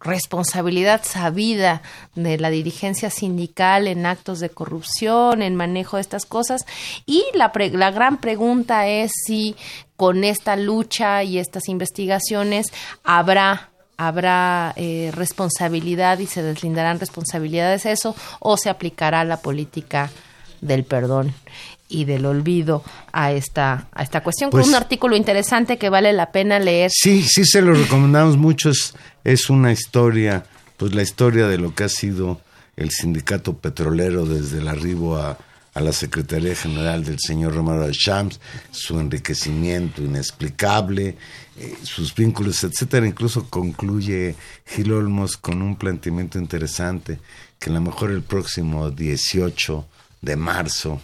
responsabilidad 0.05 1.00
sabida 1.02 1.82
de 2.14 2.38
la 2.38 2.50
dirigencia 2.50 3.11
sindical 3.11 3.88
en 3.88 4.07
actos 4.07 4.38
de 4.38 4.50
corrupción, 4.50 5.42
en 5.42 5.57
manejo 5.57 5.96
de 5.96 6.02
estas 6.02 6.26
cosas. 6.26 6.66
Y 7.07 7.24
la, 7.34 7.50
pre- 7.52 7.70
la 7.70 7.90
gran 7.90 8.18
pregunta 8.18 8.86
es 8.86 9.11
si 9.26 9.57
con 9.96 10.22
esta 10.22 10.57
lucha 10.57 11.24
y 11.24 11.38
estas 11.38 11.68
investigaciones 11.68 12.66
habrá 13.02 13.70
habrá 13.96 14.72
eh, 14.74 15.12
responsabilidad 15.14 16.18
y 16.18 16.26
se 16.26 16.42
deslindarán 16.42 16.98
responsabilidades 16.98 17.86
eso 17.86 18.16
o 18.40 18.57
se 18.57 18.68
aplicará 18.68 19.22
la 19.22 19.36
política 19.36 20.11
del 20.61 20.82
perdón 20.82 21.32
y 21.95 22.05
del 22.05 22.26
olvido 22.26 22.82
a 23.12 23.32
esta, 23.32 23.86
a 23.92 24.03
esta 24.03 24.22
cuestión, 24.22 24.51
Pues- 24.51 24.62
con 24.64 24.70
un 24.70 24.74
artículo 24.76 25.16
interesante 25.16 25.78
que 25.78 25.88
vale 25.88 26.12
la 26.12 26.32
pena 26.32 26.59
leer. 26.59 26.90
Sí, 26.92 27.22
sí 27.22 27.45
se 27.45 27.62
lo 27.62 27.72
recomendamos 27.74 28.36
mucho. 28.36 28.70
Es, 28.70 28.95
es 29.22 29.49
una 29.49 29.72
historia, 29.72 30.45
pues 30.76 30.95
la 30.95 31.03
historia 31.03 31.47
de 31.47 31.59
lo 31.59 31.74
que 31.74 31.84
ha 31.84 31.88
sido 31.88 32.40
el 32.76 32.90
sindicato 32.90 33.57
petrolero 33.59 34.26
desde 34.26 34.59
el 34.59 34.66
arribo 34.68 35.16
a, 35.16 35.38
a 35.74 35.80
la 35.80 35.92
Secretaría 35.92 36.55
General 36.57 37.05
del 37.05 37.18
señor 37.20 37.55
Romero 37.55 37.86
de 37.86 37.92
Shams, 37.92 38.40
su 38.72 38.99
enriquecimiento 38.99 40.03
inexplicable, 40.03 41.16
eh, 41.57 41.74
sus 41.82 42.14
vínculos, 42.14 42.64
etcétera. 42.64 43.07
Incluso 43.07 43.49
concluye 43.49 44.34
Gil 44.66 44.92
Olmos 44.92 45.36
con 45.36 45.62
un 45.62 45.76
planteamiento 45.76 46.38
interesante 46.38 47.18
que 47.61 47.70
a 47.70 47.72
lo 47.74 47.80
mejor 47.80 48.11
el 48.11 48.22
próximo 48.22 48.90
18 48.90 49.86
de 50.20 50.36
marzo 50.36 51.01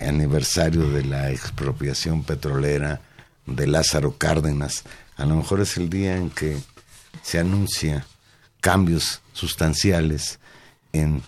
aniversario 0.00 0.88
de 0.90 1.04
la 1.04 1.30
expropiación 1.30 2.22
petrolera 2.24 3.00
de 3.46 3.66
Lázaro 3.66 4.16
Cárdenas. 4.18 4.84
A 5.16 5.24
lo 5.26 5.36
mejor 5.36 5.60
es 5.60 5.76
el 5.76 5.88
día 5.90 6.16
en 6.16 6.30
que 6.30 6.56
se 7.22 7.38
anuncia 7.38 8.06
cambios 8.60 9.20
sustanciales 9.32 10.38
en 10.92 11.22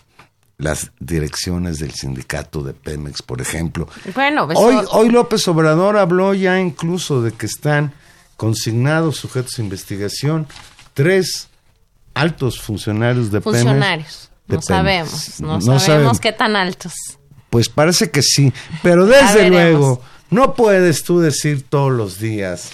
las 0.57 0.91
direcciones 0.99 1.77
del 1.79 1.91
sindicato 1.93 2.63
de 2.63 2.73
Pemex, 2.73 3.21
por 3.21 3.41
ejemplo. 3.41 3.87
Bueno, 4.15 4.49
eso- 4.51 4.59
Hoy, 4.59 4.75
hoy 4.91 5.09
López 5.09 5.47
Obrador 5.47 5.97
habló 5.97 6.33
ya 6.33 6.59
incluso 6.59 7.21
de 7.21 7.31
que 7.31 7.45
están 7.45 7.93
consignados 8.37 9.17
sujetos 9.17 9.53
de 9.57 9.63
investigación 9.63 10.47
tres 10.93 11.47
altos 12.15 12.59
funcionarios 12.59 13.31
de 13.31 13.39
Pemex. 13.41 13.59
funcionarios. 13.61 14.29
No 14.47 14.61
sabemos, 14.61 15.39
no, 15.41 15.47
No 15.55 15.61
sabemos 15.61 15.83
sabemos. 15.83 16.19
qué 16.19 16.31
tan 16.31 16.55
altos. 16.55 16.93
Pues 17.49 17.69
parece 17.69 18.11
que 18.11 18.21
sí, 18.21 18.51
pero 18.83 19.05
desde 19.05 19.49
luego 19.49 20.01
no 20.29 20.53
puedes 20.53 21.03
tú 21.03 21.19
decir 21.19 21.63
todos 21.67 21.91
los 21.91 22.19
días 22.19 22.69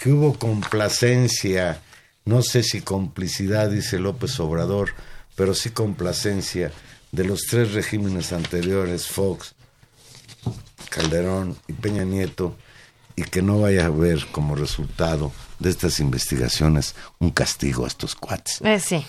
que 0.00 0.12
hubo 0.12 0.38
complacencia, 0.38 1.80
no 2.24 2.42
sé 2.42 2.62
si 2.62 2.80
complicidad, 2.80 3.70
dice 3.70 3.98
López 3.98 4.38
Obrador, 4.40 4.90
pero 5.34 5.54
sí 5.54 5.70
complacencia 5.70 6.72
de 7.10 7.24
los 7.24 7.42
tres 7.42 7.72
regímenes 7.72 8.32
anteriores, 8.32 9.06
Fox, 9.06 9.54
Calderón 10.88 11.56
y 11.68 11.72
Peña 11.72 12.04
Nieto, 12.04 12.56
y 13.16 13.22
que 13.24 13.42
no 13.42 13.60
vaya 13.60 13.82
a 13.82 13.86
haber 13.86 14.26
como 14.32 14.54
resultado 14.54 15.32
de 15.62 15.70
estas 15.70 16.00
investigaciones 16.00 16.94
un 17.18 17.30
castigo 17.30 17.84
a 17.84 17.88
estos 17.88 18.14
cuates. 18.14 18.60
Eh, 18.62 18.80
sí. 18.80 19.04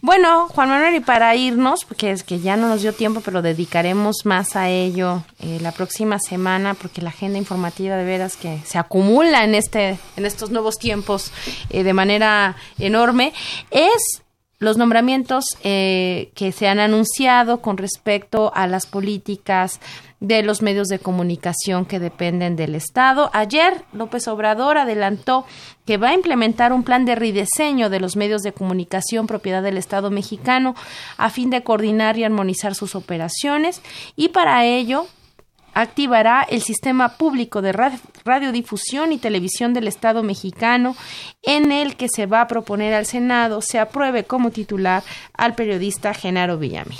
Bueno, 0.00 0.48
Juan 0.48 0.68
Manuel, 0.68 0.96
y 0.96 1.00
para 1.00 1.34
irnos, 1.34 1.84
porque 1.84 2.10
es 2.10 2.22
que 2.22 2.40
ya 2.40 2.56
no 2.56 2.68
nos 2.68 2.82
dio 2.82 2.92
tiempo, 2.92 3.22
pero 3.24 3.42
dedicaremos 3.42 4.24
más 4.24 4.54
a 4.56 4.68
ello 4.68 5.24
eh, 5.40 5.58
la 5.60 5.72
próxima 5.72 6.18
semana, 6.18 6.74
porque 6.74 7.02
la 7.02 7.10
agenda 7.10 7.38
informativa 7.38 7.96
de 7.96 8.04
veras 8.04 8.36
que 8.36 8.60
se 8.64 8.78
acumula 8.78 9.44
en 9.44 9.54
este, 9.54 9.98
en 10.16 10.26
estos 10.26 10.50
nuevos 10.50 10.78
tiempos 10.78 11.32
eh, 11.70 11.82
de 11.82 11.92
manera 11.92 12.56
enorme, 12.78 13.32
es 13.70 14.22
los 14.60 14.78
nombramientos 14.78 15.44
que 15.62 16.54
se 16.56 16.68
han 16.68 16.78
anunciado 16.78 17.60
con 17.60 17.76
respecto 17.76 18.50
a 18.54 18.66
las 18.66 18.86
políticas 18.86 19.78
de 20.24 20.42
los 20.42 20.62
medios 20.62 20.88
de 20.88 20.98
comunicación 20.98 21.84
que 21.84 21.98
dependen 22.00 22.56
del 22.56 22.74
Estado. 22.74 23.30
Ayer 23.34 23.84
López 23.92 24.26
Obrador 24.28 24.78
adelantó 24.78 25.44
que 25.84 25.98
va 25.98 26.08
a 26.08 26.14
implementar 26.14 26.72
un 26.72 26.82
plan 26.82 27.04
de 27.04 27.14
rediseño 27.14 27.90
de 27.90 28.00
los 28.00 28.16
medios 28.16 28.42
de 28.42 28.52
comunicación 28.52 29.26
propiedad 29.26 29.62
del 29.62 29.76
Estado 29.76 30.10
mexicano 30.10 30.74
a 31.18 31.28
fin 31.28 31.50
de 31.50 31.62
coordinar 31.62 32.16
y 32.16 32.24
armonizar 32.24 32.74
sus 32.74 32.94
operaciones 32.94 33.82
y 34.16 34.30
para 34.30 34.64
ello 34.64 35.06
activará 35.74 36.46
el 36.48 36.62
sistema 36.62 37.16
público 37.16 37.60
de 37.60 37.72
ra- 37.72 37.98
radiodifusión 38.24 39.12
y 39.12 39.18
televisión 39.18 39.74
del 39.74 39.88
Estado 39.88 40.22
mexicano, 40.22 40.96
en 41.42 41.72
el 41.72 41.96
que 41.96 42.06
se 42.08 42.26
va 42.26 42.42
a 42.42 42.46
proponer 42.46 42.94
al 42.94 43.06
Senado 43.06 43.60
se 43.60 43.78
apruebe 43.80 44.24
como 44.24 44.50
titular 44.52 45.02
al 45.34 45.54
periodista 45.56 46.14
Genaro 46.14 46.58
Villamil. 46.58 46.96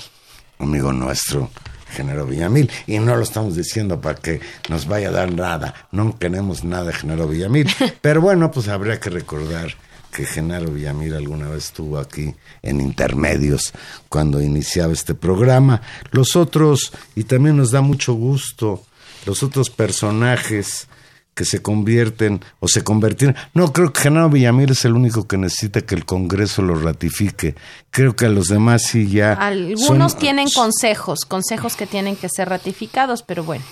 amigo 0.59 0.91
nuestro, 0.91 1.49
Genaro 1.89 2.25
Villamil, 2.25 2.69
y 2.87 2.99
no 2.99 3.15
lo 3.15 3.23
estamos 3.23 3.55
diciendo 3.55 4.01
para 4.01 4.15
que 4.15 4.39
nos 4.69 4.87
vaya 4.87 5.09
a 5.09 5.11
dar 5.11 5.33
nada, 5.33 5.87
no 5.91 6.17
queremos 6.17 6.63
nada 6.63 6.85
de 6.85 6.93
Genaro 6.93 7.27
Villamil, 7.27 7.69
pero 8.01 8.21
bueno, 8.21 8.51
pues 8.51 8.67
habría 8.67 8.99
que 8.99 9.09
recordar 9.09 9.75
que 10.11 10.25
Genaro 10.25 10.71
Villamil 10.71 11.13
alguna 11.13 11.49
vez 11.49 11.65
estuvo 11.65 11.99
aquí 11.99 12.33
en 12.61 12.79
Intermedios 12.79 13.73
cuando 14.07 14.41
iniciaba 14.41 14.93
este 14.93 15.13
programa. 15.13 15.81
Los 16.11 16.37
otros, 16.37 16.93
y 17.15 17.25
también 17.25 17.57
nos 17.57 17.71
da 17.71 17.81
mucho 17.81 18.13
gusto, 18.13 18.85
los 19.25 19.43
otros 19.43 19.69
personajes 19.69 20.87
que 21.35 21.45
se 21.45 21.61
convierten 21.61 22.43
o 22.59 22.67
se 22.67 22.83
convertirán. 22.83 23.35
No, 23.53 23.71
creo 23.73 23.93
que 23.93 24.01
Genaro 24.01 24.29
Villamil 24.29 24.71
es 24.71 24.85
el 24.85 24.93
único 24.93 25.27
que 25.27 25.37
necesita 25.37 25.81
que 25.81 25.93
el 25.93 26.05
Congreso 26.05 26.61
lo 26.63 26.75
ratifique. 26.75 27.55
Creo 27.91 28.15
que 28.15 28.25
a 28.25 28.29
los 28.29 28.47
demás 28.47 28.83
sí 28.83 29.07
ya. 29.09 29.33
Algunos 29.33 30.13
son- 30.13 30.19
tienen 30.19 30.47
consejos, 30.49 31.25
consejos 31.25 31.75
que 31.75 31.85
tienen 31.85 32.15
que 32.15 32.29
ser 32.29 32.49
ratificados, 32.49 33.21
pero 33.21 33.43
bueno. 33.43 33.63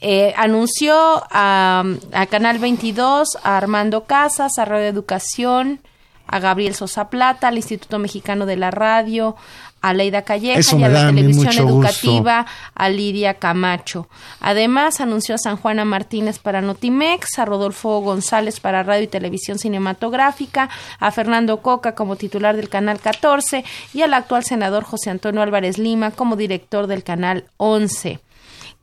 Eh, 0.00 0.34
anunció 0.36 0.94
a, 1.30 1.84
a 2.12 2.26
Canal 2.26 2.58
22, 2.58 3.38
a 3.44 3.56
Armando 3.56 4.04
Casas, 4.04 4.58
a 4.58 4.64
Radio 4.64 4.86
Educación, 4.88 5.80
a 6.26 6.40
Gabriel 6.40 6.74
Sosa 6.74 7.08
Plata, 7.08 7.46
al 7.48 7.56
Instituto 7.56 8.00
Mexicano 8.00 8.44
de 8.46 8.56
la 8.56 8.72
Radio, 8.72 9.36
a 9.82 9.92
Leida 9.92 10.22
Calleja 10.22 10.76
y 10.76 10.82
a 10.82 10.88
la 10.88 11.06
Televisión 11.08 11.68
gusto. 11.68 11.88
Educativa, 11.90 12.46
a 12.74 12.88
Lidia 12.88 13.34
Camacho. 13.34 14.08
Además, 14.40 15.00
anunció 15.00 15.34
a 15.34 15.38
San 15.38 15.56
Juana 15.56 15.84
Martínez 15.84 16.38
para 16.38 16.62
Notimex, 16.62 17.38
a 17.38 17.44
Rodolfo 17.44 18.00
González 18.00 18.60
para 18.60 18.82
Radio 18.82 19.04
y 19.04 19.08
Televisión 19.08 19.58
Cinematográfica, 19.58 20.70
a 20.98 21.10
Fernando 21.10 21.58
Coca 21.58 21.94
como 21.94 22.16
titular 22.16 22.56
del 22.56 22.68
Canal 22.68 23.00
14 23.00 23.64
y 23.92 24.02
al 24.02 24.14
actual 24.14 24.44
senador 24.44 24.84
José 24.84 25.10
Antonio 25.10 25.42
Álvarez 25.42 25.78
Lima 25.78 26.12
como 26.12 26.36
director 26.36 26.86
del 26.86 27.02
Canal 27.02 27.44
11 27.56 28.20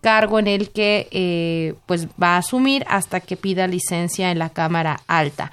cargo 0.01 0.39
en 0.39 0.47
el 0.47 0.69
que 0.71 1.07
eh, 1.11 1.75
pues 1.85 2.07
va 2.21 2.35
a 2.35 2.37
asumir 2.37 2.85
hasta 2.87 3.19
que 3.19 3.35
pida 3.37 3.67
licencia 3.67 4.31
en 4.31 4.39
la 4.39 4.49
Cámara 4.49 5.01
Alta. 5.07 5.51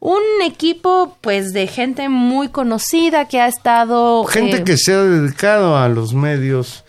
Un 0.00 0.20
equipo 0.44 1.16
pues 1.20 1.52
de 1.52 1.66
gente 1.66 2.08
muy 2.08 2.48
conocida 2.50 3.26
que 3.28 3.40
ha 3.40 3.48
estado 3.48 4.24
Gente 4.26 4.58
eh, 4.58 4.64
que 4.64 4.76
se 4.76 4.92
ha 4.94 5.02
dedicado 5.02 5.76
a 5.76 5.88
los 5.88 6.14
medios, 6.14 6.84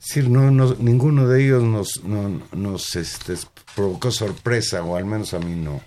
es 0.00 0.06
decir, 0.08 0.30
no, 0.30 0.50
no- 0.50 0.74
ninguno 0.78 1.28
de 1.28 1.44
ellos 1.44 1.62
nos, 1.64 2.02
no- 2.04 2.40
nos 2.52 2.96
este, 2.96 3.34
provocó 3.74 4.10
sorpresa, 4.10 4.82
o 4.84 4.96
al 4.96 5.04
menos 5.04 5.34
a 5.34 5.38
mí 5.38 5.54
no. 5.54 5.80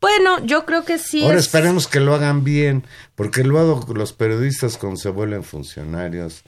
Bueno, 0.00 0.44
yo 0.44 0.64
creo 0.64 0.84
que 0.84 0.98
sí. 0.98 1.22
Ahora 1.24 1.38
es- 1.38 1.46
esperemos 1.46 1.86
que 1.88 2.00
lo 2.00 2.14
hagan 2.14 2.42
bien, 2.44 2.84
porque 3.14 3.42
luego 3.44 3.84
los 3.94 4.12
periodistas 4.12 4.78
cuando 4.78 4.98
se 4.98 5.10
vuelven 5.10 5.42
funcionarios 5.44 6.42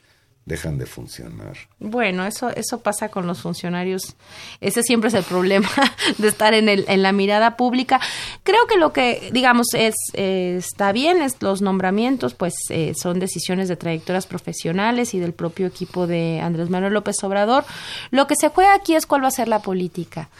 dejan 0.44 0.78
de 0.78 0.86
funcionar. 0.86 1.56
Bueno, 1.78 2.26
eso, 2.26 2.48
eso 2.50 2.80
pasa 2.80 3.08
con 3.08 3.26
los 3.26 3.40
funcionarios. 3.40 4.16
Ese 4.60 4.82
siempre 4.82 5.08
es 5.08 5.14
el 5.14 5.22
problema 5.22 5.68
de 6.18 6.28
estar 6.28 6.54
en, 6.54 6.68
el, 6.68 6.84
en 6.88 7.02
la 7.02 7.12
mirada 7.12 7.56
pública. 7.56 8.00
Creo 8.42 8.66
que 8.66 8.76
lo 8.76 8.92
que, 8.92 9.30
digamos, 9.32 9.68
es 9.74 9.94
eh, 10.14 10.56
está 10.58 10.92
bien, 10.92 11.22
es 11.22 11.40
los 11.40 11.62
nombramientos, 11.62 12.34
pues 12.34 12.54
eh, 12.70 12.94
son 13.00 13.20
decisiones 13.20 13.68
de 13.68 13.76
trayectorias 13.76 14.26
profesionales 14.26 15.14
y 15.14 15.18
del 15.18 15.32
propio 15.32 15.66
equipo 15.66 16.06
de 16.06 16.40
Andrés 16.40 16.70
Manuel 16.70 16.94
López 16.94 17.22
Obrador. 17.22 17.64
Lo 18.10 18.26
que 18.26 18.36
se 18.36 18.48
juega 18.48 18.74
aquí 18.74 18.94
es 18.94 19.06
cuál 19.06 19.22
va 19.22 19.28
a 19.28 19.32
ser 19.32 19.48
la 19.48 19.60
política 19.60 20.30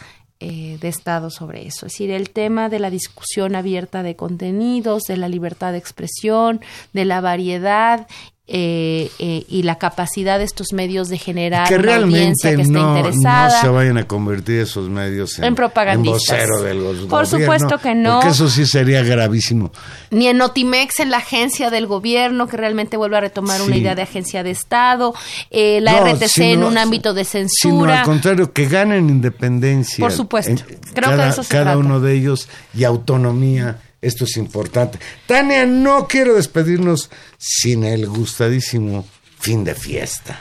eh, 0.43 0.79
de 0.81 0.87
Estado 0.87 1.29
sobre 1.29 1.67
eso. 1.67 1.85
Es 1.85 1.93
decir, 1.93 2.09
el 2.09 2.31
tema 2.31 2.67
de 2.67 2.79
la 2.79 2.89
discusión 2.89 3.55
abierta 3.55 4.01
de 4.01 4.15
contenidos, 4.15 5.03
de 5.03 5.15
la 5.15 5.29
libertad 5.29 5.71
de 5.71 5.77
expresión, 5.77 6.61
de 6.93 7.05
la 7.05 7.21
variedad 7.21 8.07
eh, 8.53 9.09
eh, 9.19 9.45
y 9.47 9.63
la 9.63 9.77
capacidad 9.77 10.37
de 10.37 10.43
estos 10.43 10.73
medios 10.73 11.07
de 11.07 11.17
generar 11.17 11.69
que 11.69 11.75
una 11.75 11.95
audiencia 11.95 12.49
realmente 12.51 12.55
que 12.55 12.61
esté 12.63 12.73
no, 12.73 12.97
interesada. 12.97 13.55
no 13.55 13.61
se 13.61 13.67
vayan 13.69 13.97
a 13.97 14.03
convertir 14.07 14.59
esos 14.59 14.89
medios 14.89 15.37
en, 15.39 15.45
En 15.45 15.55
propagandistas. 15.55 16.37
en 16.41 16.49
vocero 16.49 16.61
del 16.61 16.81
go- 16.81 17.07
Por 17.07 17.27
supuesto 17.27 17.77
que 17.77 17.95
no. 17.95 18.15
Porque 18.15 18.29
eso 18.29 18.49
sí 18.49 18.65
sería 18.65 19.03
gravísimo. 19.03 19.71
ni 20.09 20.27
en 20.27 20.37
Notimex, 20.37 20.99
en 20.99 21.11
la 21.11 21.17
agencia 21.17 21.69
del 21.69 21.87
gobierno, 21.87 22.47
que 22.47 22.57
realmente 22.57 22.97
vuelve 22.97 23.15
a 23.17 23.21
retomar 23.21 23.61
una 23.61 23.77
idea 23.77 23.95
de 23.95 24.01
agencia 24.01 24.43
de 24.43 24.51
Estado, 24.51 25.13
eh, 25.49 25.79
la 25.81 25.93
No, 26.01 26.07
RTC 26.07 26.21
en 26.23 26.29
sino- 26.55 26.67
un 26.67 26.77
ámbito 26.77 27.13
de 27.13 27.23
Sino 27.23 27.47
censura. 27.47 27.99
al 28.01 28.05
contrario, 28.05 28.51
que 28.51 28.65
ganen 28.67 29.09
independencia. 29.09 30.03
Por 30.03 30.11
supuesto. 30.11 30.51
En- 30.51 30.57
Creo 30.57 30.75
que 30.83 31.15
cada, 31.15 31.23
de 31.23 31.29
eso 31.29 31.43
se 31.43 31.49
cada 31.49 31.63
trata. 31.63 31.77
uno 31.77 31.99
de 32.01 32.13
ellos 32.15 32.49
y 32.73 32.83
autonomía. 32.83 33.77
Esto 34.01 34.25
es 34.25 34.37
importante. 34.37 34.99
Tania, 35.27 35.65
no 35.65 36.07
quiero 36.07 36.35
despedirnos 36.35 37.09
sin 37.37 37.83
el 37.83 38.07
gustadísimo 38.07 39.05
fin 39.39 39.63
de 39.63 39.75
fiesta. 39.75 40.39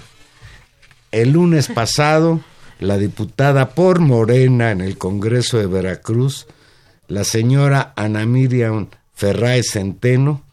El 1.13 1.33
lunes 1.33 1.69
pasado, 1.69 2.41
la 2.79 2.97
diputada 2.97 3.71
por 3.71 4.01
Morena 4.01 4.71
en 4.71 4.81
el 4.81 4.97
Congreso 4.97 5.59
de 5.59 5.67
Veracruz, 5.67 6.47
la 7.09 7.25
señora 7.25 7.93
Ana 7.97 8.25
Miriam 8.25 8.89
Ferraez 9.13 9.73
Centeno, 9.73 10.45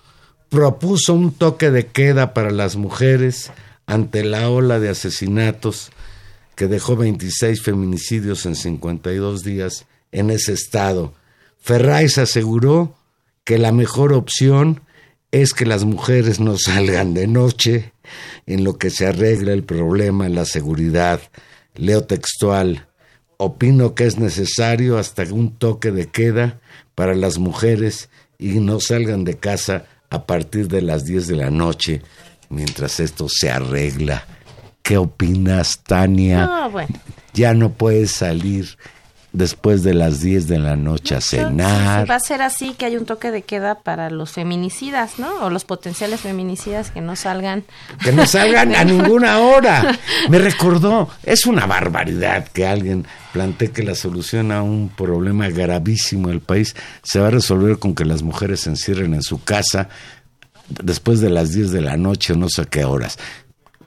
propuso 0.49 1.13
un 1.13 1.33
toque 1.33 1.71
de 1.71 1.87
queda 1.87 2.33
para 2.33 2.51
las 2.51 2.75
mujeres 2.75 3.51
ante 3.85 4.23
la 4.23 4.49
ola 4.49 4.79
de 4.79 4.89
asesinatos 4.89 5.91
que 6.55 6.67
dejó 6.67 6.95
26 6.95 7.61
feminicidios 7.61 8.45
en 8.45 8.55
52 8.55 9.43
días 9.43 9.85
en 10.11 10.31
ese 10.31 10.53
estado. 10.53 11.13
Ferraz 11.59 12.17
aseguró 12.17 12.96
que 13.47 13.57
la 13.57 13.71
mejor 13.71 14.11
opción 14.11 14.81
es 15.31 15.53
que 15.53 15.65
las 15.65 15.85
mujeres 15.85 16.41
no 16.41 16.57
salgan 16.57 17.13
de 17.13 17.27
noche 17.27 17.93
en 18.45 18.65
lo 18.65 18.77
que 18.77 18.89
se 18.89 19.07
arregla 19.07 19.53
el 19.53 19.63
problema 19.63 20.25
en 20.25 20.35
la 20.35 20.43
seguridad. 20.43 21.21
Leo 21.73 22.03
textual. 22.03 22.87
Opino 23.37 23.95
que 23.95 24.05
es 24.05 24.17
necesario 24.17 24.97
hasta 24.97 25.23
un 25.31 25.55
toque 25.55 25.93
de 25.93 26.07
queda 26.07 26.59
para 26.93 27.15
las 27.15 27.37
mujeres 27.37 28.09
y 28.37 28.59
no 28.59 28.81
salgan 28.81 29.23
de 29.23 29.37
casa 29.37 29.85
a 30.09 30.25
partir 30.25 30.67
de 30.67 30.81
las 30.81 31.05
10 31.05 31.27
de 31.27 31.35
la 31.37 31.49
noche 31.49 32.01
mientras 32.49 32.99
esto 32.99 33.27
se 33.29 33.49
arregla. 33.49 34.27
¿Qué 34.81 34.97
opinas, 34.97 35.83
Tania? 35.85 36.43
Ah, 36.43 36.67
bueno. 36.67 36.99
Ya 37.33 37.53
no 37.53 37.71
puedes 37.71 38.11
salir 38.11 38.77
después 39.38 39.83
de 39.83 39.93
las 39.93 40.19
10 40.21 40.47
de 40.47 40.59
la 40.59 40.75
noche 40.75 41.15
a 41.15 41.21
cenar. 41.21 42.09
Va 42.09 42.15
a 42.15 42.19
ser 42.19 42.41
así 42.41 42.73
que 42.73 42.85
hay 42.85 42.97
un 42.97 43.05
toque 43.05 43.29
de 43.29 43.43
queda 43.43 43.75
para 43.75 44.09
los 44.09 44.31
feminicidas, 44.31 45.19
¿no? 45.19 45.31
O 45.41 45.49
los 45.49 45.63
potenciales 45.63 46.21
feminicidas 46.21 46.89
que 46.89 47.01
no 47.01 47.15
salgan. 47.15 47.63
Que 48.03 48.11
no 48.11 48.25
salgan 48.25 48.75
a 48.75 48.83
ninguna 48.85 49.39
hora. 49.39 49.97
Me 50.29 50.39
recordó, 50.39 51.09
es 51.23 51.45
una 51.45 51.67
barbaridad 51.67 52.47
que 52.47 52.65
alguien 52.65 53.05
plantee 53.31 53.71
que 53.71 53.83
la 53.83 53.93
solución 53.93 54.51
a 54.51 54.63
un 54.63 54.89
problema 54.89 55.49
gravísimo 55.49 56.29
del 56.29 56.41
país 56.41 56.75
se 57.03 57.19
va 57.19 57.27
a 57.27 57.31
resolver 57.31 57.77
con 57.77 57.93
que 57.93 58.05
las 58.05 58.23
mujeres 58.23 58.61
se 58.61 58.71
encierren 58.71 59.13
en 59.13 59.21
su 59.21 59.43
casa 59.43 59.89
después 60.83 61.21
de 61.21 61.29
las 61.29 61.51
10 61.51 61.71
de 61.71 61.81
la 61.81 61.95
noche 61.95 62.33
o 62.33 62.35
no 62.35 62.49
sé 62.49 62.65
qué 62.65 62.85
horas. 62.85 63.19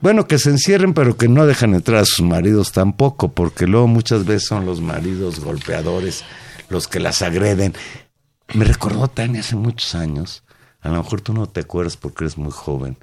Bueno, 0.01 0.27
que 0.27 0.39
se 0.39 0.49
encierren, 0.49 0.95
pero 0.95 1.17
que 1.17 1.29
no 1.29 1.45
dejan 1.45 1.75
entrar 1.75 1.99
a 1.99 2.07
sus 2.07 2.25
maridos 2.25 2.73
tampoco, 2.73 3.33
porque 3.33 3.67
luego 3.67 3.87
muchas 3.87 4.25
veces 4.25 4.49
son 4.49 4.65
los 4.65 4.81
maridos 4.81 5.41
golpeadores 5.41 6.25
los 6.71 6.89
que 6.89 7.01
las 7.01 7.21
agreden. 7.21 7.75
Me 8.55 8.65
recordó 8.65 9.09
Tania 9.09 9.41
hace 9.41 9.57
muchos 9.57 9.95
años, 9.95 10.43
a 10.81 10.89
lo 10.89 11.03
mejor 11.03 11.21
tú 11.21 11.35
no 11.35 11.47
te 11.47 11.61
acuerdas 11.61 11.99
porque 11.99 12.25
eres 12.25 12.39
muy 12.39 12.51
joven, 12.51 12.97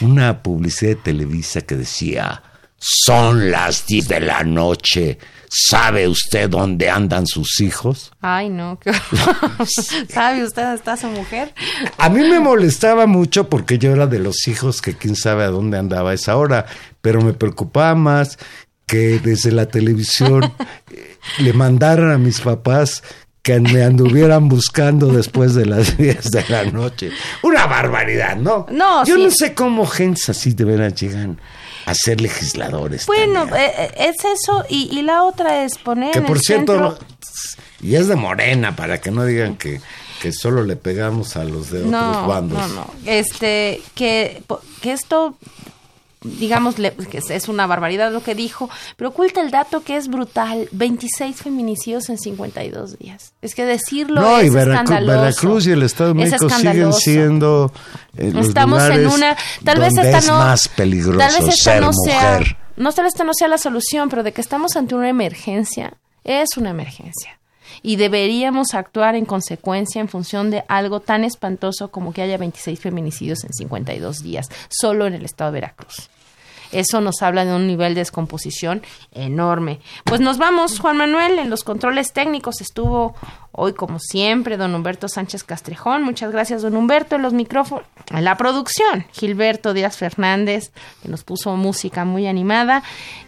una 0.00 0.42
publicidad 0.42 0.90
de 0.90 0.96
Televisa 0.96 1.62
que 1.62 1.76
decía, 1.76 2.42
son 2.86 3.50
las 3.50 3.86
10 3.86 4.08
de 4.08 4.20
la 4.20 4.44
noche, 4.44 5.16
¿sabe 5.48 6.06
usted 6.06 6.50
dónde 6.50 6.90
andan 6.90 7.26
sus 7.26 7.60
hijos? 7.60 8.12
Ay, 8.20 8.50
no, 8.50 8.78
qué. 8.78 8.92
¿Sabe 10.12 10.44
usted 10.44 10.62
dónde 10.62 10.76
está 10.76 10.96
su 10.98 11.06
mujer? 11.06 11.54
A 11.96 12.10
mí 12.10 12.20
me 12.20 12.40
molestaba 12.40 13.06
mucho 13.06 13.48
porque 13.48 13.78
yo 13.78 13.92
era 13.92 14.06
de 14.06 14.18
los 14.18 14.46
hijos 14.48 14.82
que 14.82 14.94
quién 14.94 15.16
sabe 15.16 15.44
a 15.44 15.48
dónde 15.48 15.78
andaba 15.78 16.10
a 16.10 16.14
esa 16.14 16.36
hora, 16.36 16.66
pero 17.00 17.22
me 17.22 17.32
preocupaba 17.32 17.94
más 17.94 18.38
que 18.86 19.18
desde 19.18 19.50
la 19.50 19.64
televisión 19.66 20.52
le 21.38 21.52
mandaran 21.54 22.10
a 22.10 22.18
mis 22.18 22.42
papás 22.42 23.02
que 23.42 23.60
me 23.60 23.82
anduvieran 23.82 24.48
buscando 24.48 25.08
después 25.08 25.54
de 25.54 25.64
las 25.64 25.96
10 25.98 26.30
de 26.32 26.44
la 26.50 26.64
noche. 26.66 27.10
Una 27.42 27.66
barbaridad, 27.66 28.36
¿no? 28.36 28.66
No, 28.70 29.06
Yo 29.06 29.16
sí. 29.16 29.22
no 29.22 29.30
sé 29.30 29.54
cómo 29.54 29.86
gentes 29.86 30.28
así 30.28 30.52
de 30.52 30.64
veras 30.64 30.94
llegan 30.94 31.40
a 31.86 31.94
ser 31.94 32.20
legisladores. 32.20 33.06
Bueno, 33.06 33.44
eh, 33.54 33.72
eh, 33.76 33.94
es 33.96 34.24
eso 34.24 34.64
y, 34.68 34.88
y 34.96 35.02
la 35.02 35.22
otra 35.24 35.64
es 35.64 35.78
poner 35.78 36.12
que 36.12 36.18
en 36.18 36.26
por 36.26 36.36
el 36.36 36.42
cierto, 36.42 36.72
centro... 36.72 36.98
y 37.80 37.94
es 37.96 38.08
de 38.08 38.16
Morena, 38.16 38.74
para 38.74 39.00
que 39.00 39.10
no 39.10 39.24
digan 39.24 39.56
que, 39.56 39.80
que 40.22 40.32
solo 40.32 40.64
le 40.64 40.76
pegamos 40.76 41.36
a 41.36 41.44
los 41.44 41.70
de 41.70 41.78
otros 41.78 41.90
no, 41.90 42.26
bandos. 42.26 42.58
no, 42.58 42.68
no. 42.68 42.90
Este, 43.04 43.82
que, 43.94 44.42
que 44.80 44.92
esto, 44.92 45.36
digamos, 46.24 46.74
que 46.76 47.18
es- 47.28 47.48
una 47.48 47.66
barbaridad 47.66 48.10
lo 48.12 48.22
que 48.22 48.34
dijo, 48.34 48.68
pero 48.96 49.10
oculta 49.10 49.40
el 49.42 49.50
dato 49.50 49.82
que 49.84 49.96
es 49.96 50.08
brutal, 50.08 50.68
26 50.72 51.36
feminicidios 51.36 52.08
en 52.08 52.18
52 52.18 52.98
días. 52.98 53.32
Es 53.42 53.54
que 53.54 53.64
decirlo 53.64 54.20
No, 54.22 54.38
es 54.38 54.46
y 54.46 54.50
Veracru- 54.50 54.70
escandaloso. 54.72 55.20
Veracruz 55.20 55.66
y 55.66 55.70
el 55.72 55.82
Estado 55.82 56.14
de 56.14 56.22
Es 56.24 56.30
México 56.32 56.48
siguen 56.50 56.92
siendo 56.94 57.72
eh, 58.16 58.30
los 58.32 58.46
Estamos 58.48 58.82
en 58.84 59.06
una 59.06 59.36
tal 59.64 59.78
vez 59.80 59.92
esta 59.96 60.18
es 60.18 60.26
no 60.26 60.38
más 60.38 60.68
peligroso 60.68 61.18
tal 61.18 61.32
vez 61.32 61.48
esta 61.54 61.72
ser 61.72 61.82
no 61.82 61.90
sea 61.92 62.40
no 62.76 62.92
tal 62.92 63.04
vez 63.04 63.12
esta 63.14 63.24
no 63.24 63.34
sea 63.34 63.48
la 63.48 63.58
solución 63.58 64.08
pero 64.08 64.22
de 64.22 64.32
que 64.32 64.40
estamos 64.40 64.76
ante 64.76 64.94
una 64.94 65.08
emergencia 65.08 65.94
es 66.24 66.56
una 66.56 66.70
emergencia 66.70 67.38
y 67.84 67.96
deberíamos 67.96 68.74
actuar 68.74 69.14
en 69.14 69.26
consecuencia 69.26 70.00
en 70.00 70.08
función 70.08 70.50
de 70.50 70.64
algo 70.66 70.98
tan 70.98 71.22
espantoso 71.22 71.92
como 71.92 72.12
que 72.12 72.22
haya 72.22 72.38
26 72.38 72.80
feminicidios 72.80 73.44
en 73.44 73.52
52 73.52 74.22
días 74.22 74.48
solo 74.68 75.06
en 75.06 75.14
el 75.14 75.24
estado 75.24 75.52
de 75.52 75.60
Veracruz 75.60 76.08
eso 76.74 77.00
nos 77.00 77.22
habla 77.22 77.44
de 77.44 77.54
un 77.54 77.66
nivel 77.66 77.94
de 77.94 78.00
descomposición 78.00 78.82
enorme. 79.12 79.80
Pues 80.04 80.20
nos 80.20 80.38
vamos, 80.38 80.80
Juan 80.80 80.96
Manuel, 80.96 81.38
en 81.38 81.48
los 81.48 81.62
controles 81.62 82.12
técnicos 82.12 82.60
estuvo 82.60 83.14
hoy 83.52 83.74
como 83.74 84.00
siempre 84.00 84.56
don 84.56 84.74
Humberto 84.74 85.08
Sánchez 85.08 85.44
Castrejón. 85.44 86.02
Muchas 86.02 86.32
gracias, 86.32 86.62
don 86.62 86.76
Humberto, 86.76 87.14
en 87.14 87.22
los 87.22 87.32
micrófonos, 87.32 87.86
en 88.10 88.24
la 88.24 88.36
producción, 88.36 89.06
Gilberto 89.12 89.72
Díaz 89.72 89.96
Fernández, 89.96 90.72
que 91.02 91.08
nos 91.08 91.22
puso 91.22 91.54
música 91.56 92.04
muy 92.04 92.26
animada, 92.26 92.82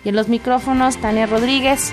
y 0.04 0.08
en 0.08 0.16
los 0.16 0.28
micrófonos, 0.28 0.96
Tania 0.96 1.26
Rodríguez. 1.26 1.92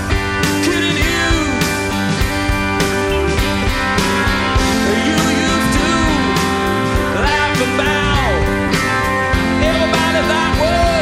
that 10.27 10.61
way. 10.61 11.00